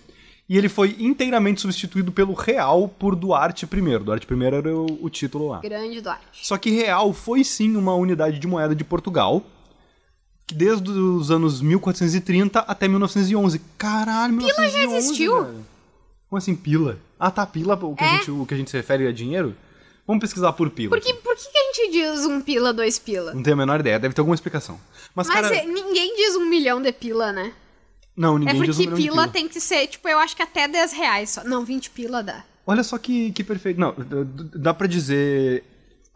E 0.48 0.56
ele 0.56 0.68
foi 0.68 0.94
inteiramente 1.00 1.60
substituído 1.60 2.12
pelo 2.12 2.32
real 2.32 2.88
por 2.88 3.16
Duarte 3.16 3.64
I. 3.64 3.98
Duarte 3.98 4.26
I 4.32 4.44
era 4.44 4.74
o, 4.74 4.86
o 5.02 5.10
título 5.10 5.48
lá. 5.48 5.60
Grande 5.60 6.00
Duarte. 6.00 6.46
Só 6.46 6.56
que 6.56 6.70
real 6.70 7.12
foi 7.12 7.42
sim 7.42 7.74
uma 7.76 7.94
unidade 7.94 8.38
de 8.38 8.46
moeda 8.46 8.74
de 8.74 8.84
Portugal, 8.84 9.42
que 10.46 10.54
desde 10.54 10.88
os 10.88 11.30
anos 11.30 11.60
1430 11.60 12.60
até 12.60 12.86
1911. 12.86 13.60
Caralho, 13.76 14.38
Pila 14.38 14.48
já 14.48 14.62
1911, 14.62 14.96
existiu? 14.96 15.44
velho. 15.44 15.75
Como 16.36 16.38
assim 16.38 16.54
pila? 16.54 16.98
Ah, 17.18 17.30
tá, 17.30 17.46
pila, 17.46 17.74
o 17.82 17.96
que, 17.96 18.04
a 18.04 18.06
É. 18.06 18.18
gente, 18.18 18.30
o 18.30 18.44
que 18.44 18.52
a 18.52 18.56
gente 18.58 18.70
se 18.70 18.76
refere 18.76 19.06
a 19.06 19.12
dinheiro? 19.12 19.56
Vamos 20.06 20.20
pesquisar 20.20 20.52
por 20.52 20.68
pila. 20.68 20.90
Por 20.90 21.00
que, 21.00 21.14
por 21.14 21.34
que, 21.34 21.42
que 21.50 21.56
a 21.58 21.62
gente 21.72 21.92
diz 21.92 22.26
um 22.26 22.42
pila, 22.42 22.74
dois 22.74 22.98
pila? 22.98 23.32
Não 23.32 23.42
tenho 23.42 23.54
a 23.54 23.56
menor 23.56 23.80
ideia, 23.80 23.98
deve 23.98 24.14
ter 24.14 24.20
alguma 24.20 24.34
explicação. 24.34 24.78
Mas, 25.14 25.26
Mas 25.28 25.34
cara, 25.40 25.56
é, 25.56 25.64
ninguém 25.64 26.14
diz 26.14 26.36
um 26.36 26.44
milhão 26.44 26.80
de 26.82 26.92
pila, 26.92 27.32
né? 27.32 27.52
não, 28.14 28.36
É 28.36 28.40
ninguém 28.40 28.62
diz 28.64 28.76
um 28.76 28.80
milhão 28.80 28.94
de 28.96 29.02
pila 29.02 29.22
pila. 29.22 29.28
tem 29.28 29.48
que 29.48 29.58
ser, 29.60 29.86
tipo, 29.86 30.06
eu 30.08 30.18
acho 30.18 30.36
que 30.36 30.42
até 30.42 30.68
10 30.68 30.92
reais 30.92 31.30
só. 31.30 31.42
Não, 31.44 31.64
20 31.64 31.88
pila 31.90 32.22
dá. 32.22 32.44
Olha 32.66 32.82
só 32.84 32.98
que, 32.98 33.32
que 33.32 33.42
perfeito. 33.42 33.80
Não, 33.80 33.94
dá 34.54 34.74
pra 34.74 34.86
dizer. 34.86 35.64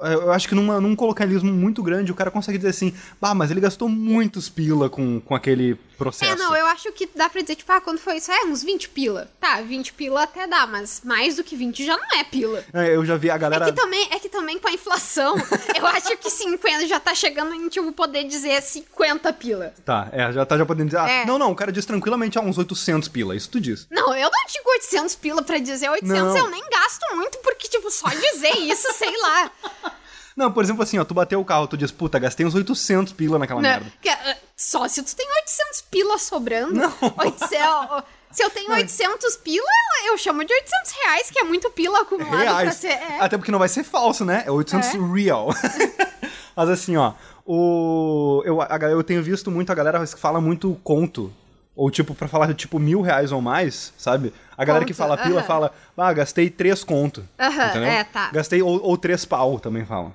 Eu 0.00 0.32
acho 0.32 0.48
que 0.48 0.54
numa, 0.54 0.80
num 0.80 0.94
colocalismo 0.94 1.50
muito 1.52 1.82
grande 1.82 2.12
o 2.12 2.14
cara 2.14 2.30
consegue 2.30 2.58
dizer 2.58 2.70
assim, 2.70 2.92
bah, 3.20 3.34
mas 3.34 3.50
ele 3.50 3.60
gastou 3.60 3.88
muitos 3.88 4.48
pila 4.50 4.88
com, 4.90 5.18
com 5.20 5.34
aquele 5.34 5.76
processo. 6.00 6.32
É, 6.32 6.36
não, 6.36 6.54
eu 6.56 6.66
acho 6.66 6.90
que 6.92 7.08
dá 7.14 7.28
pra 7.28 7.40
dizer, 7.42 7.56
tipo, 7.56 7.70
ah, 7.72 7.80
quando 7.80 7.98
foi 7.98 8.16
isso? 8.16 8.32
É, 8.32 8.44
uns 8.44 8.62
20 8.62 8.88
pila. 8.88 9.30
Tá, 9.40 9.60
20 9.60 9.92
pila 9.92 10.22
até 10.24 10.46
dá, 10.46 10.66
mas 10.66 11.02
mais 11.04 11.36
do 11.36 11.44
que 11.44 11.54
20 11.54 11.84
já 11.84 11.96
não 11.96 12.18
é 12.18 12.24
pila. 12.24 12.64
É, 12.72 12.94
eu 12.96 13.04
já 13.04 13.16
vi 13.16 13.30
a 13.30 13.34
É 13.34 13.38
galera. 13.38 13.64
que, 13.66 13.72
também, 13.72 14.08
é 14.10 14.18
que 14.18 14.28
também 14.28 14.58
com 14.58 14.68
a 14.68 14.72
inflação, 14.72 15.34
eu 15.78 15.86
acho 15.86 16.16
que 16.16 16.30
50 16.30 16.86
já 16.86 16.98
tá 16.98 17.14
chegando 17.14 17.54
em, 17.54 17.68
tipo, 17.68 17.92
poder 17.92 18.24
dizer 18.24 18.60
50 18.62 19.32
pila. 19.34 19.74
Tá, 19.84 20.08
é, 20.12 20.32
já 20.32 20.44
tá 20.46 20.56
já 20.58 20.64
podendo 20.66 20.86
dizer. 20.86 20.98
Ah, 20.98 21.08
É. 21.10 21.24
Não, 21.26 21.38
não, 21.38 21.52
o 21.52 21.54
cara 21.56 21.70
diz 21.70 21.84
tranquilamente 21.84 22.38
a 22.38 22.40
uns 22.40 22.56
800 22.58 23.08
pila, 23.08 23.36
isso 23.36 23.50
tu 23.50 23.60
diz. 23.60 23.86
Não, 23.90 24.14
eu 24.16 24.30
não 24.30 24.46
digo 24.50 24.68
800 24.70 25.14
pila 25.16 25.42
pra 25.42 25.58
dizer 25.58 25.88
800, 25.90 26.16
Não. 26.16 26.36
eu 26.38 26.50
nem 26.50 26.62
gasto 26.70 27.04
muito, 27.14 27.38
porque, 27.38 27.68
tipo, 27.68 27.90
só 27.90 28.08
dizer 28.08 28.56
isso, 28.58 28.90
sei 28.94 29.14
lá. 29.20 29.52
Não, 30.40 30.50
por 30.50 30.64
exemplo, 30.64 30.82
assim, 30.82 30.98
ó, 30.98 31.04
tu 31.04 31.12
bateu 31.12 31.38
o 31.38 31.44
carro, 31.44 31.66
tu 31.66 31.76
diz, 31.76 31.90
puta, 31.90 32.18
gastei 32.18 32.46
uns 32.46 32.54
800 32.54 33.12
pila 33.12 33.38
naquela 33.38 33.60
Né? 33.60 33.72
merda. 33.72 33.92
Que, 34.00 34.08
ah, 34.08 34.36
só 34.56 34.88
se 34.88 35.02
tu 35.02 35.14
tem 35.14 35.28
800 35.30 35.82
pila 35.90 36.16
sobrando. 36.16 36.72
Não. 36.72 36.90
800, 37.18 38.02
se 38.32 38.42
eu 38.42 38.48
tenho 38.48 38.70
800 38.72 39.36
pila, 39.36 39.66
eu 40.06 40.16
chamo 40.16 40.42
de 40.42 40.50
800 40.54 40.92
reais, 40.92 41.30
que 41.30 41.38
é 41.38 41.44
muito 41.44 41.68
pila 41.72 42.00
acumulado 42.00 42.30
pra 42.30 42.38
Reais. 42.40 42.74
ser... 42.76 42.88
É. 42.92 43.18
Até 43.20 43.36
porque 43.36 43.52
não 43.52 43.58
vai 43.58 43.68
ser 43.68 43.84
falso, 43.84 44.24
né? 44.24 44.42
É 44.46 44.50
800 44.50 44.94
É. 44.94 44.98
real. 45.14 45.48
Mas 46.56 46.68
assim, 46.70 46.96
ó, 46.96 47.12
o, 47.44 48.42
eu, 48.46 48.62
a, 48.62 48.68
eu 48.90 49.04
tenho 49.04 49.22
visto 49.22 49.50
muito 49.50 49.70
a 49.70 49.74
galera 49.74 50.02
que 50.06 50.18
fala 50.18 50.40
muito 50.40 50.74
conto. 50.82 51.30
Ou 51.76 51.90
tipo, 51.90 52.14
pra 52.14 52.28
falar 52.28 52.52
tipo 52.54 52.78
mil 52.78 53.00
reais 53.00 53.32
ou 53.32 53.40
mais, 53.40 53.94
sabe? 53.96 54.34
A 54.56 54.64
galera 54.64 54.84
que 54.84 54.92
fala 54.92 55.16
pila 55.16 55.38
aham. 55.38 55.46
fala, 55.46 55.72
ah, 55.96 56.12
gastei 56.12 56.50
três 56.50 56.84
conto. 56.84 57.26
Aham, 57.38 57.68
entendeu? 57.68 57.88
é, 57.88 58.04
tá. 58.04 58.30
Gastei, 58.30 58.60
ou, 58.60 58.82
ou 58.82 58.98
três 58.98 59.24
pau 59.24 59.58
também 59.58 59.86
falam. 59.86 60.12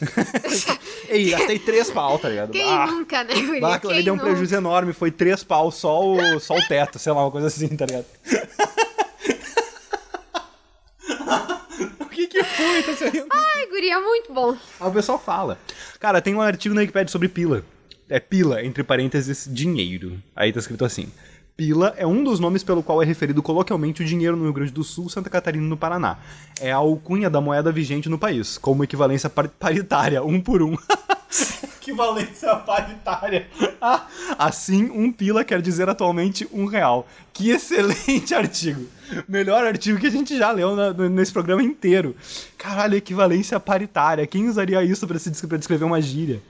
Ei, 1.08 1.30
gastei 1.30 1.58
três 1.58 1.90
pau, 1.90 2.18
tá 2.18 2.28
ligado? 2.28 2.52
Quem 2.52 2.66
Ah, 2.66 2.86
nunca, 2.86 3.24
né, 3.24 3.34
ali 3.34 3.80
Quem 3.80 4.04
deu 4.04 4.14
um 4.14 4.18
prejuízo 4.18 4.54
enorme, 4.54 4.92
foi 4.92 5.10
três 5.10 5.44
pau 5.44 5.70
só 5.70 6.02
o, 6.02 6.40
só 6.40 6.54
o 6.54 6.66
teto, 6.66 6.98
sei 6.98 7.12
lá, 7.12 7.24
uma 7.24 7.30
coisa 7.30 7.48
assim, 7.48 7.68
tá 7.68 7.86
ligado? 7.86 8.06
o 12.00 12.06
que 12.06 12.26
que 12.26 12.42
foi? 12.42 12.82
Tá? 12.82 12.92
Ai, 13.30 13.66
guria, 13.66 14.00
muito 14.00 14.32
bom. 14.32 14.56
Ah, 14.80 14.88
o 14.88 14.92
pessoal 14.92 15.18
fala. 15.18 15.58
Cara, 16.00 16.20
tem 16.20 16.34
um 16.34 16.40
artigo 16.40 16.74
na 16.74 16.80
Wikipedia 16.80 17.12
sobre 17.12 17.28
pila. 17.28 17.64
É 18.08 18.20
pila, 18.20 18.62
entre 18.64 18.82
parênteses, 18.82 19.48
dinheiro. 19.50 20.20
Aí 20.36 20.52
tá 20.52 20.58
escrito 20.60 20.84
assim. 20.84 21.08
Pila 21.56 21.94
é 21.96 22.06
um 22.06 22.24
dos 22.24 22.40
nomes 22.40 22.62
pelo 22.64 22.82
qual 22.82 23.02
é 23.02 23.04
referido 23.06 23.42
coloquialmente 23.42 24.02
o 24.02 24.04
dinheiro 24.06 24.36
no 24.36 24.44
Rio 24.44 24.52
Grande 24.52 24.72
do 24.72 24.82
Sul, 24.82 25.08
Santa 25.08 25.28
Catarina 25.30 25.64
e 25.64 25.68
no 25.68 25.76
Paraná. 25.76 26.18
É 26.60 26.72
a 26.72 26.76
alcunha 26.76 27.28
da 27.28 27.40
moeda 27.40 27.70
vigente 27.70 28.08
no 28.08 28.18
país, 28.18 28.56
como 28.58 28.82
equivalência 28.84 29.28
par- 29.30 29.48
paritária, 29.48 30.22
um 30.22 30.40
por 30.40 30.62
um. 30.62 30.76
equivalência 31.80 32.54
paritária. 32.56 33.46
Assim, 34.38 34.84
um 34.90 35.12
pila 35.12 35.44
quer 35.44 35.60
dizer 35.60 35.88
atualmente 35.88 36.48
um 36.52 36.64
real. 36.66 37.06
Que 37.32 37.50
excelente 37.50 38.32
artigo. 38.34 38.86
Melhor 39.28 39.64
artigo 39.64 39.98
que 39.98 40.06
a 40.06 40.10
gente 40.10 40.36
já 40.36 40.50
leu 40.50 40.74
na- 40.74 40.92
nesse 41.08 41.32
programa 41.32 41.62
inteiro. 41.62 42.16
Caralho, 42.56 42.96
equivalência 42.96 43.58
paritária. 43.60 44.26
Quem 44.26 44.48
usaria 44.48 44.82
isso 44.84 45.06
pra 45.06 45.18
descrever 45.58 45.84
uma 45.84 46.00
gíria? 46.00 46.40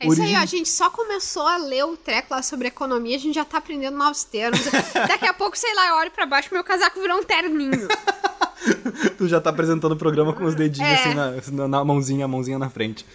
É 0.00 0.06
isso 0.06 0.14
aí, 0.14 0.20
Origem- 0.28 0.38
ó, 0.38 0.42
a 0.42 0.46
gente 0.46 0.68
só 0.68 0.88
começou 0.90 1.46
a 1.46 1.58
ler 1.58 1.84
o 1.84 1.96
treco 1.96 2.28
lá 2.34 2.42
sobre 2.42 2.68
economia, 2.68 3.16
a 3.16 3.20
gente 3.20 3.34
já 3.34 3.44
tá 3.44 3.58
aprendendo 3.58 3.96
novos 3.98 4.24
termos. 4.24 4.60
Daqui 5.06 5.26
a 5.26 5.34
pouco, 5.34 5.56
sei 5.58 5.74
lá, 5.74 5.88
eu 5.88 5.94
olho 5.96 6.10
pra 6.10 6.24
baixo 6.26 6.48
meu 6.52 6.64
casaco 6.64 6.98
virou 7.00 7.18
um 7.18 7.22
terninho. 7.24 7.86
Tu 9.16 9.26
já 9.28 9.40
tá 9.40 9.48
apresentando 9.50 9.92
o 9.92 9.96
programa 9.96 10.32
com 10.34 10.44
os 10.44 10.54
dedinhos 10.54 10.90
É. 10.90 10.94
assim 10.94 11.14
na, 11.14 11.32
na- 11.52 11.68
na 11.68 11.84
mãozinha, 11.84 12.24
a 12.24 12.28
mãozinha 12.28 12.58
na 12.58 12.68
frente. 12.68 13.06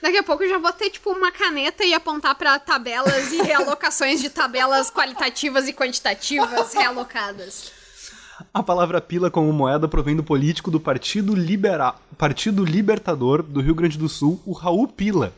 Daqui 0.00 0.18
a 0.18 0.22
pouco 0.22 0.42
eu 0.44 0.48
já 0.48 0.58
vou 0.58 0.72
ter, 0.72 0.90
tipo, 0.90 1.10
uma 1.10 1.32
caneta 1.32 1.84
e 1.84 1.94
apontar 1.94 2.34
pra 2.36 2.58
tabelas 2.58 3.32
e 3.32 3.42
realocações 3.42 4.20
de 4.20 4.28
tabelas 4.30 4.90
qualitativas 4.90 5.66
e 5.66 5.72
quantitativas 5.72 6.74
realocadas. 6.74 7.72
A 8.52 8.62
palavra 8.62 9.00
pila 9.00 9.30
como 9.30 9.52
moeda 9.52 9.88
provém 9.88 10.14
do 10.14 10.22
político 10.22 10.70
do 10.70 10.78
Partido, 10.78 11.34
Libera... 11.34 11.94
Partido 12.18 12.64
Libertador 12.64 13.42
do 13.42 13.60
Rio 13.60 13.74
Grande 13.74 13.96
do 13.98 14.08
Sul, 14.08 14.40
o 14.44 14.52
Raul 14.52 14.86
Pila. 14.86 15.32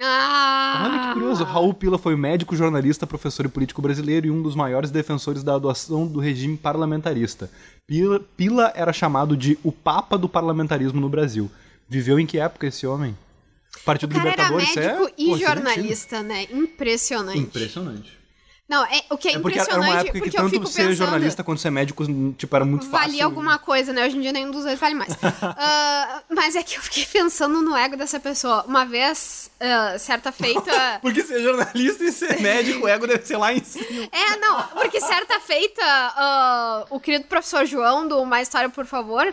Ah! 0.00 0.82
Olha 0.84 1.06
que 1.06 1.12
curioso, 1.14 1.44
Raul 1.44 1.72
Pila 1.72 1.98
foi 1.98 2.16
médico, 2.16 2.56
jornalista, 2.56 3.06
professor 3.06 3.46
e 3.46 3.48
político 3.48 3.80
brasileiro 3.80 4.26
e 4.26 4.30
um 4.30 4.42
dos 4.42 4.54
maiores 4.54 4.90
defensores 4.90 5.42
da 5.42 5.54
adoção 5.54 6.06
do 6.06 6.18
regime 6.18 6.56
parlamentarista. 6.56 7.50
Pila, 7.86 8.20
Pila 8.36 8.72
era 8.74 8.92
chamado 8.92 9.36
de 9.36 9.58
o 9.62 9.70
Papa 9.70 10.18
do 10.18 10.28
parlamentarismo 10.28 11.00
no 11.00 11.08
Brasil. 11.08 11.50
Viveu 11.88 12.18
em 12.18 12.26
que 12.26 12.38
época 12.38 12.66
esse 12.66 12.86
homem? 12.86 13.16
Partido 13.84 14.12
O 14.12 14.14
cara 14.14 14.30
era 14.30 14.48
Libertador, 14.48 14.62
isso 14.62 14.78
médico 14.78 15.06
é, 15.06 15.12
e 15.18 15.26
pô, 15.26 15.36
é 15.36 15.38
jornalista, 15.38 16.22
né? 16.22 16.46
Impressionante. 16.50 17.38
Impressionante. 17.38 18.23
Não, 18.66 18.82
é, 18.86 19.04
o 19.10 19.18
que 19.18 19.28
é, 19.28 19.32
É 19.32 19.38
porque 19.38 19.58
impressionante 19.58 19.70
era 19.70 19.80
uma 19.80 20.00
época 20.00 20.12
que 20.12 20.20
porque 20.20 20.36
eu 20.36 20.42
tanto 20.42 20.50
fico 20.50 20.66
ser 20.66 20.82
pensando... 20.84 20.94
jornalista 20.94 21.44
quanto 21.44 21.60
ser 21.60 21.70
médico, 21.70 22.02
tipo, 22.32 22.56
era 22.56 22.64
muito 22.64 22.86
fácil. 22.86 23.08
Valia 23.08 23.24
alguma 23.26 23.58
coisa, 23.58 23.92
né? 23.92 24.06
Hoje 24.06 24.16
em 24.16 24.22
dia 24.22 24.32
nenhum 24.32 24.50
dos 24.50 24.64
dois 24.64 24.78
vale 24.78 24.94
mais. 24.94 25.12
Ah, 25.56 26.22
mas 26.30 26.56
é 26.56 26.62
que 26.62 26.76
eu 26.76 26.82
fiquei 26.82 27.04
pensando 27.04 27.60
no 27.60 27.76
ego 27.76 27.96
dessa 27.96 28.18
pessoa. 28.18 28.64
Uma 28.66 28.84
vez, 28.84 29.50
ah, 29.60 29.98
certa 29.98 30.32
feita. 30.32 30.72
Porque 31.02 31.22
ser 31.22 31.42
jornalista 31.42 32.04
e 32.04 32.12
ser 32.12 32.40
médico, 32.42 32.86
o 32.86 32.88
ego 32.88 33.06
deve 33.06 33.24
ser 33.26 33.36
lá 33.36 33.52
em 33.52 33.62
cima. 33.62 34.08
É, 34.10 34.36
não, 34.38 34.62
porque 34.68 35.00
certa 35.00 35.38
feita, 35.40 35.82
ah, 35.84 36.86
o 36.90 36.98
querido 36.98 37.26
professor 37.26 37.66
João, 37.66 38.08
do 38.08 38.18
Uma 38.20 38.40
História, 38.40 38.68
por 38.68 38.86
favor, 38.86 39.32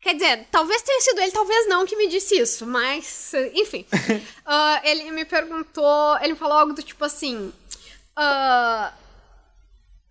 Quer 0.00 0.14
dizer, 0.14 0.46
talvez 0.52 0.82
tenha 0.82 1.00
sido 1.00 1.20
ele, 1.20 1.32
talvez 1.32 1.68
não, 1.68 1.84
que 1.84 1.96
me 1.96 2.06
disse 2.06 2.38
isso, 2.38 2.64
mas, 2.64 3.32
enfim. 3.54 3.84
Ele 4.84 5.10
me 5.10 5.24
perguntou, 5.24 6.16
ele 6.20 6.36
falou 6.36 6.58
algo 6.58 6.72
do 6.72 6.82
tipo 6.82 7.04
assim: 7.04 7.52
ah, 8.16 8.92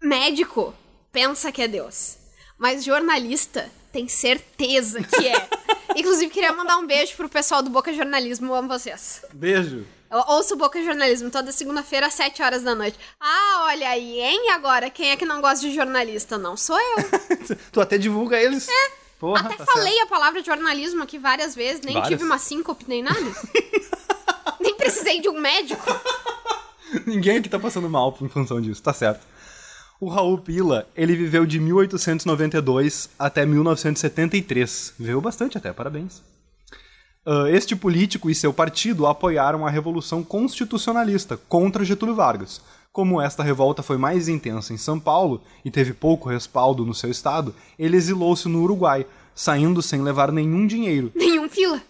médico 0.01 0.73
pensa 1.11 1.51
que 1.51 1.61
é 1.61 1.67
Deus, 1.67 2.17
mas 2.57 2.83
jornalista 2.83 3.69
tem 3.91 4.07
certeza 4.07 5.01
que 5.03 5.27
é. 5.27 5.49
Inclusive, 5.95 6.29
queria 6.31 6.51
mandar 6.51 6.77
um 6.77 6.85
beijo 6.85 7.15
pro 7.15 7.29
pessoal 7.29 7.63
do 7.63 7.69
Boca 7.69 7.93
Jornalismo, 7.93 8.47
eu 8.47 8.55
amo 8.55 8.67
vocês. 8.67 9.23
Beijo. 9.33 9.87
Eu 10.11 10.19
ouço 10.27 10.55
Boca 10.55 10.81
Jornalismo 10.83 11.29
toda 11.29 11.51
segunda-feira 11.51 12.07
às 12.07 12.13
7 12.13 12.43
horas 12.43 12.63
da 12.63 12.75
noite. 12.75 12.99
Ah, 13.19 13.63
olha 13.67 13.89
aí, 13.89 14.19
hein? 14.19 14.51
Agora, 14.51 14.89
quem 14.89 15.11
é 15.11 15.17
que 15.17 15.25
não 15.25 15.41
gosta 15.41 15.67
de 15.67 15.73
jornalista? 15.73 16.37
Não 16.37 16.55
sou 16.55 16.77
eu. 16.77 17.57
tu 17.71 17.81
até 17.81 17.97
divulga 17.97 18.37
eles. 18.39 18.67
É. 18.67 18.91
Porra, 19.19 19.39
Até 19.41 19.55
tá 19.55 19.65
falei 19.65 19.93
certo. 19.93 20.03
a 20.03 20.07
palavra 20.07 20.43
jornalismo 20.43 21.03
aqui 21.03 21.17
várias 21.17 21.55
vezes, 21.55 21.81
nem 21.81 21.93
Várias? 21.93 22.09
tive 22.09 22.23
uma 22.23 22.37
síncope 22.37 22.83
nem 22.87 23.01
nada. 23.01 23.19
nem 24.59 24.75
precisei 24.75 25.21
de 25.21 25.29
um 25.29 25.39
médico. 25.39 25.83
Ninguém 27.05 27.38
aqui 27.38 27.49
tá 27.49 27.59
passando 27.59 27.89
mal 27.89 28.15
em 28.21 28.29
função 28.29 28.61
disso, 28.61 28.81
tá 28.81 28.93
certo. 28.93 29.25
O 29.99 30.09
Raul 30.09 30.38
Pila, 30.38 30.88
ele 30.95 31.15
viveu 31.15 31.45
de 31.45 31.59
1892 31.59 33.09
até 33.17 33.45
1973. 33.45 34.93
Viveu 34.99 35.21
bastante 35.21 35.57
até, 35.57 35.71
parabéns. 35.71 36.21
Ah, 37.25 37.45
este 37.49 37.75
político 37.75 38.29
e 38.29 38.36
seu 38.36 38.53
partido 38.53 39.07
apoiaram 39.07 39.65
a 39.65 39.69
Revolução 39.69 40.23
Constitucionalista 40.23 41.38
contra 41.49 41.83
Getúlio 41.83 42.13
Vargas. 42.13 42.61
Como 42.91 43.19
esta 43.19 43.43
revolta 43.43 43.81
foi 43.81 43.97
mais 43.97 44.29
intensa 44.29 44.73
em 44.73 44.77
São 44.77 44.99
Paulo 44.99 45.41
e 45.65 45.71
teve 45.71 45.91
pouco 45.91 46.29
respaldo 46.29 46.86
no 46.86 46.93
seu 46.93 47.09
estado, 47.09 47.53
ele 47.77 47.97
exilou-se 47.97 48.47
no 48.47 48.61
Uruguai, 48.61 49.05
saindo 49.33 49.81
sem 49.81 50.01
levar 50.01 50.31
nenhum 50.31 50.65
dinheiro 50.65 51.11
Nenhum 51.13 51.49
fila. 51.49 51.81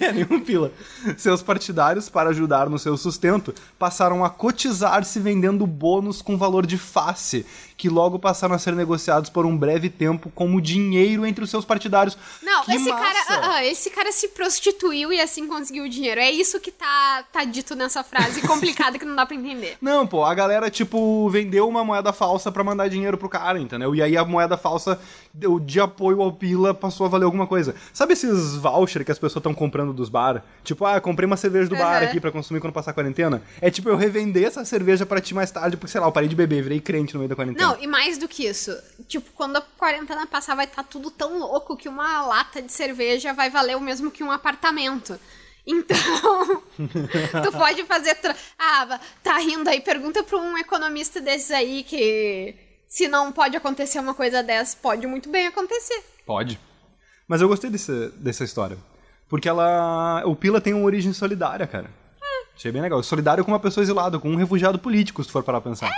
É, 0.00 0.12
nenhum 0.12 0.40
pila. 0.40 0.72
Seus 1.16 1.42
partidários, 1.42 2.08
para 2.08 2.30
ajudar 2.30 2.68
no 2.68 2.78
seu 2.78 2.96
sustento, 2.96 3.54
passaram 3.78 4.24
a 4.24 4.30
cotizar-se 4.30 5.18
vendendo 5.20 5.66
bônus 5.66 6.20
com 6.22 6.36
valor 6.36 6.66
de 6.66 6.76
face, 6.78 7.46
que 7.76 7.88
logo 7.88 8.18
passaram 8.18 8.54
a 8.54 8.58
ser 8.58 8.74
negociados 8.74 9.30
por 9.30 9.46
um 9.46 9.56
breve 9.56 9.88
tempo 9.88 10.30
como 10.34 10.60
dinheiro 10.60 11.24
entre 11.24 11.44
os 11.44 11.50
seus 11.50 11.64
partidários. 11.64 12.18
Não, 12.42 12.64
Que 12.64 12.72
esse 12.72 12.88
massa! 12.90 13.02
cara, 13.04 13.18
ah, 13.28 13.54
ah, 13.54 13.64
esse 13.64 13.90
cara 13.90 14.10
se 14.12 14.28
prostituiu 14.28 15.12
e 15.12 15.20
assim 15.20 15.46
conseguiu 15.46 15.88
dinheiro. 15.88 16.20
É 16.20 16.30
isso 16.30 16.58
que 16.60 16.72
tá, 16.72 17.24
tá 17.32 17.44
dito 17.44 17.74
nessa 17.76 18.02
frase 18.02 18.42
complicada 18.42 18.98
que 18.98 19.04
não 19.04 19.14
dá 19.14 19.24
pra 19.24 19.36
entender. 19.36 19.76
Não, 19.82 20.06
pô, 20.06 20.24
a 20.24 20.34
galera, 20.34 20.70
tipo, 20.70 21.28
vendeu 21.30 21.68
uma 21.68 21.84
moeda 21.84 22.12
falsa 22.12 22.50
pra 22.50 22.64
mandar 22.64 22.88
dinheiro 22.88 23.16
pro 23.16 23.28
cara, 23.28 23.58
entendeu? 23.60 23.94
E 23.94 24.02
aí 24.02 24.16
a 24.16 24.24
moeda 24.24 24.56
falsa, 24.56 24.98
deu- 25.32 25.60
de 25.60 25.80
apoio 25.80 26.20
ao 26.20 26.32
Pila, 26.32 26.74
passou 26.74 27.06
a 27.06 27.08
valer 27.08 27.24
alguma 27.24 27.46
coisa. 27.46 27.74
Sabe 27.92 28.12
esses 28.14 28.56
voucher 28.56 29.04
que 29.04 29.12
as 29.12 29.18
pessoas 29.18 29.27
estão 29.36 29.52
comprando 29.52 29.92
dos 29.92 30.08
bar? 30.08 30.42
Tipo, 30.64 30.84
ah, 30.86 31.00
comprei 31.00 31.26
uma 31.26 31.36
cerveja 31.36 31.68
do 31.68 31.76
bar 31.76 31.98
Aham. 31.98 32.06
aqui 32.06 32.20
pra 32.20 32.32
consumir 32.32 32.60
quando 32.60 32.72
passar 32.72 32.92
a 32.92 32.94
quarentena. 32.94 33.42
É 33.60 33.70
tipo 33.70 33.88
eu 33.88 33.96
revender 33.96 34.44
essa 34.44 34.64
cerveja 34.64 35.04
pra 35.04 35.20
ti 35.20 35.34
mais 35.34 35.50
tarde, 35.50 35.76
porque, 35.76 35.92
sei 35.92 36.00
lá, 36.00 36.06
eu 36.06 36.12
parei 36.12 36.28
de 36.28 36.34
beber, 36.34 36.62
virei 36.62 36.80
crente 36.80 37.14
no 37.14 37.20
meio 37.20 37.28
da 37.28 37.36
quarentena. 37.36 37.66
Não, 37.66 37.82
e 37.82 37.86
mais 37.86 38.16
do 38.18 38.26
que 38.26 38.46
isso. 38.46 38.76
Tipo, 39.06 39.30
quando 39.34 39.56
a 39.56 39.60
quarentena 39.60 40.26
passar, 40.26 40.54
vai 40.54 40.64
estar 40.64 40.82
tudo 40.82 41.10
tão 41.10 41.38
louco 41.38 41.76
que 41.76 41.88
uma 41.88 42.22
lata 42.22 42.62
de 42.62 42.72
cerveja 42.72 43.32
vai 43.32 43.50
valer 43.50 43.76
o 43.76 43.80
mesmo 43.80 44.10
que 44.10 44.24
um 44.24 44.30
apartamento. 44.30 45.18
Então, 45.66 46.62
tu 47.44 47.52
pode 47.52 47.84
fazer. 47.84 48.14
Tra... 48.14 48.34
Ah, 48.58 48.98
tá 49.22 49.36
rindo 49.38 49.68
aí. 49.68 49.80
Pergunta 49.82 50.22
pra 50.22 50.38
um 50.38 50.56
economista 50.56 51.20
desses 51.20 51.50
aí 51.50 51.82
que 51.82 52.54
se 52.88 53.06
não 53.06 53.30
pode 53.30 53.54
acontecer 53.54 53.98
uma 53.98 54.14
coisa 54.14 54.42
dessa, 54.42 54.74
pode 54.80 55.06
muito 55.06 55.28
bem 55.28 55.46
acontecer. 55.46 56.02
Pode. 56.24 56.58
Mas 57.28 57.42
eu 57.42 57.48
gostei 57.48 57.68
desse, 57.68 58.08
dessa 58.16 58.44
história. 58.44 58.78
Porque 59.28 59.48
ela. 59.48 60.22
O 60.26 60.34
Pila 60.34 60.60
tem 60.60 60.74
uma 60.74 60.84
origem 60.84 61.12
solidária, 61.12 61.66
cara. 61.66 61.90
Achei 62.56 62.72
bem 62.72 62.82
legal. 62.82 63.00
Solidário 63.04 63.44
com 63.44 63.52
uma 63.52 63.60
pessoa 63.60 63.82
exilada, 63.84 64.18
com 64.18 64.28
um 64.30 64.34
refugiado 64.36 64.78
político, 64.80 65.22
se 65.22 65.28
tu 65.28 65.32
for 65.32 65.44
parar 65.44 65.60
pra 65.60 65.70
pensar. 65.70 65.88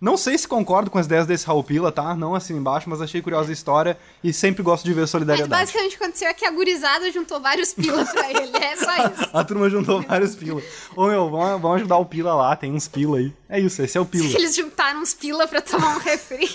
Não 0.00 0.16
sei 0.16 0.36
se 0.38 0.46
concordo 0.46 0.90
com 0.90 0.98
as 0.98 1.06
ideias 1.06 1.26
desse 1.26 1.46
Raul 1.46 1.64
Pila, 1.64 1.90
tá? 1.90 2.14
Não 2.14 2.34
assim 2.34 2.54
embaixo, 2.56 2.88
mas 2.90 3.00
achei 3.00 3.20
curiosa 3.22 3.48
a 3.50 3.52
história 3.52 3.98
e 4.22 4.32
sempre 4.32 4.62
gosto 4.62 4.84
de 4.84 4.92
ver 4.92 5.00
Mas 5.02 5.10
solidariedade. 5.10 5.50
basicamente 5.50 5.94
o 5.94 5.98
que 5.98 6.04
aconteceu 6.04 6.28
é 6.28 6.34
que 6.34 6.44
a 6.44 6.50
gurizada 6.50 7.10
juntou 7.10 7.40
vários 7.40 7.72
pilas 7.74 8.10
pra 8.12 8.30
ele. 8.30 8.56
É 8.56 8.76
só 8.76 8.94
isso. 9.08 9.30
A 9.32 9.42
turma 9.44 9.68
juntou 9.70 10.02
vários 10.02 10.36
pila. 10.36 10.60
Ô 10.94 11.06
meu, 11.06 11.30
vamos, 11.30 11.60
vamos 11.62 11.76
ajudar 11.78 11.96
o 11.96 12.04
Pila 12.06 12.34
lá, 12.34 12.54
tem 12.54 12.72
uns 12.72 12.86
pila 12.86 13.18
aí. 13.18 13.32
É 13.48 13.58
isso, 13.58 13.80
esse 13.82 13.96
é 13.96 14.00
o 14.00 14.04
pila. 14.06 14.26
Eles 14.38 14.54
juntaram 14.54 15.00
uns 15.00 15.14
pila 15.14 15.48
pra 15.48 15.60
tomar 15.62 15.96
um 15.96 16.00
refri. 16.00 16.46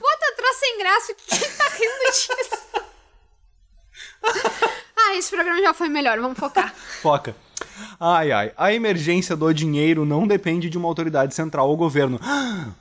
Bota 0.00 0.34
troço 0.36 0.58
sem 0.60 0.78
graça, 0.78 1.14
quem 1.14 1.38
tá 1.50 1.68
rindo 1.68 2.12
disso? 2.12 2.87
ah, 4.96 5.16
esse 5.16 5.30
programa 5.30 5.60
já 5.60 5.74
foi 5.74 5.88
melhor, 5.88 6.18
vamos 6.18 6.38
focar. 6.38 6.74
Foca. 7.02 7.34
Ai, 8.00 8.30
ai. 8.30 8.52
A 8.56 8.72
emergência 8.72 9.34
do 9.36 9.52
dinheiro 9.52 10.04
não 10.04 10.26
depende 10.26 10.70
de 10.70 10.78
uma 10.78 10.88
autoridade 10.88 11.34
central 11.34 11.68
ou 11.68 11.76
governo. 11.76 12.20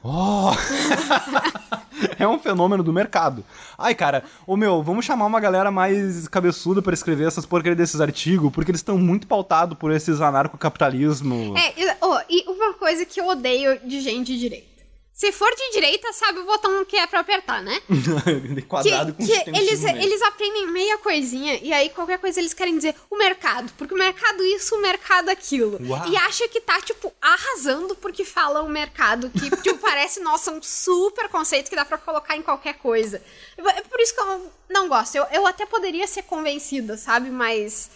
Oh! 0.04 0.52
é 2.20 2.28
um 2.28 2.40
fenômeno 2.40 2.84
do 2.84 2.94
mercado. 2.94 3.44
Ai, 3.78 3.96
cara, 3.96 4.24
ô 4.46 4.56
meu, 4.56 4.84
vamos 4.84 5.06
chamar 5.06 5.26
uma 5.26 5.40
galera 5.40 5.72
mais 5.72 6.28
cabeçuda 6.28 6.82
pra 6.82 6.94
escrever 6.94 7.28
essas 7.28 7.46
porcarias 7.46 7.78
desses 7.78 8.02
artigos, 8.02 8.52
porque 8.52 8.72
eles 8.72 8.80
estão 8.80 8.98
muito 8.98 9.28
pautados 9.28 9.78
por 9.78 9.92
esses 9.92 10.22
anarcocapitalismo. 10.22 11.56
É, 11.58 11.98
oh, 12.02 12.20
e 12.30 12.44
uma 12.50 12.74
coisa 12.74 13.06
que 13.06 13.20
eu 13.20 13.28
odeio 13.28 13.80
de 13.86 14.02
gente 14.02 14.34
de 14.34 14.40
direita. 14.40 14.77
Se 15.18 15.32
for 15.32 15.50
de 15.50 15.72
direita, 15.72 16.14
sabe 16.14 16.38
o 16.38 16.46
botão 16.46 16.86
que 16.86 16.96
é 16.96 17.08
pra 17.08 17.22
apertar, 17.22 17.64
né? 17.64 17.82
Quadrado 18.70 19.16
que, 19.16 19.26
com 19.26 19.26
que 19.26 19.50
eles, 19.50 19.84
eles 19.84 20.22
aprendem 20.22 20.68
meia 20.68 21.00
coisinha 21.00 21.58
e 21.60 21.74
aí 21.74 21.90
qualquer 21.90 22.20
coisa 22.20 22.40
eles 22.40 22.54
querem 22.54 22.78
dizer 22.78 22.94
o 23.10 23.18
mercado, 23.18 23.74
porque 23.80 23.96
o 23.96 23.98
mercado 23.98 24.44
isso, 24.44 24.76
o 24.76 24.80
mercado 24.80 25.30
aquilo. 25.30 25.80
Uau. 25.90 26.08
E 26.08 26.16
acha 26.18 26.48
que 26.48 26.62
tá, 26.62 26.80
tipo, 26.82 27.12
arrasando 27.20 27.96
porque 27.96 28.24
fala 28.24 28.62
o 28.62 28.70
mercado, 28.70 29.32
que 29.32 29.50
tipo, 29.64 29.80
parece, 29.82 30.20
nossa, 30.20 30.52
um 30.52 30.62
super 30.62 31.28
conceito 31.30 31.68
que 31.68 31.76
dá 31.76 31.84
pra 31.84 31.98
colocar 31.98 32.38
em 32.38 32.44
qualquer 32.44 32.76
coisa. 32.76 33.20
É 33.58 33.82
por 33.82 34.00
isso 34.00 34.14
que 34.14 34.22
eu 34.22 34.52
não 34.70 34.88
gosto. 34.88 35.16
Eu, 35.16 35.26
eu 35.32 35.48
até 35.48 35.66
poderia 35.66 36.06
ser 36.06 36.22
convencida, 36.26 36.96
sabe? 36.96 37.32
Mas. 37.32 37.90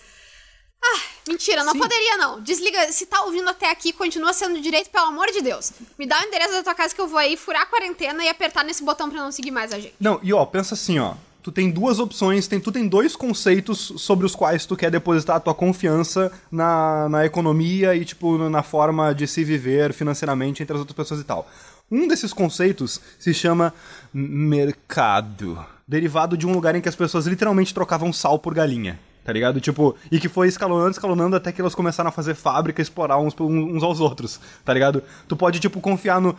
Ah, 0.83 0.99
mentira, 1.27 1.63
não 1.63 1.73
Sim. 1.73 1.79
poderia 1.79 2.17
não. 2.17 2.41
Desliga, 2.41 2.91
se 2.91 3.05
tá 3.05 3.23
ouvindo 3.23 3.49
até 3.49 3.69
aqui, 3.69 3.93
continua 3.93 4.33
sendo 4.33 4.59
direito, 4.59 4.89
pelo 4.89 5.05
amor 5.05 5.27
de 5.31 5.41
Deus. 5.41 5.71
Me 5.97 6.07
dá 6.07 6.19
o 6.19 6.23
endereço 6.27 6.53
da 6.53 6.63
tua 6.63 6.73
casa 6.73 6.95
que 6.95 7.01
eu 7.01 7.07
vou 7.07 7.19
aí 7.19 7.37
furar 7.37 7.63
a 7.63 7.65
quarentena 7.65 8.23
e 8.23 8.29
apertar 8.29 8.63
nesse 8.63 8.83
botão 8.83 9.09
pra 9.09 9.21
não 9.21 9.31
seguir 9.31 9.51
mais 9.51 9.71
a 9.71 9.79
gente. 9.79 9.93
Não, 9.99 10.19
e 10.23 10.33
ó, 10.33 10.43
pensa 10.45 10.73
assim, 10.73 10.97
ó. 10.97 11.13
Tu 11.43 11.51
tem 11.51 11.71
duas 11.71 11.99
opções, 11.99 12.47
tem, 12.47 12.59
tu 12.59 12.71
tem 12.71 12.87
dois 12.87 13.15
conceitos 13.15 13.93
sobre 13.97 14.27
os 14.27 14.35
quais 14.35 14.65
tu 14.65 14.75
quer 14.75 14.91
depositar 14.91 15.37
a 15.37 15.39
tua 15.39 15.55
confiança 15.55 16.31
na, 16.51 17.09
na 17.09 17.25
economia 17.25 17.95
e, 17.95 18.05
tipo, 18.05 18.37
na 18.49 18.61
forma 18.61 19.13
de 19.13 19.27
se 19.27 19.43
viver 19.43 19.91
financeiramente 19.91 20.61
entre 20.61 20.73
as 20.73 20.79
outras 20.79 20.95
pessoas 20.95 21.19
e 21.19 21.23
tal. 21.23 21.49
Um 21.89 22.07
desses 22.07 22.31
conceitos 22.31 23.01
se 23.19 23.33
chama 23.33 23.73
mercado, 24.13 25.65
derivado 25.87 26.37
de 26.37 26.45
um 26.45 26.53
lugar 26.53 26.75
em 26.75 26.81
que 26.81 26.87
as 26.87 26.95
pessoas 26.95 27.25
literalmente 27.25 27.73
trocavam 27.73 28.13
sal 28.13 28.37
por 28.37 28.53
galinha. 28.53 28.99
Tá 29.23 29.31
ligado? 29.31 29.61
Tipo, 29.61 29.95
e 30.11 30.19
que 30.19 30.27
foi 30.27 30.47
escalonando, 30.47 30.89
escalonando 30.91 31.35
até 31.35 31.51
que 31.51 31.61
elas 31.61 31.75
começaram 31.75 32.07
a 32.09 32.11
fazer 32.11 32.33
fábrica, 32.33 32.81
explorar 32.81 33.19
uns, 33.19 33.35
uns 33.39 33.83
aos 33.83 33.99
outros, 33.99 34.39
tá 34.65 34.73
ligado? 34.73 35.03
Tu 35.27 35.35
pode, 35.35 35.59
tipo, 35.59 35.79
confiar 35.79 36.19
no 36.19 36.35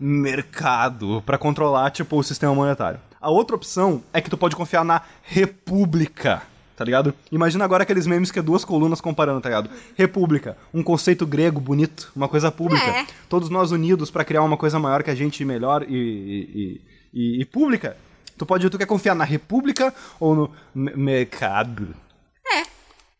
mercado 0.00 1.22
pra 1.26 1.36
controlar, 1.38 1.90
tipo, 1.90 2.16
o 2.16 2.22
sistema 2.22 2.54
monetário. 2.54 2.98
A 3.20 3.30
outra 3.30 3.54
opção 3.56 4.02
é 4.12 4.20
que 4.20 4.30
tu 4.30 4.36
pode 4.38 4.56
confiar 4.56 4.84
na 4.84 5.02
república, 5.22 6.42
tá 6.76 6.84
ligado? 6.84 7.14
Imagina 7.30 7.64
agora 7.64 7.82
aqueles 7.82 8.06
memes 8.06 8.30
que 8.30 8.38
é 8.38 8.42
duas 8.42 8.64
colunas 8.64 9.00
comparando, 9.00 9.40
tá 9.40 9.48
ligado? 9.48 9.70
República, 9.96 10.56
um 10.72 10.82
conceito 10.82 11.26
grego 11.26 11.60
bonito, 11.60 12.10
uma 12.16 12.28
coisa 12.28 12.50
pública. 12.50 12.84
É. 12.86 13.06
Todos 13.28 13.48
nós 13.50 13.70
unidos 13.72 14.10
pra 14.10 14.24
criar 14.24 14.42
uma 14.42 14.56
coisa 14.56 14.78
maior 14.78 15.02
que 15.02 15.10
a 15.10 15.14
gente, 15.14 15.44
melhor 15.44 15.84
e, 15.88 15.94
e, 15.94 16.80
e- 17.12 17.40
e 17.42 17.44
pública. 17.44 17.96
Tu 18.38 18.46
pode, 18.46 18.68
tu 18.70 18.78
quer 18.78 18.86
confiar 18.86 19.14
na 19.14 19.24
república 19.24 19.94
ou 20.18 20.34
no 20.34 20.50
me- 20.74 20.96
mercado, 20.96 21.94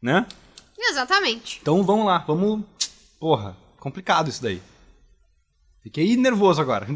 né? 0.02 0.26
exatamente. 0.78 1.60
Então 1.62 1.82
vamos 1.84 2.04
lá, 2.06 2.18
vamos. 2.18 2.64
Porra, 3.20 3.56
complicado 3.78 4.28
isso 4.28 4.42
daí. 4.42 4.60
Fiquei 5.82 6.16
nervoso 6.16 6.60
agora 6.60 6.86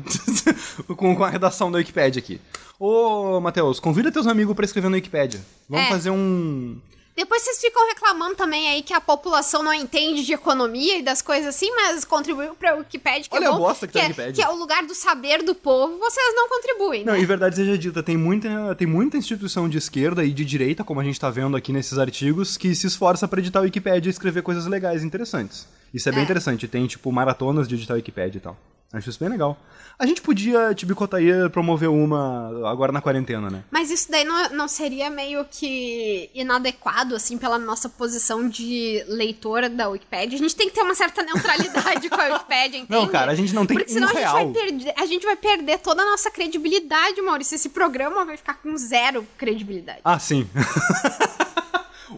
com, 0.97 1.25
a 1.25 1.31
redação 1.31 1.71
da 1.73 1.79
Wikipédia 1.79 2.21
aqui. 2.21 2.41
Ô, 2.79 3.41
Matheus, 3.41 3.81
convida 3.81 4.13
teus 4.13 4.27
amigos 4.27 4.55
pra 4.55 4.65
escrever 4.65 4.89
na 4.89 4.97
Wikipédia. 4.97 5.41
Vamos 5.69 5.87
É. 5.87 5.89
fazer 5.89 6.11
um. 6.11 6.81
Depois 7.17 7.43
vocês 7.43 7.59
ficam 7.61 7.87
reclamando 7.89 8.35
também 8.37 8.69
aí 8.69 8.83
que 8.83 8.93
a 8.93 9.01
população 9.01 9.63
não 9.63 9.73
entende 9.73 10.23
de 10.25 10.35
economia 10.35 10.99
e 10.99 11.03
das 11.03 11.23
coisas 11.23 11.55
assim, 11.55 11.71
mas 11.75 12.05
contribuiu 12.05 12.55
pra 12.55 12.75
Wikipedia, 12.75 13.23
que 13.31 13.35
Olha 13.35 13.47
é 13.47 13.49
a 13.49 13.53
bom, 13.53 13.59
bosta 13.59 13.87
que 13.87 13.95
tá 13.95 14.01
é, 14.01 14.03
na 14.03 14.09
Wikipédia. 14.09 14.35
que 14.35 14.43
é 14.43 14.53
o 14.53 14.57
lugar 14.57 14.85
do 14.85 14.95
saber 14.95 15.43
do 15.43 15.55
povo, 15.55 15.99
vocês 15.99 16.35
não 16.35 16.49
contribuem, 16.49 17.05
Não, 17.05 17.15
né? 17.15 17.21
e 17.21 17.25
verdade 17.25 17.57
seja 17.57 17.79
dita, 17.79 18.03
tem 18.03 18.17
muita, 18.19 18.75
tem 18.75 18.87
muita 18.87 19.17
instituição 19.17 19.67
de 19.69 19.79
esquerda 19.79 20.23
e 20.25 20.31
de 20.31 20.45
direita, 20.45 20.85
como 20.85 21.01
a 21.01 21.05
gente 21.05 21.19
tá 21.19 21.31
vendo 21.31 21.57
aqui 21.57 21.73
nesses 21.73 21.99
artigos, 21.99 22.57
que 22.59 22.75
se 22.75 22.87
esforça 22.87 23.27
pra 23.27 23.41
editar 23.41 23.61
a 23.61 23.63
Wikipédia 23.63 24.09
e 24.09 24.13
escrever 24.13 24.43
coisas 24.43 24.67
legais 24.67 25.03
e 25.03 25.07
interessantes. 25.07 25.67
Isso 25.95 26.09
é 26.09 26.13
bem 26.13 26.21
É. 26.21 26.25
interessante, 26.25 26.69
tem, 26.69 26.87
tipo, 26.87 27.11
maratonas 27.11 27.67
de 27.67 27.77
editar 27.77 27.95
a 27.95 27.97
Wikipédia 27.97 28.37
e 28.37 28.41
tal. 28.43 28.57
Acho 28.99 29.11
isso 29.11 29.21
bem 29.21 29.29
legal. 29.29 29.59
A 29.99 30.05
gente 30.05 30.21
podia, 30.21 30.75
Tibicotaia, 30.75 31.49
promover 31.49 31.89
uma 31.89 32.71
agora 32.71 32.93
na 32.93 33.01
quarentena, 33.01 33.51
né? 33.51 33.65
Mas 33.71 33.91
isso 33.91 34.11
daí 34.11 34.25
não, 34.25 34.51
não 34.51 34.69
seria 34.69 35.09
meio 35.09 35.45
que 35.51 36.31
inadequado, 36.35 37.15
assim, 37.15 37.39
pela 37.39 37.59
nossa 37.59 37.89
posição 37.89 38.47
de 38.47 39.03
leitora 39.09 39.71
da 39.71 39.89
Wikipédia? 39.89 40.37
A 40.37 40.39
gente 40.39 40.55
tem 40.55 40.69
que 40.69 40.75
ter 40.75 40.83
uma 40.83 40.95
certa 40.95 41.23
neutralidade 41.23 42.11
com 42.11 42.21
a 42.21 42.25
Wikipédia, 42.35 42.79
entende? 42.81 42.93
Não, 42.93 43.09
cara, 43.09 43.33
a 43.33 43.35
gente 43.35 43.55
não 43.55 43.65
tem 43.65 43.77
Porque 43.77 43.91
senão 43.93 44.09
um 44.09 44.11
a, 44.11 44.15
gente 44.15 44.21
real. 44.21 44.35
vai 44.35 44.47
perder, 44.53 44.95
a 44.99 45.07
gente 45.07 45.25
vai 45.25 45.37
perder 45.37 45.79
toda 45.79 46.03
a 46.03 46.11
nossa 46.11 46.31
credibilidade, 46.31 47.21
Maurício. 47.23 47.55
Esse 47.55 47.71
programa 47.71 48.25
vai 48.25 48.37
ficar 48.37 48.55
com 48.55 48.77
zero 48.77 49.27
credibilidade. 49.39 50.01
Ah, 50.05 50.19
sim. 50.19 50.47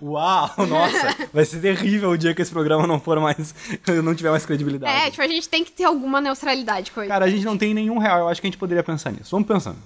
Uau, 0.03 0.51
nossa, 0.69 1.29
vai 1.33 1.45
ser 1.45 1.61
terrível 1.61 2.11
o 2.11 2.19
dia 2.19 2.35
que 2.35 2.43
esse 2.43 2.51
programa 2.51 2.87
não 2.87 3.01
for 3.01 3.19
mais, 3.21 3.55
não 4.03 4.15
tiver 4.15 4.31
mais 4.31 4.47
credibilidade. 4.47 4.93
É, 4.93 5.11
tipo, 5.11 5.23
a 5.23 5.29
gente 5.29 5.49
tem 5.49 5.65
que 5.65 5.73
ter 5.73 5.85
alguma 5.85 6.21
neutralidade 6.21 6.91
com 6.91 7.01
a 7.01 7.07
Cara, 7.07 7.25
a 7.25 7.31
gente 7.31 7.45
não 7.45 7.59
tem 7.59 7.75
nenhum 7.75 7.99
real, 7.99 8.21
eu 8.21 8.29
acho 8.29 8.41
que 8.41 8.47
a 8.47 8.51
gente 8.51 8.59
poderia 8.59 8.83
pensar 8.83 9.11
nisso. 9.11 9.31
Vamos 9.31 9.49
pensando. 9.49 9.79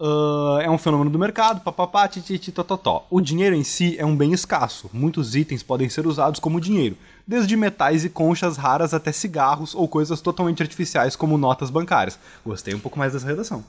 Ah, 0.00 0.60
é 0.62 0.70
um 0.70 0.78
fenômeno 0.78 1.10
do 1.10 1.18
mercado, 1.18 1.60
papapá, 1.60 2.08
tititi, 2.08 2.50
tototó. 2.50 3.06
O 3.10 3.20
dinheiro 3.20 3.54
em 3.54 3.62
si 3.62 3.96
é 3.98 4.06
um 4.06 4.16
bem 4.16 4.32
escasso. 4.32 4.88
Muitos 4.92 5.36
itens 5.36 5.62
podem 5.62 5.90
ser 5.90 6.06
usados 6.06 6.40
como 6.40 6.60
dinheiro, 6.60 6.96
desde 7.26 7.54
metais 7.54 8.04
e 8.04 8.08
conchas 8.08 8.56
raras 8.56 8.94
até 8.94 9.12
cigarros 9.12 9.74
ou 9.74 9.86
coisas 9.86 10.22
totalmente 10.22 10.62
artificiais 10.62 11.14
como 11.14 11.36
notas 11.36 11.68
bancárias. 11.68 12.18
Gostei 12.44 12.74
um 12.74 12.80
pouco 12.80 12.98
mais 12.98 13.12
dessa 13.12 13.26
redação. 13.26 13.62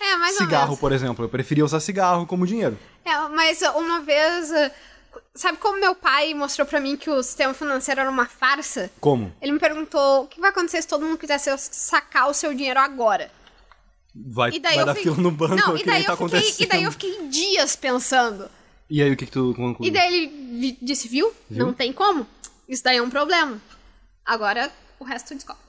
É, 0.00 0.16
mais 0.16 0.36
Cigarro, 0.36 0.76
por 0.76 0.92
exemplo, 0.92 1.24
eu 1.24 1.28
preferia 1.28 1.64
usar 1.64 1.80
cigarro 1.80 2.26
como 2.26 2.46
dinheiro. 2.46 2.78
É, 3.04 3.16
mas 3.28 3.60
uma 3.74 4.00
vez. 4.00 4.50
uh, 4.50 4.70
Sabe 5.34 5.56
como 5.58 5.80
meu 5.80 5.94
pai 5.94 6.34
mostrou 6.34 6.66
pra 6.66 6.78
mim 6.80 6.96
que 6.96 7.08
o 7.10 7.22
sistema 7.22 7.54
financeiro 7.54 8.00
era 8.02 8.10
uma 8.10 8.26
farsa? 8.26 8.90
Como? 9.00 9.32
Ele 9.40 9.52
me 9.52 9.58
perguntou 9.58 10.24
o 10.24 10.26
que 10.26 10.40
vai 10.40 10.50
acontecer 10.50 10.82
se 10.82 10.88
todo 10.88 11.04
mundo 11.06 11.16
quisesse 11.18 11.50
sacar 11.58 12.28
o 12.28 12.34
seu 12.34 12.52
dinheiro 12.54 12.78
agora. 12.80 13.30
Vai, 14.14 14.50
E 14.52 14.58
daí 14.58 14.74
vai 14.74 14.82
eu 14.82 14.86
dar 14.86 14.94
fiquei... 14.94 15.10
fila 15.12 15.22
no 15.22 15.30
banco 15.30 15.54
Não, 15.56 15.74
que 15.76 15.82
e 15.82 15.86
daí, 15.86 16.04
tá 16.04 16.12
eu 16.12 16.16
fiquei, 16.16 16.38
acontecendo. 16.38 16.60
e 16.64 16.66
daí 16.66 16.82
eu 16.84 16.92
fiquei 16.92 17.28
dias 17.28 17.76
pensando. 17.76 18.50
E 18.88 19.02
aí, 19.02 19.10
o 19.12 19.16
que, 19.16 19.26
que 19.26 19.32
tu 19.32 19.52
concluiu? 19.54 19.90
E 19.90 19.92
daí 19.92 20.14
ele 20.14 20.78
disse, 20.80 21.08
viu? 21.08 21.32
Viu? 21.50 21.66
Não 21.66 21.72
tem 21.74 21.92
como. 21.92 22.26
Isso 22.68 22.82
daí 22.84 22.96
é 22.98 23.02
um 23.02 23.10
problema. 23.10 23.60
Agora 24.24 24.70
o 24.98 25.04
resto 25.04 25.28
tu 25.28 25.34
descobre. 25.34 25.62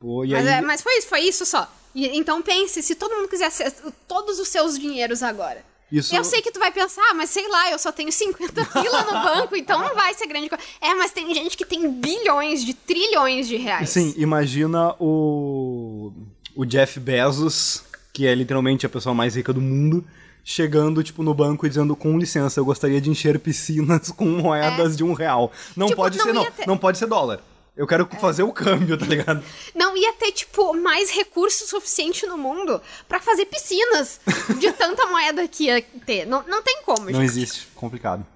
Pô, 0.00 0.18
Mas, 0.26 0.46
aí... 0.46 0.54
é- 0.54 0.60
mas 0.60 0.80
foi 0.82 0.98
isso, 0.98 1.08
foi 1.08 1.20
isso 1.20 1.44
só. 1.46 1.70
E- 1.94 2.16
então 2.16 2.40
pense, 2.42 2.82
se 2.82 2.94
todo 2.94 3.14
mundo 3.14 3.28
quisesse 3.28 3.64
todos 4.08 4.38
os 4.38 4.48
seus 4.48 4.78
dinheiros 4.78 5.22
agora. 5.22 5.64
Isso... 5.90 6.14
Eu 6.16 6.24
sei 6.24 6.40
que 6.40 6.50
tu 6.50 6.58
vai 6.58 6.72
pensar, 6.72 7.02
ah, 7.10 7.14
mas 7.14 7.28
sei 7.28 7.46
lá, 7.48 7.70
eu 7.70 7.78
só 7.78 7.92
tenho 7.92 8.10
50 8.10 8.64
pila 8.64 9.02
no 9.02 9.12
banco, 9.22 9.54
então 9.54 9.78
não 9.78 9.94
vai 9.94 10.14
ser 10.14 10.26
grande 10.26 10.48
coisa. 10.48 10.64
É, 10.80 10.94
mas 10.94 11.10
tem 11.12 11.34
gente 11.34 11.54
que 11.54 11.66
tem 11.66 11.90
bilhões 11.90 12.64
de 12.64 12.72
trilhões 12.72 13.46
de 13.46 13.56
reais. 13.56 13.90
Sim, 13.90 14.14
imagina 14.16 14.94
o, 14.98 16.10
o 16.56 16.64
Jeff 16.64 16.98
Bezos, 16.98 17.84
que 18.10 18.26
é 18.26 18.34
literalmente 18.34 18.86
a 18.86 18.88
pessoa 18.88 19.14
mais 19.14 19.36
rica 19.36 19.52
do 19.52 19.60
mundo, 19.60 20.02
chegando, 20.42 21.02
tipo, 21.02 21.22
no 21.22 21.34
banco 21.34 21.66
e 21.66 21.68
dizendo, 21.68 21.94
com 21.94 22.18
licença, 22.18 22.58
eu 22.58 22.64
gostaria 22.64 22.98
de 23.00 23.10
encher 23.10 23.38
piscinas 23.38 24.08
com 24.16 24.24
moedas 24.24 24.96
de 24.96 25.04
um 25.04 25.12
real. 25.12 25.52
Não 25.76 25.88
Tipo, 25.88 26.00
pode 26.00 26.16
não 26.18 26.24
ser, 26.24 26.32
não. 26.32 26.44
ter- 26.50 26.66
Não 26.66 26.78
pode 26.78 26.96
ser 26.98 27.06
dólar. 27.06 27.40
Eu 27.74 27.86
quero 27.86 28.06
fazer 28.20 28.42
o 28.42 28.52
câmbio, 28.52 28.98
tá 28.98 29.06
ligado? 29.06 29.42
Não 29.74 29.96
ia 29.96 30.12
ter, 30.12 30.30
tipo, 30.32 30.74
mais 30.74 31.10
recurso 31.10 31.66
suficiente 31.66 32.26
no 32.26 32.36
mundo 32.36 32.80
pra 33.08 33.18
fazer 33.18 33.46
piscinas 33.46 34.20
de 34.60 34.70
tanta 34.72 35.06
moeda 35.06 35.48
que 35.48 35.64
ia 35.64 35.80
ter. 36.04 36.26
Não, 36.26 36.44
não 36.46 36.62
tem 36.62 36.82
como, 36.84 37.06
Não 37.06 37.12
gente. 37.14 37.24
existe. 37.24 37.68
Complicado. 37.74 38.26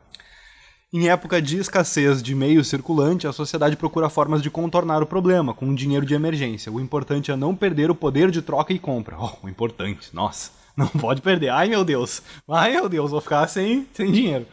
Em 0.93 1.09
época 1.11 1.43
de 1.43 1.59
escassez 1.59 2.23
de 2.23 2.35
meio 2.35 2.65
circulante, 2.65 3.27
a 3.27 3.33
sociedade 3.33 3.77
procura 3.77 4.09
formas 4.09 4.41
de 4.41 4.49
contornar 4.49 5.03
o 5.03 5.07
problema 5.07 5.53
com 5.53 5.75
dinheiro 5.75 6.07
de 6.07 6.15
emergência. 6.15 6.73
O 6.73 6.81
importante 6.81 7.31
é 7.31 7.37
não 7.37 7.55
perder 7.55 7.91
o 7.91 7.95
poder 7.95 8.31
de 8.31 8.41
troca 8.41 8.73
e 8.73 8.79
compra. 8.79 9.17
Oh, 9.19 9.45
o 9.47 9.49
importante, 9.51 10.09
nossa, 10.15 10.51
não 10.75 10.89
pode 10.89 11.21
perder. 11.21 11.51
Ai 11.51 11.69
meu 11.69 11.85
Deus, 11.85 12.23
ai 12.49 12.73
meu 12.73 12.89
Deus, 12.89 13.11
vou 13.11 13.21
ficar 13.21 13.47
sem, 13.49 13.87
sem 13.93 14.11
dinheiro. 14.11 14.47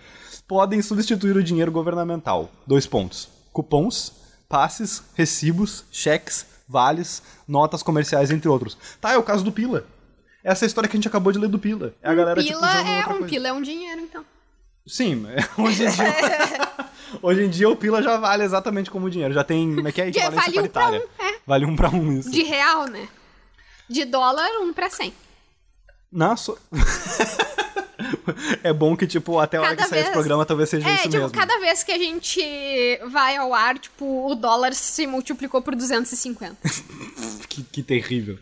Podem 0.46 0.82
substituir 0.82 1.38
o 1.38 1.44
dinheiro 1.44 1.72
governamental. 1.72 2.52
Dois 2.68 2.86
pontos: 2.86 3.30
cupons, 3.54 4.12
passes, 4.54 5.01
recibos, 5.16 5.84
cheques, 5.91 6.45
vales, 6.70 7.24
notas 7.47 7.82
comerciais, 7.82 8.30
entre 8.30 8.47
outros. 8.47 8.78
Tá, 9.01 9.14
é 9.14 9.18
o 9.18 9.24
caso 9.24 9.43
do 9.43 9.51
Pila. 9.51 9.84
Essa 10.43 10.64
é 10.64 10.66
a 10.66 10.68
história 10.68 10.88
que 10.88 10.95
a 10.95 10.99
gente 10.99 11.08
acabou 11.08 11.34
de 11.34 11.39
ler 11.39 11.49
do 11.49 11.58
Pila. 11.58 11.95
É 12.04 12.10
a 12.12 12.14
galera 12.14 12.39
tipo, 12.39 12.56
Pila 12.56 12.70
usando 12.70 12.88
é 12.88 12.99
um 12.99 13.04
coisa. 13.04 13.26
pila, 13.26 13.47
é 13.47 13.54
um 13.54 13.62
dinheiro, 13.64 14.01
então. 14.01 14.24
Sim, 14.86 15.26
é, 15.28 15.38
hoje 15.60 15.86
em 15.86 15.89
dia. 15.89 16.06
hoje 17.20 17.43
em 17.45 17.49
dia 17.49 17.68
o 17.68 17.76
Pila 17.76 18.04
já 18.04 18.18
vale 18.18 18.43
exatamente 18.43 18.91
como 18.91 19.10
dinheiro. 19.10 19.34
Já 19.34 19.43
tem. 19.43 19.74
Como 19.74 19.88
é 19.88 19.91
que 19.91 20.01
é? 20.04 20.10
Equivalência 20.10 20.41
vale 20.45 20.60
um 20.60 20.68
pra 20.68 20.91
um, 20.91 20.95
é. 20.95 21.39
Vale 21.47 21.66
um 21.66 21.76
pra 21.76 21.89
um, 21.89 22.20
isso. 22.20 22.30
De 22.30 22.43
real, 22.43 22.86
né? 22.86 23.08
De 23.89 24.06
dólar, 24.06 24.51
um 24.62 24.72
pra 24.72 24.88
cem. 24.88 25.12
Nossa. 26.12 26.54
É 28.64 28.72
bom 28.74 28.96
que, 28.96 29.06
tipo, 29.08 29.40
até 29.40 29.58
a 29.58 29.62
hora 29.62 29.70
Cada 29.72 29.84
que 29.84 29.90
sair 29.90 30.00
esse 30.00 30.06
vez- 30.10 30.14
programa 30.18 30.46
talvez 30.46 30.70
seja 30.70 30.88
É, 30.90 30.94
isso 30.96 31.04
tipo, 31.04 31.16
mesmo. 31.18 31.32
cada 31.32 31.60
vez 31.60 31.84
que 31.84 31.92
a 31.92 31.98
gente 31.98 32.42
vai 33.12 33.36
ao 33.38 33.54
ar, 33.54 33.78
tipo, 33.78 34.30
o 34.30 34.36
dólar 34.36 34.74
se 34.74 35.06
multiplicou 35.08 35.62
por 35.62 35.76
250. 35.76 36.58
Que, 37.48 37.62
que 37.64 37.84
terrível. 37.84 38.38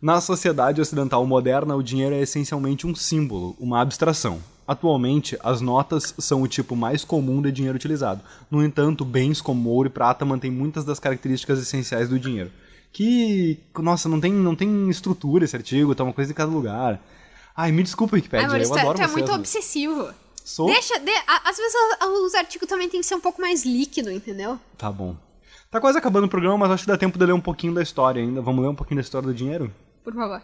Na 0.00 0.20
sociedade 0.20 0.80
ocidental 0.80 1.24
moderna, 1.26 1.76
o 1.76 1.82
dinheiro 1.82 2.14
é 2.14 2.20
essencialmente 2.22 2.86
um 2.86 2.94
símbolo, 2.94 3.54
uma 3.60 3.80
abstração. 3.80 4.42
Atualmente, 4.66 5.36
as 5.44 5.60
notas 5.60 6.14
são 6.18 6.40
o 6.42 6.48
tipo 6.48 6.74
mais 6.74 7.04
comum 7.04 7.42
de 7.42 7.52
dinheiro 7.52 7.76
utilizado. 7.76 8.22
No 8.50 8.64
entanto, 8.64 9.04
bens 9.04 9.40
como 9.40 9.68
ouro 9.68 9.88
e 9.88 9.92
prata 9.92 10.24
mantêm 10.24 10.50
muitas 10.50 10.84
das 10.84 10.98
características 10.98 11.60
essenciais 11.60 12.08
do 12.08 12.18
dinheiro. 12.18 12.50
Que, 12.92 13.58
nossa, 13.78 14.08
não 14.08 14.20
tem, 14.20 14.32
não 14.32 14.54
tem 14.56 14.88
estrutura 14.88 15.44
esse 15.44 15.56
artigo, 15.56 15.94
tá 15.94 16.04
uma 16.04 16.12
coisa 16.12 16.30
em 16.30 16.34
cada 16.34 16.50
lugar. 16.50 17.00
Ai, 17.56 17.70
me 17.72 17.82
desculpa, 17.82 18.16
Wikipedia, 18.16 18.46
Ai, 18.46 18.50
Maurício, 18.50 18.72
eu 18.74 18.78
é- 18.78 18.80
adoro 18.80 18.96
tu 18.98 19.02
é 19.02 19.04
vocês, 19.06 19.12
muito 19.12 19.28
mas 19.30 19.38
obsessivo. 19.40 20.08
Sou? 20.44 20.66
Deixa, 20.66 20.98
de- 20.98 21.10
às 21.44 21.56
vezes 21.56 21.74
os 22.24 22.34
artigos 22.34 22.68
também 22.68 22.88
tem 22.88 23.00
que 23.00 23.06
ser 23.06 23.14
um 23.14 23.20
pouco 23.20 23.40
mais 23.40 23.64
líquido, 23.64 24.10
entendeu? 24.10 24.58
Tá 24.76 24.90
bom. 24.90 25.16
Tá 25.70 25.80
quase 25.80 25.96
acabando 25.98 26.24
o 26.24 26.28
programa, 26.28 26.58
mas 26.58 26.70
acho 26.72 26.84
que 26.84 26.88
dá 26.90 26.98
tempo 26.98 27.18
de 27.18 27.24
ler 27.24 27.32
um 27.32 27.40
pouquinho 27.40 27.72
da 27.74 27.82
história 27.82 28.20
ainda. 28.22 28.40
Vamos 28.42 28.62
ler 28.62 28.70
um 28.70 28.74
pouquinho 28.74 28.96
da 28.96 29.02
história 29.02 29.28
do 29.28 29.34
dinheiro? 29.34 29.72
Por 30.02 30.12
favor. 30.12 30.42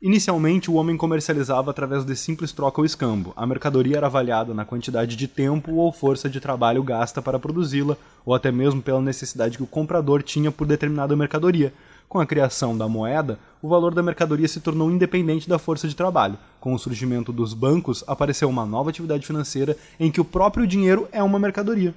Inicialmente, 0.00 0.68
o 0.70 0.74
homem 0.74 0.96
comercializava 0.96 1.70
através 1.70 2.04
de 2.04 2.16
simples 2.16 2.50
troca 2.52 2.80
ou 2.80 2.84
escambo. 2.84 3.32
A 3.36 3.46
mercadoria 3.46 3.98
era 3.98 4.06
avaliada 4.06 4.52
na 4.52 4.64
quantidade 4.64 5.14
de 5.14 5.28
tempo 5.28 5.74
ou 5.74 5.92
força 5.92 6.28
de 6.28 6.40
trabalho 6.40 6.82
gasta 6.82 7.22
para 7.22 7.38
produzi-la, 7.38 7.96
ou 8.24 8.34
até 8.34 8.50
mesmo 8.50 8.82
pela 8.82 9.00
necessidade 9.00 9.56
que 9.56 9.62
o 9.62 9.66
comprador 9.66 10.22
tinha 10.22 10.50
por 10.50 10.66
determinada 10.66 11.14
mercadoria. 11.14 11.72
Com 12.12 12.20
a 12.20 12.26
criação 12.26 12.76
da 12.76 12.86
moeda, 12.86 13.38
o 13.62 13.68
valor 13.70 13.94
da 13.94 14.02
mercadoria 14.02 14.46
se 14.46 14.60
tornou 14.60 14.90
independente 14.90 15.48
da 15.48 15.58
força 15.58 15.88
de 15.88 15.96
trabalho. 15.96 16.38
Com 16.60 16.74
o 16.74 16.78
surgimento 16.78 17.32
dos 17.32 17.54
bancos, 17.54 18.04
apareceu 18.06 18.50
uma 18.50 18.66
nova 18.66 18.90
atividade 18.90 19.26
financeira 19.26 19.78
em 19.98 20.10
que 20.10 20.20
o 20.20 20.24
próprio 20.26 20.66
dinheiro 20.66 21.08
é 21.10 21.22
uma 21.22 21.38
mercadoria. 21.38 21.94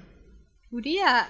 Guria, 0.71 1.27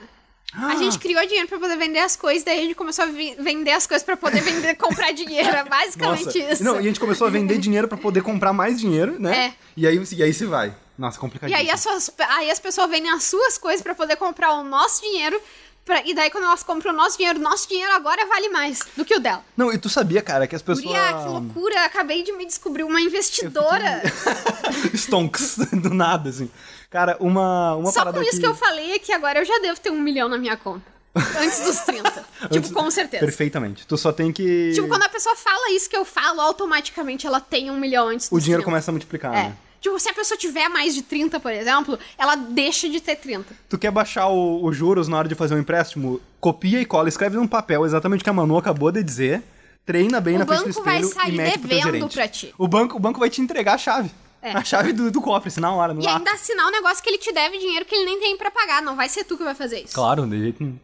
Ah. 0.53 0.67
a 0.67 0.75
gente 0.75 0.99
criou 0.99 1.25
dinheiro 1.25 1.47
pra 1.47 1.57
poder 1.57 1.75
vender 1.77 1.97
as 1.97 2.15
coisas, 2.15 2.43
daí 2.43 2.59
a 2.59 2.61
gente 2.61 2.75
começou 2.75 3.05
a 3.05 3.07
vender 3.07 3.71
as 3.71 3.87
coisas 3.87 4.05
pra 4.05 4.15
poder 4.15 4.41
vender, 4.41 4.75
comprar 4.77 5.11
dinheiro. 5.13 5.49
É 5.49 5.63
basicamente 5.63 6.25
Nossa. 6.25 6.37
isso. 6.53 6.63
Não, 6.63 6.75
e 6.75 6.79
a 6.79 6.81
gente 6.83 6.99
começou 6.99 7.25
a 7.25 7.29
vender 7.31 7.57
dinheiro 7.57 7.87
para 7.87 7.97
poder 7.97 8.21
comprar 8.21 8.53
mais 8.53 8.79
dinheiro, 8.79 9.19
né? 9.19 9.47
É. 9.47 9.53
E 9.75 9.87
aí, 9.87 9.99
e 10.15 10.21
aí 10.21 10.31
se 10.31 10.45
vai. 10.45 10.75
Nossa, 10.95 11.17
E 11.17 11.21
complicadíssimo. 11.21 11.59
aí 11.59 11.71
as, 11.71 11.79
suas- 11.81 12.11
aí 12.37 12.51
as 12.51 12.59
pessoas 12.59 12.87
vendem 12.87 13.09
as 13.09 13.23
suas 13.23 13.57
coisas 13.57 13.81
pra 13.81 13.95
poder 13.95 14.15
comprar 14.15 14.53
o 14.59 14.63
nosso 14.63 15.01
dinheiro. 15.01 15.41
Pra- 15.85 16.01
e 16.05 16.13
daí 16.13 16.29
quando 16.29 16.45
elas 16.45 16.63
compram 16.63 16.91
o 16.91 16.95
nosso 16.95 17.17
dinheiro, 17.17 17.39
nosso 17.39 17.69
dinheiro 17.69 17.91
agora 17.93 18.25
vale 18.25 18.49
mais 18.49 18.79
do 18.97 19.05
que 19.05 19.15
o 19.15 19.19
dela. 19.19 19.43
Não, 19.55 19.71
e 19.71 19.77
tu 19.77 19.87
sabia, 19.87 20.21
cara, 20.21 20.47
que 20.47 20.55
as 20.55 20.61
pessoas... 20.61 20.83
Guria, 20.85 21.13
que 21.13 21.27
loucura! 21.29 21.85
Acabei 21.85 22.23
de 22.23 22.31
me 22.33 22.45
descobrir 22.45 22.83
uma 22.83 22.99
investidora. 22.99 24.01
Stonks, 24.93 25.57
do 25.73 25.93
nada, 25.93 26.29
assim. 26.29 26.49
Cara, 26.89 27.17
uma, 27.19 27.75
uma 27.75 27.91
Só 27.91 27.99
parada 27.99 28.17
com 28.17 28.23
isso 28.23 28.33
que... 28.33 28.39
que 28.39 28.47
eu 28.47 28.55
falei 28.55 28.93
é 28.93 28.99
que 28.99 29.11
agora 29.11 29.39
eu 29.39 29.45
já 29.45 29.59
devo 29.59 29.79
ter 29.79 29.89
um 29.91 29.99
milhão 30.01 30.27
na 30.29 30.37
minha 30.37 30.57
conta. 30.57 30.93
Antes 31.39 31.61
dos 31.61 31.79
30. 31.79 32.11
tipo, 32.11 32.55
Antes- 32.57 32.71
com 32.71 32.91
certeza. 32.91 33.23
Perfeitamente. 33.25 33.87
Tu 33.87 33.97
só 33.97 34.11
tem 34.11 34.31
que... 34.33 34.71
Tipo, 34.73 34.87
quando 34.87 35.03
a 35.03 35.09
pessoa 35.09 35.35
fala 35.35 35.71
isso 35.71 35.89
que 35.89 35.95
eu 35.95 36.03
falo, 36.03 36.41
automaticamente 36.41 37.25
ela 37.25 37.39
tem 37.39 37.71
um 37.71 37.79
milhão 37.79 38.09
antes 38.09 38.27
O 38.27 38.35
dos 38.35 38.43
dinheiro 38.43 38.61
30. 38.61 38.65
começa 38.71 38.91
a 38.91 38.93
multiplicar, 38.93 39.33
É. 39.33 39.43
né? 39.43 39.57
Tipo, 39.85 39.99
se 39.99 40.09
a 40.09 40.13
pessoa 40.13 40.35
tiver 40.35 40.67
mais 40.67 40.95
de 40.95 41.03
30, 41.03 41.39
por 41.39 41.51
exemplo, 41.51 41.99
ela 42.17 42.35
deixa 42.35 42.89
de 42.89 42.99
ter 42.99 43.15
30. 43.17 43.53
Tu 43.69 43.77
quer 43.77 43.91
baixar 43.91 44.27
o- 44.29 44.65
os 44.65 44.75
juros 44.75 45.07
na 45.07 45.15
hora 45.17 45.27
de 45.27 45.35
fazer 45.35 45.53
um 45.53 45.59
empréstimo? 45.59 46.19
Copia 46.39 46.81
e 46.81 46.85
cola, 46.85 47.07
escreve 47.07 47.35
num 47.37 47.47
papel 47.47 47.85
exatamente 47.85 48.21
o 48.21 48.23
que 48.23 48.29
a 48.29 48.33
Manu 48.33 48.57
acabou 48.57 48.91
de 48.91 49.03
dizer, 49.03 49.43
treina 49.85 50.19
bem 50.19 50.37
O 50.37 50.39
na 50.39 50.45
frente 50.47 50.61
do 50.61 50.65
banco 50.69 50.83
vai 50.83 50.99
espelho 51.01 51.13
sair 51.13 51.33
e 51.33 51.37
mete 51.37 51.59
pro 51.59 51.69
teu 51.69 51.77
devendo 51.77 51.91
gerente. 51.93 52.13
pra 52.15 52.27
ti. 52.27 52.55
O 52.57 52.67
banco, 52.67 52.97
o 52.97 52.99
banco 52.99 53.19
vai 53.19 53.29
te 53.29 53.41
entregar 53.41 53.75
a 53.75 53.77
chave. 53.77 54.09
É. 54.41 54.53
A 54.53 54.63
chave 54.63 54.91
do, 54.91 55.11
do 55.11 55.21
cofre, 55.21 55.49
assim, 55.49 55.61
na 55.61 55.71
hora, 55.71 55.93
no 55.93 56.01
E 56.01 56.07
ainda 56.07 56.31
assinar 56.31 56.67
um 56.67 56.71
negócio 56.71 57.03
que 57.03 57.09
ele 57.11 57.19
te 57.19 57.31
deve 57.31 57.59
dinheiro 57.59 57.85
que 57.85 57.93
ele 57.93 58.05
nem 58.05 58.19
tem 58.19 58.37
pra 58.37 58.49
pagar. 58.49 58.81
Não 58.81 58.95
vai 58.95 59.07
ser 59.07 59.23
tu 59.23 59.37
que 59.37 59.43
vai 59.43 59.53
fazer 59.53 59.81
isso. 59.81 59.93
Claro, 59.93 60.25
de 60.25 60.39
jeito 60.39 60.63
nenhum. 60.63 60.79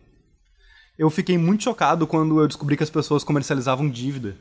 Eu 0.98 1.10
fiquei 1.10 1.38
muito 1.40 1.64
chocado 1.64 2.06
quando 2.06 2.40
eu 2.40 2.48
descobri 2.48 2.78
que 2.78 2.84
as 2.84 2.90
pessoas 2.92 3.24
comercializavam 3.24 3.90
dívida. 3.90 4.38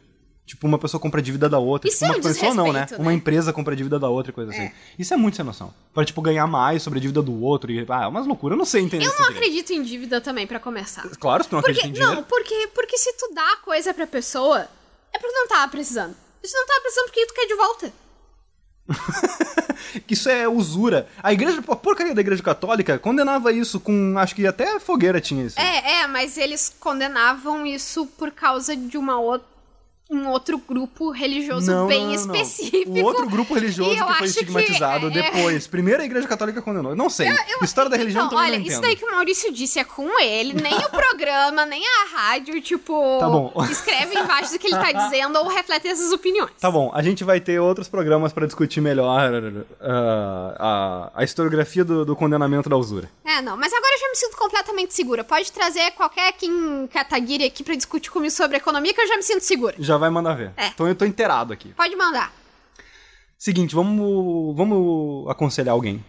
Tipo, 0.50 0.66
uma 0.66 0.80
pessoa 0.80 1.00
compra 1.00 1.20
a 1.20 1.22
dívida 1.22 1.48
da 1.48 1.60
outra. 1.60 1.88
Isso 1.88 1.98
tipo, 1.98 2.10
uma 2.10 2.16
é 2.16 2.18
um 2.18 2.22
pessoa 2.22 2.54
não, 2.54 2.64
né? 2.64 2.72
desrespeito, 2.80 3.00
Uma 3.02 3.10
né? 3.12 3.16
empresa 3.16 3.52
compra 3.52 3.72
a 3.72 3.76
dívida 3.76 4.00
da 4.00 4.08
outra 4.08 4.32
e 4.32 4.34
coisa 4.34 4.50
assim. 4.50 4.68
Isso 4.98 5.14
é 5.14 5.16
muito 5.16 5.36
sem 5.36 5.44
noção. 5.44 5.72
Pra, 5.94 6.04
tipo, 6.04 6.20
ganhar 6.20 6.44
mais 6.48 6.82
sobre 6.82 6.98
a 6.98 7.00
dívida 7.00 7.22
do 7.22 7.40
outro 7.40 7.70
e... 7.70 7.86
Ah, 7.88 8.02
é 8.02 8.06
umas 8.08 8.26
loucuras. 8.26 8.54
Eu 8.56 8.58
não 8.58 8.64
sei 8.64 8.82
entender 8.82 9.04
Eu 9.04 9.10
não 9.10 9.16
direito. 9.16 9.36
acredito 9.36 9.72
em 9.72 9.82
dívida 9.84 10.20
também, 10.20 10.48
pra 10.48 10.58
começar. 10.58 11.08
Claro, 11.20 11.44
se 11.44 11.48
tu 11.50 11.54
não 11.54 11.62
Porque, 11.62 11.78
acredita 11.78 11.88
em 11.88 11.92
dinheiro. 11.92 12.16
não, 12.16 12.24
porque, 12.24 12.68
porque 12.74 12.98
se 12.98 13.12
tu 13.12 13.30
dá 13.32 13.52
a 13.52 13.56
coisa 13.58 13.94
pra 13.94 14.08
pessoa, 14.08 14.66
é 15.12 15.18
porque 15.20 15.34
não 15.36 15.46
tava 15.46 15.70
precisando. 15.70 16.16
E 16.42 16.48
se 16.48 16.56
não 16.56 16.66
tava 16.66 16.80
precisando, 16.80 17.04
por 17.06 17.12
que 17.12 17.26
tu 17.26 17.34
quer 17.34 17.46
de 17.46 17.54
volta? 17.54 17.92
que 20.06 20.14
isso 20.14 20.28
é 20.28 20.48
usura. 20.48 21.06
A 21.22 21.32
igreja, 21.32 21.62
a 21.68 21.76
porcaria 21.76 22.12
da 22.12 22.20
igreja 22.20 22.42
católica 22.42 22.98
condenava 22.98 23.52
isso 23.52 23.78
com, 23.78 24.14
acho 24.18 24.34
que 24.34 24.44
até 24.44 24.80
fogueira 24.80 25.20
tinha 25.20 25.44
isso. 25.44 25.60
É, 25.60 26.00
é, 26.00 26.06
mas 26.08 26.36
eles 26.36 26.74
condenavam 26.80 27.64
isso 27.64 28.04
por 28.18 28.32
causa 28.32 28.76
de 28.76 28.98
uma 28.98 29.20
outra. 29.20 29.48
Um 30.10 30.28
outro 30.28 30.58
grupo 30.58 31.10
religioso 31.12 31.70
Não, 31.70 31.86
bem 31.86 32.00
não, 32.00 32.06
não, 32.08 32.14
específico. 32.14 32.90
O 32.90 33.04
outro 33.04 33.28
grupo 33.28 33.54
religioso 33.54 33.90
eu 33.92 33.94
que 33.94 34.02
foi 34.02 34.10
acho 34.12 34.20
que 34.22 34.26
estigmatizado 34.26 35.06
é- 35.06 35.10
depois. 35.10 35.66
Primeiro 35.68 36.02
a 36.02 36.04
igreja 36.04 36.26
católica 36.26 36.60
condenou. 36.60 36.96
Não 36.96 37.08
sei. 37.08 37.28
Eu- 37.28 37.62
História 37.62 37.88
da 37.88 37.96
religião 37.96 38.26
então, 38.26 38.36
também 38.36 38.52
olha, 38.54 38.58
não 38.60 38.66
isso 38.66 38.80
daí 38.80 38.96
que 38.96 39.04
o 39.04 39.10
Maurício 39.10 39.52
disse 39.52 39.78
é 39.78 39.84
com 39.84 40.18
ele, 40.20 40.54
nem 40.54 40.74
o 40.74 40.90
programa, 40.90 41.64
nem 41.64 41.82
a 41.86 42.16
rádio, 42.16 42.60
tipo, 42.60 43.18
Tá 43.20 43.28
bom. 43.28 43.52
escreve 43.70 44.18
embaixo 44.18 44.52
do 44.52 44.58
que 44.58 44.66
ele 44.66 44.76
tá 44.76 44.90
dizendo 44.90 45.38
ou 45.38 45.46
reflete 45.48 45.86
essas 45.86 46.10
opiniões. 46.10 46.50
Tá 46.60 46.70
bom, 46.70 46.90
a 46.92 47.02
gente 47.02 47.22
vai 47.22 47.38
ter 47.40 47.60
outros 47.60 47.86
programas 47.88 48.32
pra 48.32 48.46
discutir 48.46 48.80
melhor 48.80 49.30
ah, 49.80 51.10
a, 51.14 51.20
a 51.20 51.24
historiografia 51.24 51.84
do, 51.84 52.04
do 52.04 52.16
condenamento 52.16 52.68
da 52.68 52.76
usura. 52.76 53.08
É, 53.24 53.40
não, 53.40 53.56
mas 53.56 53.72
agora 53.72 53.94
eu 53.94 54.00
já 54.00 54.08
me 54.08 54.16
sinto 54.16 54.36
completamente 54.36 54.92
segura. 54.94 55.22
Pode 55.22 55.52
trazer 55.52 55.92
qualquer 55.92 56.32
Kim 56.32 56.88
Kataguiri 56.92 57.44
aqui 57.44 57.62
pra 57.62 57.74
discutir 57.74 58.10
comigo 58.10 58.32
sobre 58.32 58.56
economia 58.56 58.92
que 58.92 59.00
eu 59.00 59.06
já 59.06 59.16
me 59.16 59.22
sinto 59.22 59.42
segura. 59.42 59.74
Já 59.78 59.96
vai 60.00 60.10
mandar 60.10 60.34
ver. 60.34 60.52
É. 60.56 60.66
Então 60.68 60.88
eu 60.88 60.94
tô 60.96 61.04
inteirado 61.04 61.52
aqui. 61.52 61.72
Pode 61.74 61.94
mandar. 61.94 62.32
Seguinte, 63.38 63.74
vamos, 63.74 64.56
vamos 64.56 65.30
aconselhar 65.30 65.72
alguém. 65.72 66.04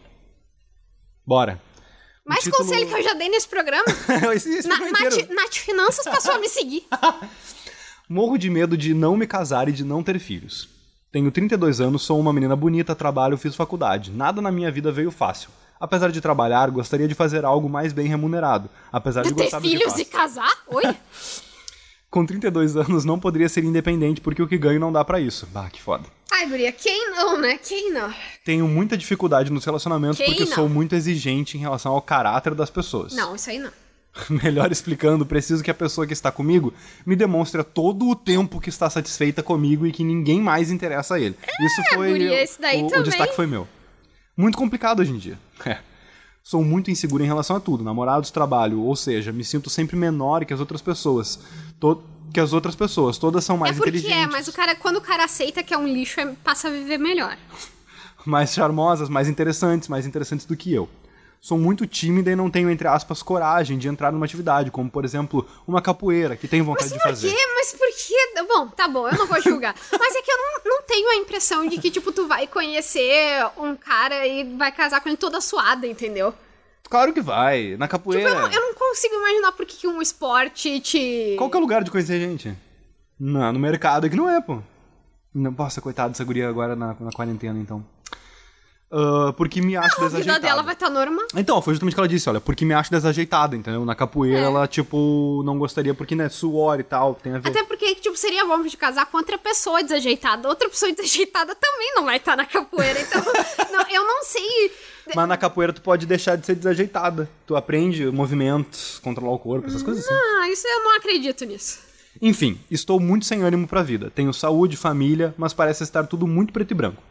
Bora. 1.25 1.61
O 2.25 2.29
Mais 2.29 2.43
título- 2.43 2.63
conselho 2.65 2.87
que 2.87 2.93
eu 2.93 3.03
já 3.03 3.13
dei 3.13 3.29
nesse 3.29 3.47
programa. 3.47 3.85
esse, 4.33 4.49
esse 4.57 4.67
Na, 4.67 4.75
programa 4.77 5.05
inteiro. 5.07 5.33
Nath, 5.33 5.43
Nath 5.45 5.55
Finanças 5.55 6.05
passou 6.05 6.33
a 6.33 6.39
me 6.39 6.49
seguir. 6.49 6.85
Morro 8.09 8.37
de 8.37 8.49
medo 8.49 8.75
de 8.77 8.93
não 8.93 9.15
me 9.15 9.25
casar 9.25 9.69
e 9.69 9.71
de 9.71 9.83
não 9.85 10.03
ter 10.03 10.19
filhos. 10.19 10.67
Tenho 11.11 11.31
32 11.31 11.79
anos, 11.81 12.03
sou 12.03 12.19
uma 12.19 12.31
menina 12.33 12.55
bonita, 12.55 12.95
trabalho, 12.95 13.37
fiz 13.37 13.55
faculdade. 13.55 14.11
Nada 14.11 14.41
na 14.41 14.51
minha 14.51 14.71
vida 14.71 14.91
veio 14.91 15.11
fácil. 15.11 15.49
Apesar 15.79 16.11
de 16.11 16.21
trabalhar, 16.21 16.69
gostaria 16.69 17.07
de 17.07 17.15
fazer 17.15 17.43
algo 17.43 17.67
mais 17.67 17.91
bem 17.91 18.07
remunerado. 18.07 18.69
Apesar 18.91 19.23
de 19.23 19.29
Ter 19.33 19.43
gostar 19.43 19.59
do 19.59 19.63
que 19.63 19.69
filhos 19.69 19.85
faço. 19.91 20.01
e 20.01 20.05
casar? 20.05 20.57
Oi? 20.67 20.83
Com 22.11 22.25
32 22.25 22.75
anos 22.75 23.05
não 23.05 23.17
poderia 23.17 23.47
ser 23.49 23.63
independente 23.63 24.19
porque 24.21 24.43
o 24.43 24.47
que 24.47 24.57
ganho 24.57 24.79
não 24.81 24.91
dá 24.91 25.03
pra 25.03 25.19
isso. 25.19 25.47
Bah, 25.47 25.69
que 25.69 25.81
foda. 25.81 26.03
Ai, 26.29 26.45
guria, 26.47 26.71
quem 26.71 27.09
não, 27.11 27.39
né? 27.39 27.57
Quem 27.57 27.91
não? 27.93 28.13
Tenho 28.43 28.67
muita 28.67 28.97
dificuldade 28.97 29.49
nos 29.51 29.63
relacionamentos 29.63 30.17
Quem 30.17 30.25
porque 30.27 30.43
não? 30.45 30.51
sou 30.53 30.67
muito 30.69 30.93
exigente 30.93 31.57
em 31.57 31.61
relação 31.61 31.93
ao 31.93 32.01
caráter 32.01 32.53
das 32.53 32.69
pessoas. 32.69 33.13
Não, 33.15 33.33
isso 33.35 33.49
aí 33.49 33.57
não. 33.59 33.71
Melhor 34.43 34.69
explicando, 34.73 35.25
preciso 35.25 35.63
que 35.63 35.71
a 35.71 35.73
pessoa 35.73 36.05
que 36.05 36.11
está 36.11 36.29
comigo 36.33 36.73
me 37.05 37.15
demonstre 37.15 37.63
todo 37.63 38.09
o 38.09 38.13
tempo 38.15 38.59
que 38.59 38.67
está 38.67 38.89
satisfeita 38.89 39.41
comigo 39.41 39.87
e 39.87 39.91
que 39.93 40.03
ninguém 40.03 40.41
mais 40.41 40.69
interessa 40.69 41.15
a 41.15 41.19
ele. 41.19 41.37
Isso 41.61 41.81
foi 41.93 42.09
É, 42.09 42.11
guria, 42.11 42.31
o- 42.31 42.33
esse 42.33 42.59
daí 42.59 42.81
o, 42.81 42.87
o 42.87 42.89
também. 42.89 43.03
destaque 43.05 43.35
foi 43.37 43.47
meu. 43.47 43.65
Muito 44.35 44.57
complicado 44.57 44.99
hoje 44.99 45.11
em 45.13 45.17
dia. 45.17 45.39
É. 45.65 45.77
Sou 46.43 46.63
muito 46.63 46.89
inseguro 46.89 47.23
em 47.23 47.27
relação 47.27 47.55
a 47.55 47.59
tudo, 47.59 47.83
namorados, 47.83 48.31
trabalho, 48.31 48.81
ou 48.81 48.95
seja, 48.95 49.31
me 49.31 49.43
sinto 49.43 49.69
sempre 49.69 49.95
menor 49.95 50.43
que 50.45 50.53
as 50.53 50.59
outras 50.59 50.81
pessoas. 50.81 51.39
To- 51.79 52.03
que 52.33 52.39
as 52.39 52.53
outras 52.53 52.75
pessoas, 52.75 53.17
todas 53.17 53.43
são 53.43 53.57
mais 53.57 53.75
é 53.75 53.77
porque 53.77 53.89
inteligentes, 53.89 54.23
é, 54.23 54.27
mas 54.27 54.47
o 54.47 54.53
cara, 54.53 54.73
quando 54.73 54.95
o 54.97 55.01
cara 55.01 55.25
aceita 55.25 55.61
que 55.61 55.73
é 55.73 55.77
um 55.77 55.85
lixo, 55.85 56.19
é- 56.21 56.33
passa 56.43 56.69
a 56.69 56.71
viver 56.71 56.97
melhor. 56.97 57.37
mais 58.25 58.53
charmosas, 58.53 59.09
mais 59.09 59.27
interessantes, 59.27 59.89
mais 59.89 60.05
interessantes 60.07 60.45
do 60.45 60.55
que 60.55 60.71
eu. 60.73 60.87
Sou 61.43 61.57
muito 61.57 61.87
tímida 61.87 62.29
e 62.31 62.35
não 62.35 62.51
tenho, 62.51 62.69
entre 62.69 62.87
aspas, 62.87 63.23
coragem 63.23 63.75
de 63.79 63.87
entrar 63.87 64.11
numa 64.11 64.25
atividade, 64.25 64.69
como, 64.69 64.91
por 64.91 65.03
exemplo, 65.03 65.47
uma 65.67 65.81
capoeira, 65.81 66.35
que 66.37 66.47
tenho 66.47 66.63
vontade 66.63 66.91
Mas 66.91 66.93
de 66.93 66.99
por 66.99 67.09
fazer. 67.09 67.33
quê? 67.33 67.47
Mas 67.55 67.71
por 67.73 67.87
quê? 67.87 68.45
Bom, 68.47 68.67
tá 68.67 68.87
bom, 68.87 69.07
eu 69.09 69.17
não 69.17 69.25
vou 69.25 69.41
julgar. 69.41 69.73
Mas 69.99 70.15
é 70.15 70.21
que 70.21 70.31
eu 70.31 70.37
não, 70.37 70.61
não 70.65 70.81
tenho 70.83 71.09
a 71.09 71.15
impressão 71.15 71.67
de 71.67 71.79
que, 71.79 71.89
tipo, 71.89 72.11
tu 72.11 72.27
vai 72.27 72.45
conhecer 72.45 73.43
um 73.57 73.75
cara 73.75 74.27
e 74.27 74.43
vai 74.55 74.71
casar 74.71 75.01
com 75.01 75.09
ele 75.09 75.17
toda 75.17 75.41
suada, 75.41 75.87
entendeu? 75.87 76.31
Claro 76.87 77.11
que 77.11 77.21
vai. 77.21 77.75
Na 77.75 77.87
Tipo, 77.87 77.97
capoeira. 77.97 78.29
eu 78.29 78.35
não, 78.35 78.51
eu 78.51 78.61
não 78.61 78.73
consigo 78.75 79.15
imaginar 79.15 79.51
por 79.53 79.65
que 79.65 79.77
que 79.77 79.87
um 79.87 79.99
esporte 80.01 80.79
te. 80.79 81.35
Qual 81.39 81.49
que 81.49 81.55
é 81.55 81.59
o 81.59 81.61
lugar 81.61 81.83
de 81.83 81.89
conhecer 81.89 82.19
gente? 82.19 82.55
Não, 83.19 83.51
no 83.51 83.59
mercado 83.59 84.05
aqui 84.05 84.15
não 84.15 84.29
é, 84.29 84.39
pô. 84.41 84.59
Não, 85.33 85.49
nossa, 85.51 85.81
coitado 85.81 86.11
dessa 86.11 86.23
guria 86.23 86.47
agora 86.49 86.75
na, 86.75 86.95
na 86.99 87.11
quarentena, 87.11 87.57
então. 87.57 87.83
Ah, 88.91 89.33
porque 89.37 89.61
me 89.61 89.75
acho 89.77 89.87
A 89.87 89.89
vida 89.95 90.09
desajeitada. 90.09 90.39
dela 90.41 90.61
vai 90.63 90.73
estar 90.73 90.89
normal. 90.89 91.25
Então, 91.35 91.61
foi 91.61 91.73
justamente 91.73 91.93
o 91.93 91.95
que 91.95 91.99
ela 92.01 92.07
disse, 92.09 92.29
olha, 92.29 92.41
porque 92.41 92.65
me 92.65 92.73
acho 92.73 92.91
desajeitada, 92.91 93.55
entendeu? 93.55 93.85
Na 93.85 93.95
capoeira 93.95 94.39
É. 94.39 94.43
ela, 94.43 94.67
tipo, 94.67 95.41
não 95.45 95.57
gostaria 95.57 95.93
porque, 95.93 96.13
né, 96.15 96.27
suor 96.27 96.79
e 96.79 96.83
tal, 96.83 97.15
tem 97.15 97.33
a 97.33 97.39
ver. 97.39 97.49
Até 97.49 97.63
porque, 97.63 97.95
tipo, 97.95 98.17
seria 98.17 98.43
bom 98.45 98.61
de 98.61 98.75
casar 98.75 99.05
com 99.05 99.17
outra 99.17 99.37
pessoa 99.37 99.81
desajeitada. 99.81 100.47
Outra 100.49 100.67
pessoa 100.69 100.91
desajeitada 100.91 101.55
também 101.55 101.93
não 101.95 102.03
vai 102.03 102.17
estar 102.17 102.35
na 102.35 102.45
capoeira. 102.45 102.99
Então, 102.99 103.21
não, 103.71 103.85
eu 103.89 104.05
não 104.05 104.23
sei. 104.23 104.71
Mas 105.15 105.27
na 105.27 105.37
capoeira 105.37 105.71
tu 105.73 105.81
pode 105.81 106.05
deixar 106.05 106.35
de 106.35 106.45
ser 106.45 106.55
desajeitada. 106.55 107.29
Tu 107.47 107.55
aprende 107.55 108.05
movimentos, 108.11 108.99
controlar 109.01 109.33
o 109.33 109.39
corpo, 109.39 109.67
essas 109.67 109.81
coisas 109.83 110.05
assim. 110.05 110.13
Ah, 110.13 110.49
isso 110.49 110.67
eu 110.67 110.83
não 110.83 110.95
acredito 110.97 111.45
nisso. 111.45 111.79
Enfim, 112.21 112.59
estou 112.69 112.99
muito 112.99 113.25
sem 113.25 113.41
ânimo 113.41 113.67
pra 113.67 113.81
vida. 113.81 114.11
Tenho 114.13 114.33
saúde, 114.33 114.75
família, 114.75 115.33
mas 115.37 115.53
parece 115.53 115.81
estar 115.83 116.05
tudo 116.07 116.27
muito 116.27 116.51
preto 116.51 116.71
e 116.71 116.75
branco. 116.75 117.01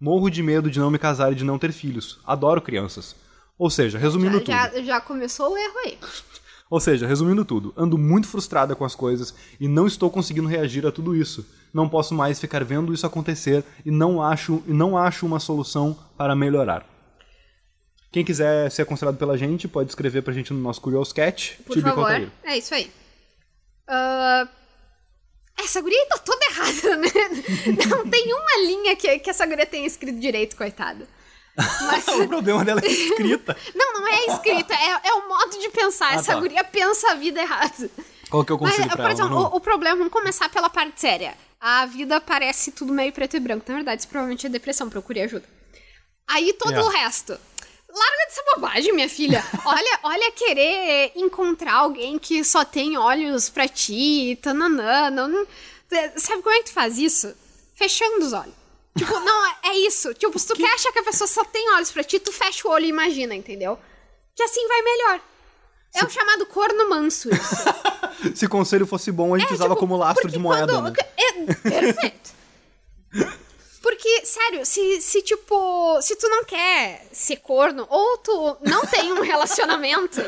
Morro 0.00 0.30
de 0.30 0.42
medo 0.42 0.70
de 0.70 0.80
não 0.80 0.90
me 0.90 0.98
casar 0.98 1.32
e 1.32 1.34
de 1.34 1.44
não 1.44 1.58
ter 1.58 1.72
filhos. 1.72 2.18
Adoro 2.24 2.62
crianças. 2.62 3.14
Ou 3.58 3.68
seja, 3.68 3.98
resumindo 3.98 4.40
tudo. 4.40 4.50
Já, 4.50 4.82
já 4.82 5.00
começou 5.00 5.52
o 5.52 5.56
erro 5.58 5.78
aí. 5.84 5.98
Ou 6.70 6.78
seja, 6.80 7.06
resumindo 7.06 7.44
tudo, 7.44 7.74
ando 7.76 7.98
muito 7.98 8.28
frustrada 8.28 8.76
com 8.76 8.84
as 8.84 8.94
coisas 8.94 9.34
e 9.58 9.66
não 9.66 9.88
estou 9.88 10.08
conseguindo 10.08 10.46
reagir 10.46 10.86
a 10.86 10.92
tudo 10.92 11.16
isso. 11.16 11.44
Não 11.74 11.88
posso 11.88 12.14
mais 12.14 12.40
ficar 12.40 12.64
vendo 12.64 12.94
isso 12.94 13.04
acontecer 13.04 13.64
e 13.84 13.90
não 13.90 14.22
acho 14.22 14.62
e 14.66 14.72
não 14.72 14.96
acho 14.96 15.26
uma 15.26 15.40
solução 15.40 15.98
para 16.16 16.34
melhorar. 16.34 16.86
Quem 18.12 18.24
quiser 18.24 18.70
ser 18.70 18.82
aconselhado 18.82 19.18
pela 19.18 19.36
gente, 19.36 19.68
pode 19.68 19.90
escrever 19.90 20.22
pra 20.22 20.32
gente 20.32 20.52
no 20.52 20.60
nosso 20.60 20.80
Curious 20.80 21.12
Cat. 21.12 21.58
Por 21.66 21.78
favor. 21.80 22.30
É 22.44 22.56
isso 22.56 22.72
aí. 22.72 22.90
Ah, 23.86 24.48
essa 25.64 25.80
guria 25.80 26.06
tá 26.06 26.18
toda 26.18 26.44
errada, 26.46 26.96
né? 26.96 27.10
Não 27.88 28.08
tem 28.08 28.32
uma 28.32 28.66
linha 28.66 28.96
que, 28.96 29.18
que 29.18 29.30
essa 29.30 29.46
guria 29.46 29.66
tenha 29.66 29.86
escrito 29.86 30.18
direito, 30.18 30.56
coitada. 30.56 31.06
Mas. 31.56 32.06
o 32.08 32.28
problema 32.28 32.64
dela 32.64 32.80
é 32.82 32.88
escrita. 32.88 33.56
Não, 33.74 33.92
não 33.94 34.08
é 34.08 34.26
escrita, 34.26 34.74
é, 34.74 35.08
é 35.08 35.12
o 35.14 35.28
modo 35.28 35.58
de 35.58 35.68
pensar. 35.70 36.10
Ah, 36.10 36.14
essa 36.14 36.34
tá. 36.34 36.40
guria 36.40 36.64
pensa 36.64 37.12
a 37.12 37.14
vida 37.14 37.40
errada. 37.40 37.90
Qual 38.30 38.44
que 38.44 38.52
é 38.52 38.54
o 38.54 38.60
Mas, 38.60 38.76
por 38.76 39.10
exemplo, 39.10 39.36
o, 39.36 39.56
o 39.56 39.60
problema, 39.60 39.96
vamos 39.96 40.12
começar 40.12 40.48
pela 40.48 40.70
parte 40.70 41.00
séria. 41.00 41.34
A 41.60 41.84
vida 41.86 42.20
parece 42.20 42.72
tudo 42.72 42.92
meio 42.92 43.12
preto 43.12 43.36
e 43.36 43.40
branco. 43.40 43.64
Na 43.68 43.74
verdade, 43.74 44.02
isso 44.02 44.08
provavelmente 44.08 44.46
é 44.46 44.48
depressão, 44.48 44.88
procure 44.88 45.20
ajuda. 45.20 45.44
Aí 46.26 46.52
todo 46.52 46.74
É. 46.74 46.80
o 46.80 46.88
resto. 46.88 47.36
Larga 47.92 48.24
dessa 48.26 48.42
bobagem, 48.54 48.92
minha 48.92 49.08
filha. 49.08 49.44
Olha, 49.64 49.98
olha 50.04 50.32
querer 50.32 51.12
encontrar 51.16 51.74
alguém 51.74 52.18
que 52.18 52.44
só 52.44 52.64
tem 52.64 52.96
olhos 52.96 53.48
pra 53.48 53.66
ti, 53.68 54.38
tananã. 54.40 55.10
Não, 55.10 55.26
não- 55.28 55.46
Sabe 56.16 56.40
como 56.42 56.54
é 56.54 56.58
que 56.58 56.66
tu 56.66 56.72
faz 56.72 56.96
isso? 56.98 57.34
Fechando 57.74 58.24
os 58.24 58.32
olhos. 58.32 58.54
Tipo, 58.96 59.18
não, 59.20 59.46
é- 59.46 59.56
é 59.70 59.76
isso. 59.78 60.14
Tipo, 60.14 60.38
se 60.38 60.46
tu 60.46 60.54
quer 60.54 60.72
achar 60.74 60.92
que 60.92 61.00
a 61.00 61.04
pessoa 61.04 61.26
só 61.26 61.44
tem 61.44 61.68
olhos 61.74 61.90
pra 61.90 62.04
ti, 62.04 62.20
tu 62.20 62.32
fecha 62.32 62.66
o 62.68 62.70
olho 62.70 62.84
e 62.84 62.88
imagina, 62.88 63.34
entendeu? 63.34 63.78
Que 64.36 64.42
assim 64.44 64.66
vai 64.68 64.82
melhor. 64.82 65.20
É 65.92 66.04
o 66.04 66.08
chamado 66.08 66.46
corno 66.46 66.88
manso 66.88 67.28
isso. 67.34 67.56
Se 68.36 68.46
conselho 68.46 68.86
fosse 68.86 69.10
bom, 69.10 69.34
a 69.34 69.38
gente 69.40 69.50
É, 69.50 69.54
usava 69.54 69.70
tipo, 69.74 69.80
como 69.80 69.96
lastro 69.96 70.30
de 70.30 70.38
moeda, 70.38 70.72
quando- 70.72 70.92
né? 70.92 70.96
É, 71.16 71.54
perfeito. 71.68 72.30
Porque, 73.82 74.26
sério, 74.26 74.64
se, 74.66 75.00
se 75.00 75.22
tipo, 75.22 76.00
se 76.02 76.16
tu 76.16 76.28
não 76.28 76.44
quer 76.44 77.06
ser 77.12 77.36
corno, 77.36 77.86
ou 77.88 78.18
tu 78.18 78.56
não 78.62 78.84
tem 78.86 79.12
um 79.12 79.22
relacionamento, 79.22 80.20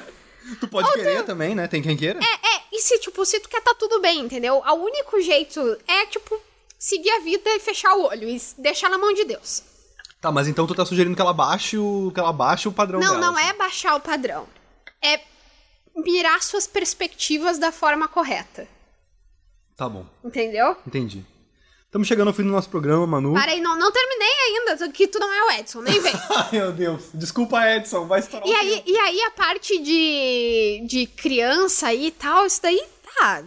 Tu 0.58 0.66
pode 0.66 0.90
querer 0.92 1.22
também, 1.24 1.54
né? 1.54 1.68
Tem 1.68 1.80
quem 1.80 1.96
queira. 1.96 2.18
é, 2.18 2.56
é, 2.56 2.62
e 2.72 2.80
se, 2.80 2.98
tipo, 2.98 3.24
se 3.24 3.38
tu 3.38 3.48
quer 3.48 3.60
tá 3.62 3.74
tudo 3.78 4.00
bem, 4.00 4.18
entendeu? 4.20 4.56
O 4.56 4.72
único 4.74 5.20
jeito 5.20 5.60
é, 5.86 6.04
tipo, 6.06 6.36
seguir 6.76 7.10
a 7.10 7.20
vida 7.20 7.48
e 7.50 7.60
fechar 7.60 7.94
o 7.94 8.06
olho 8.08 8.28
e 8.28 8.40
deixar 8.58 8.88
na 8.90 8.98
mão 8.98 9.12
de 9.12 9.24
Deus. 9.24 9.62
Tá, 10.20 10.32
mas 10.32 10.48
então 10.48 10.66
tu 10.66 10.74
tá 10.74 10.84
sugerindo 10.84 11.14
que 11.14 11.22
ela 11.22 11.32
baixe 11.32 11.78
o, 11.78 12.10
que 12.12 12.18
ela 12.18 12.32
baixe 12.32 12.66
o 12.68 12.72
padrão 12.72 12.98
Não, 12.98 13.14
dela. 13.14 13.20
não 13.20 13.36
assim. 13.36 13.48
é 13.48 13.52
baixar 13.52 13.94
o 13.94 14.00
padrão. 14.00 14.48
É 15.00 15.20
mirar 15.94 16.42
suas 16.42 16.66
perspectivas 16.66 17.58
da 17.58 17.70
forma 17.70 18.08
correta. 18.08 18.66
Tá 19.76 19.88
bom, 19.88 20.04
Entendeu? 20.24 20.76
entendi. 20.86 21.24
Estamos 21.92 22.08
chegando 22.08 22.28
ao 22.28 22.32
fim 22.32 22.44
do 22.44 22.48
nosso 22.48 22.70
programa, 22.70 23.06
Manu. 23.06 23.34
Para 23.34 23.52
aí, 23.52 23.60
não, 23.60 23.78
não 23.78 23.92
terminei 23.92 24.32
ainda, 24.46 24.88
que 24.88 25.06
tu 25.06 25.18
não 25.18 25.30
é 25.30 25.44
o 25.44 25.60
Edson, 25.60 25.82
nem 25.82 26.00
vem. 26.00 26.14
Ai, 26.34 26.48
meu 26.52 26.72
Deus. 26.72 27.02
Desculpa, 27.12 27.70
Edson. 27.70 28.06
Vai 28.06 28.20
estourar 28.20 28.48
E 28.48 28.50
o 28.50 28.56
aí, 28.56 28.82
e 28.86 28.98
aí 28.98 29.20
a 29.24 29.30
parte 29.32 29.78
de, 29.78 30.86
de 30.86 31.04
criança 31.06 31.88
aí 31.88 32.06
e 32.06 32.10
tal, 32.10 32.46
isso 32.46 32.62
daí 32.62 32.82
tá. 33.04 33.44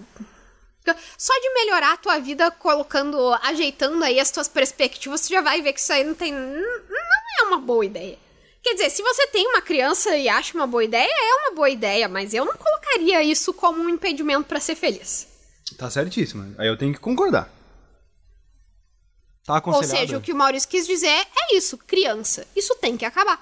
Só 1.17 1.33
de 1.41 1.53
melhorar 1.55 1.93
a 1.93 1.97
tua 1.97 2.19
vida, 2.19 2.51
colocando, 2.51 3.17
ajeitando 3.41 4.03
aí 4.03 4.19
as 4.19 4.29
tuas 4.29 4.47
perspectivas, 4.47 5.21
tu 5.21 5.29
já 5.29 5.41
vai 5.41 5.63
ver 5.63 5.73
que 5.73 5.79
isso 5.79 5.91
aí 5.91 6.03
não 6.03 6.13
tem. 6.13 6.31
Não 6.31 7.41
é 7.41 7.47
uma 7.47 7.57
boa 7.57 7.83
ideia. 7.83 8.19
Quer 8.61 8.75
dizer, 8.75 8.91
se 8.91 9.01
você 9.01 9.25
tem 9.25 9.47
uma 9.47 9.61
criança 9.63 10.15
e 10.15 10.29
acha 10.29 10.55
uma 10.55 10.67
boa 10.67 10.83
ideia, 10.83 11.09
é 11.09 11.47
uma 11.47 11.55
boa 11.55 11.69
ideia, 11.71 12.07
mas 12.07 12.31
eu 12.31 12.45
não 12.45 12.53
colocaria 12.53 13.23
isso 13.23 13.51
como 13.55 13.81
um 13.81 13.89
impedimento 13.89 14.43
para 14.43 14.59
ser 14.59 14.75
feliz. 14.75 15.27
Tá 15.79 15.89
certíssima. 15.89 16.53
Aí 16.59 16.67
eu 16.67 16.77
tenho 16.77 16.93
que 16.93 16.99
concordar. 16.99 17.54
Tá 19.45 19.61
Ou 19.63 19.83
seja, 19.83 20.17
o 20.17 20.21
que 20.21 20.33
o 20.33 20.35
Maurício 20.35 20.67
quis 20.67 20.87
dizer 20.87 21.07
é 21.07 21.55
isso, 21.55 21.77
criança. 21.77 22.47
Isso 22.55 22.73
tem 22.81 22.97
que 22.97 23.05
acabar. 23.05 23.37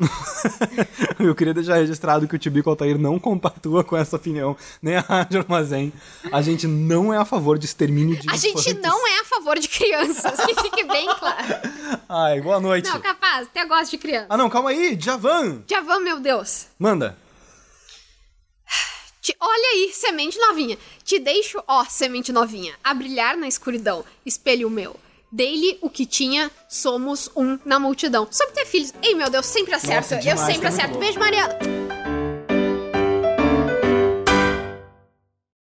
Eu 1.18 1.34
queria 1.34 1.54
deixar 1.54 1.76
registrado 1.76 2.28
que 2.28 2.36
o 2.36 2.38
Tibico 2.40 2.70
Altair 2.70 2.98
não 3.00 3.18
compactua 3.18 3.86
com 3.86 3.96
essa 3.96 4.18
opinião, 4.18 4.58
nem 4.82 4.98
a 4.98 5.00
Rádio 5.00 5.40
Armazém. 5.40 5.94
A 6.30 6.42
gente 6.42 6.68
não 6.68 7.14
é 7.14 7.18
a 7.18 7.24
favor 7.24 7.58
de 7.58 7.66
extermínio 7.66 8.20
de 8.20 8.30
A 8.30 8.36
gente 8.36 8.60
infantes. 8.70 8.82
não 8.82 9.08
é 9.08 9.20
a 9.22 9.24
favor 9.24 9.58
de 9.58 9.70
crianças, 9.70 10.46
que 10.46 10.62
fique 10.62 10.84
bem 10.84 11.06
claro. 11.18 11.48
Ai, 12.10 12.42
boa 12.42 12.60
noite. 12.60 12.90
Não, 12.90 13.00
capaz, 13.00 13.48
até 13.48 13.64
gosto 13.66 13.92
de 13.92 13.98
criança. 13.98 14.28
Ah, 14.30 14.36
não, 14.36 14.50
calma 14.50 14.72
aí, 14.72 14.98
Javan! 15.00 15.64
Javan, 15.70 16.02
meu 16.02 16.20
Deus. 16.20 16.66
Manda. 16.78 17.18
Te- 19.22 19.38
olha 19.40 19.70
aí, 19.74 19.92
semente 19.94 20.38
novinha. 20.38 20.78
Te 21.02 21.18
deixo, 21.18 21.64
ó, 21.66 21.86
semente 21.86 22.34
novinha, 22.34 22.76
a 22.84 22.94
brilhar 22.94 23.38
na 23.38 23.48
escuridão, 23.48 24.04
espelho 24.26 24.70
meu. 24.70 24.98
Dei-lhe 25.34 25.80
o 25.82 25.90
que 25.90 26.06
tinha, 26.06 26.52
somos 26.70 27.28
um 27.36 27.58
na 27.66 27.80
multidão. 27.80 28.28
Sobre 28.30 28.54
ter 28.54 28.68
filhos. 28.68 28.94
Ei, 29.02 29.16
meu 29.16 29.32
Deus, 29.32 29.48
sempre 29.48 29.74
acerto. 29.74 30.14
Nossa, 30.14 30.16
Eu 30.30 30.36
demais, 30.36 30.40
sempre 30.42 30.62
tá 30.62 30.68
acerto. 30.68 31.00
Beijo, 31.00 31.18
Mariana. 31.18 31.73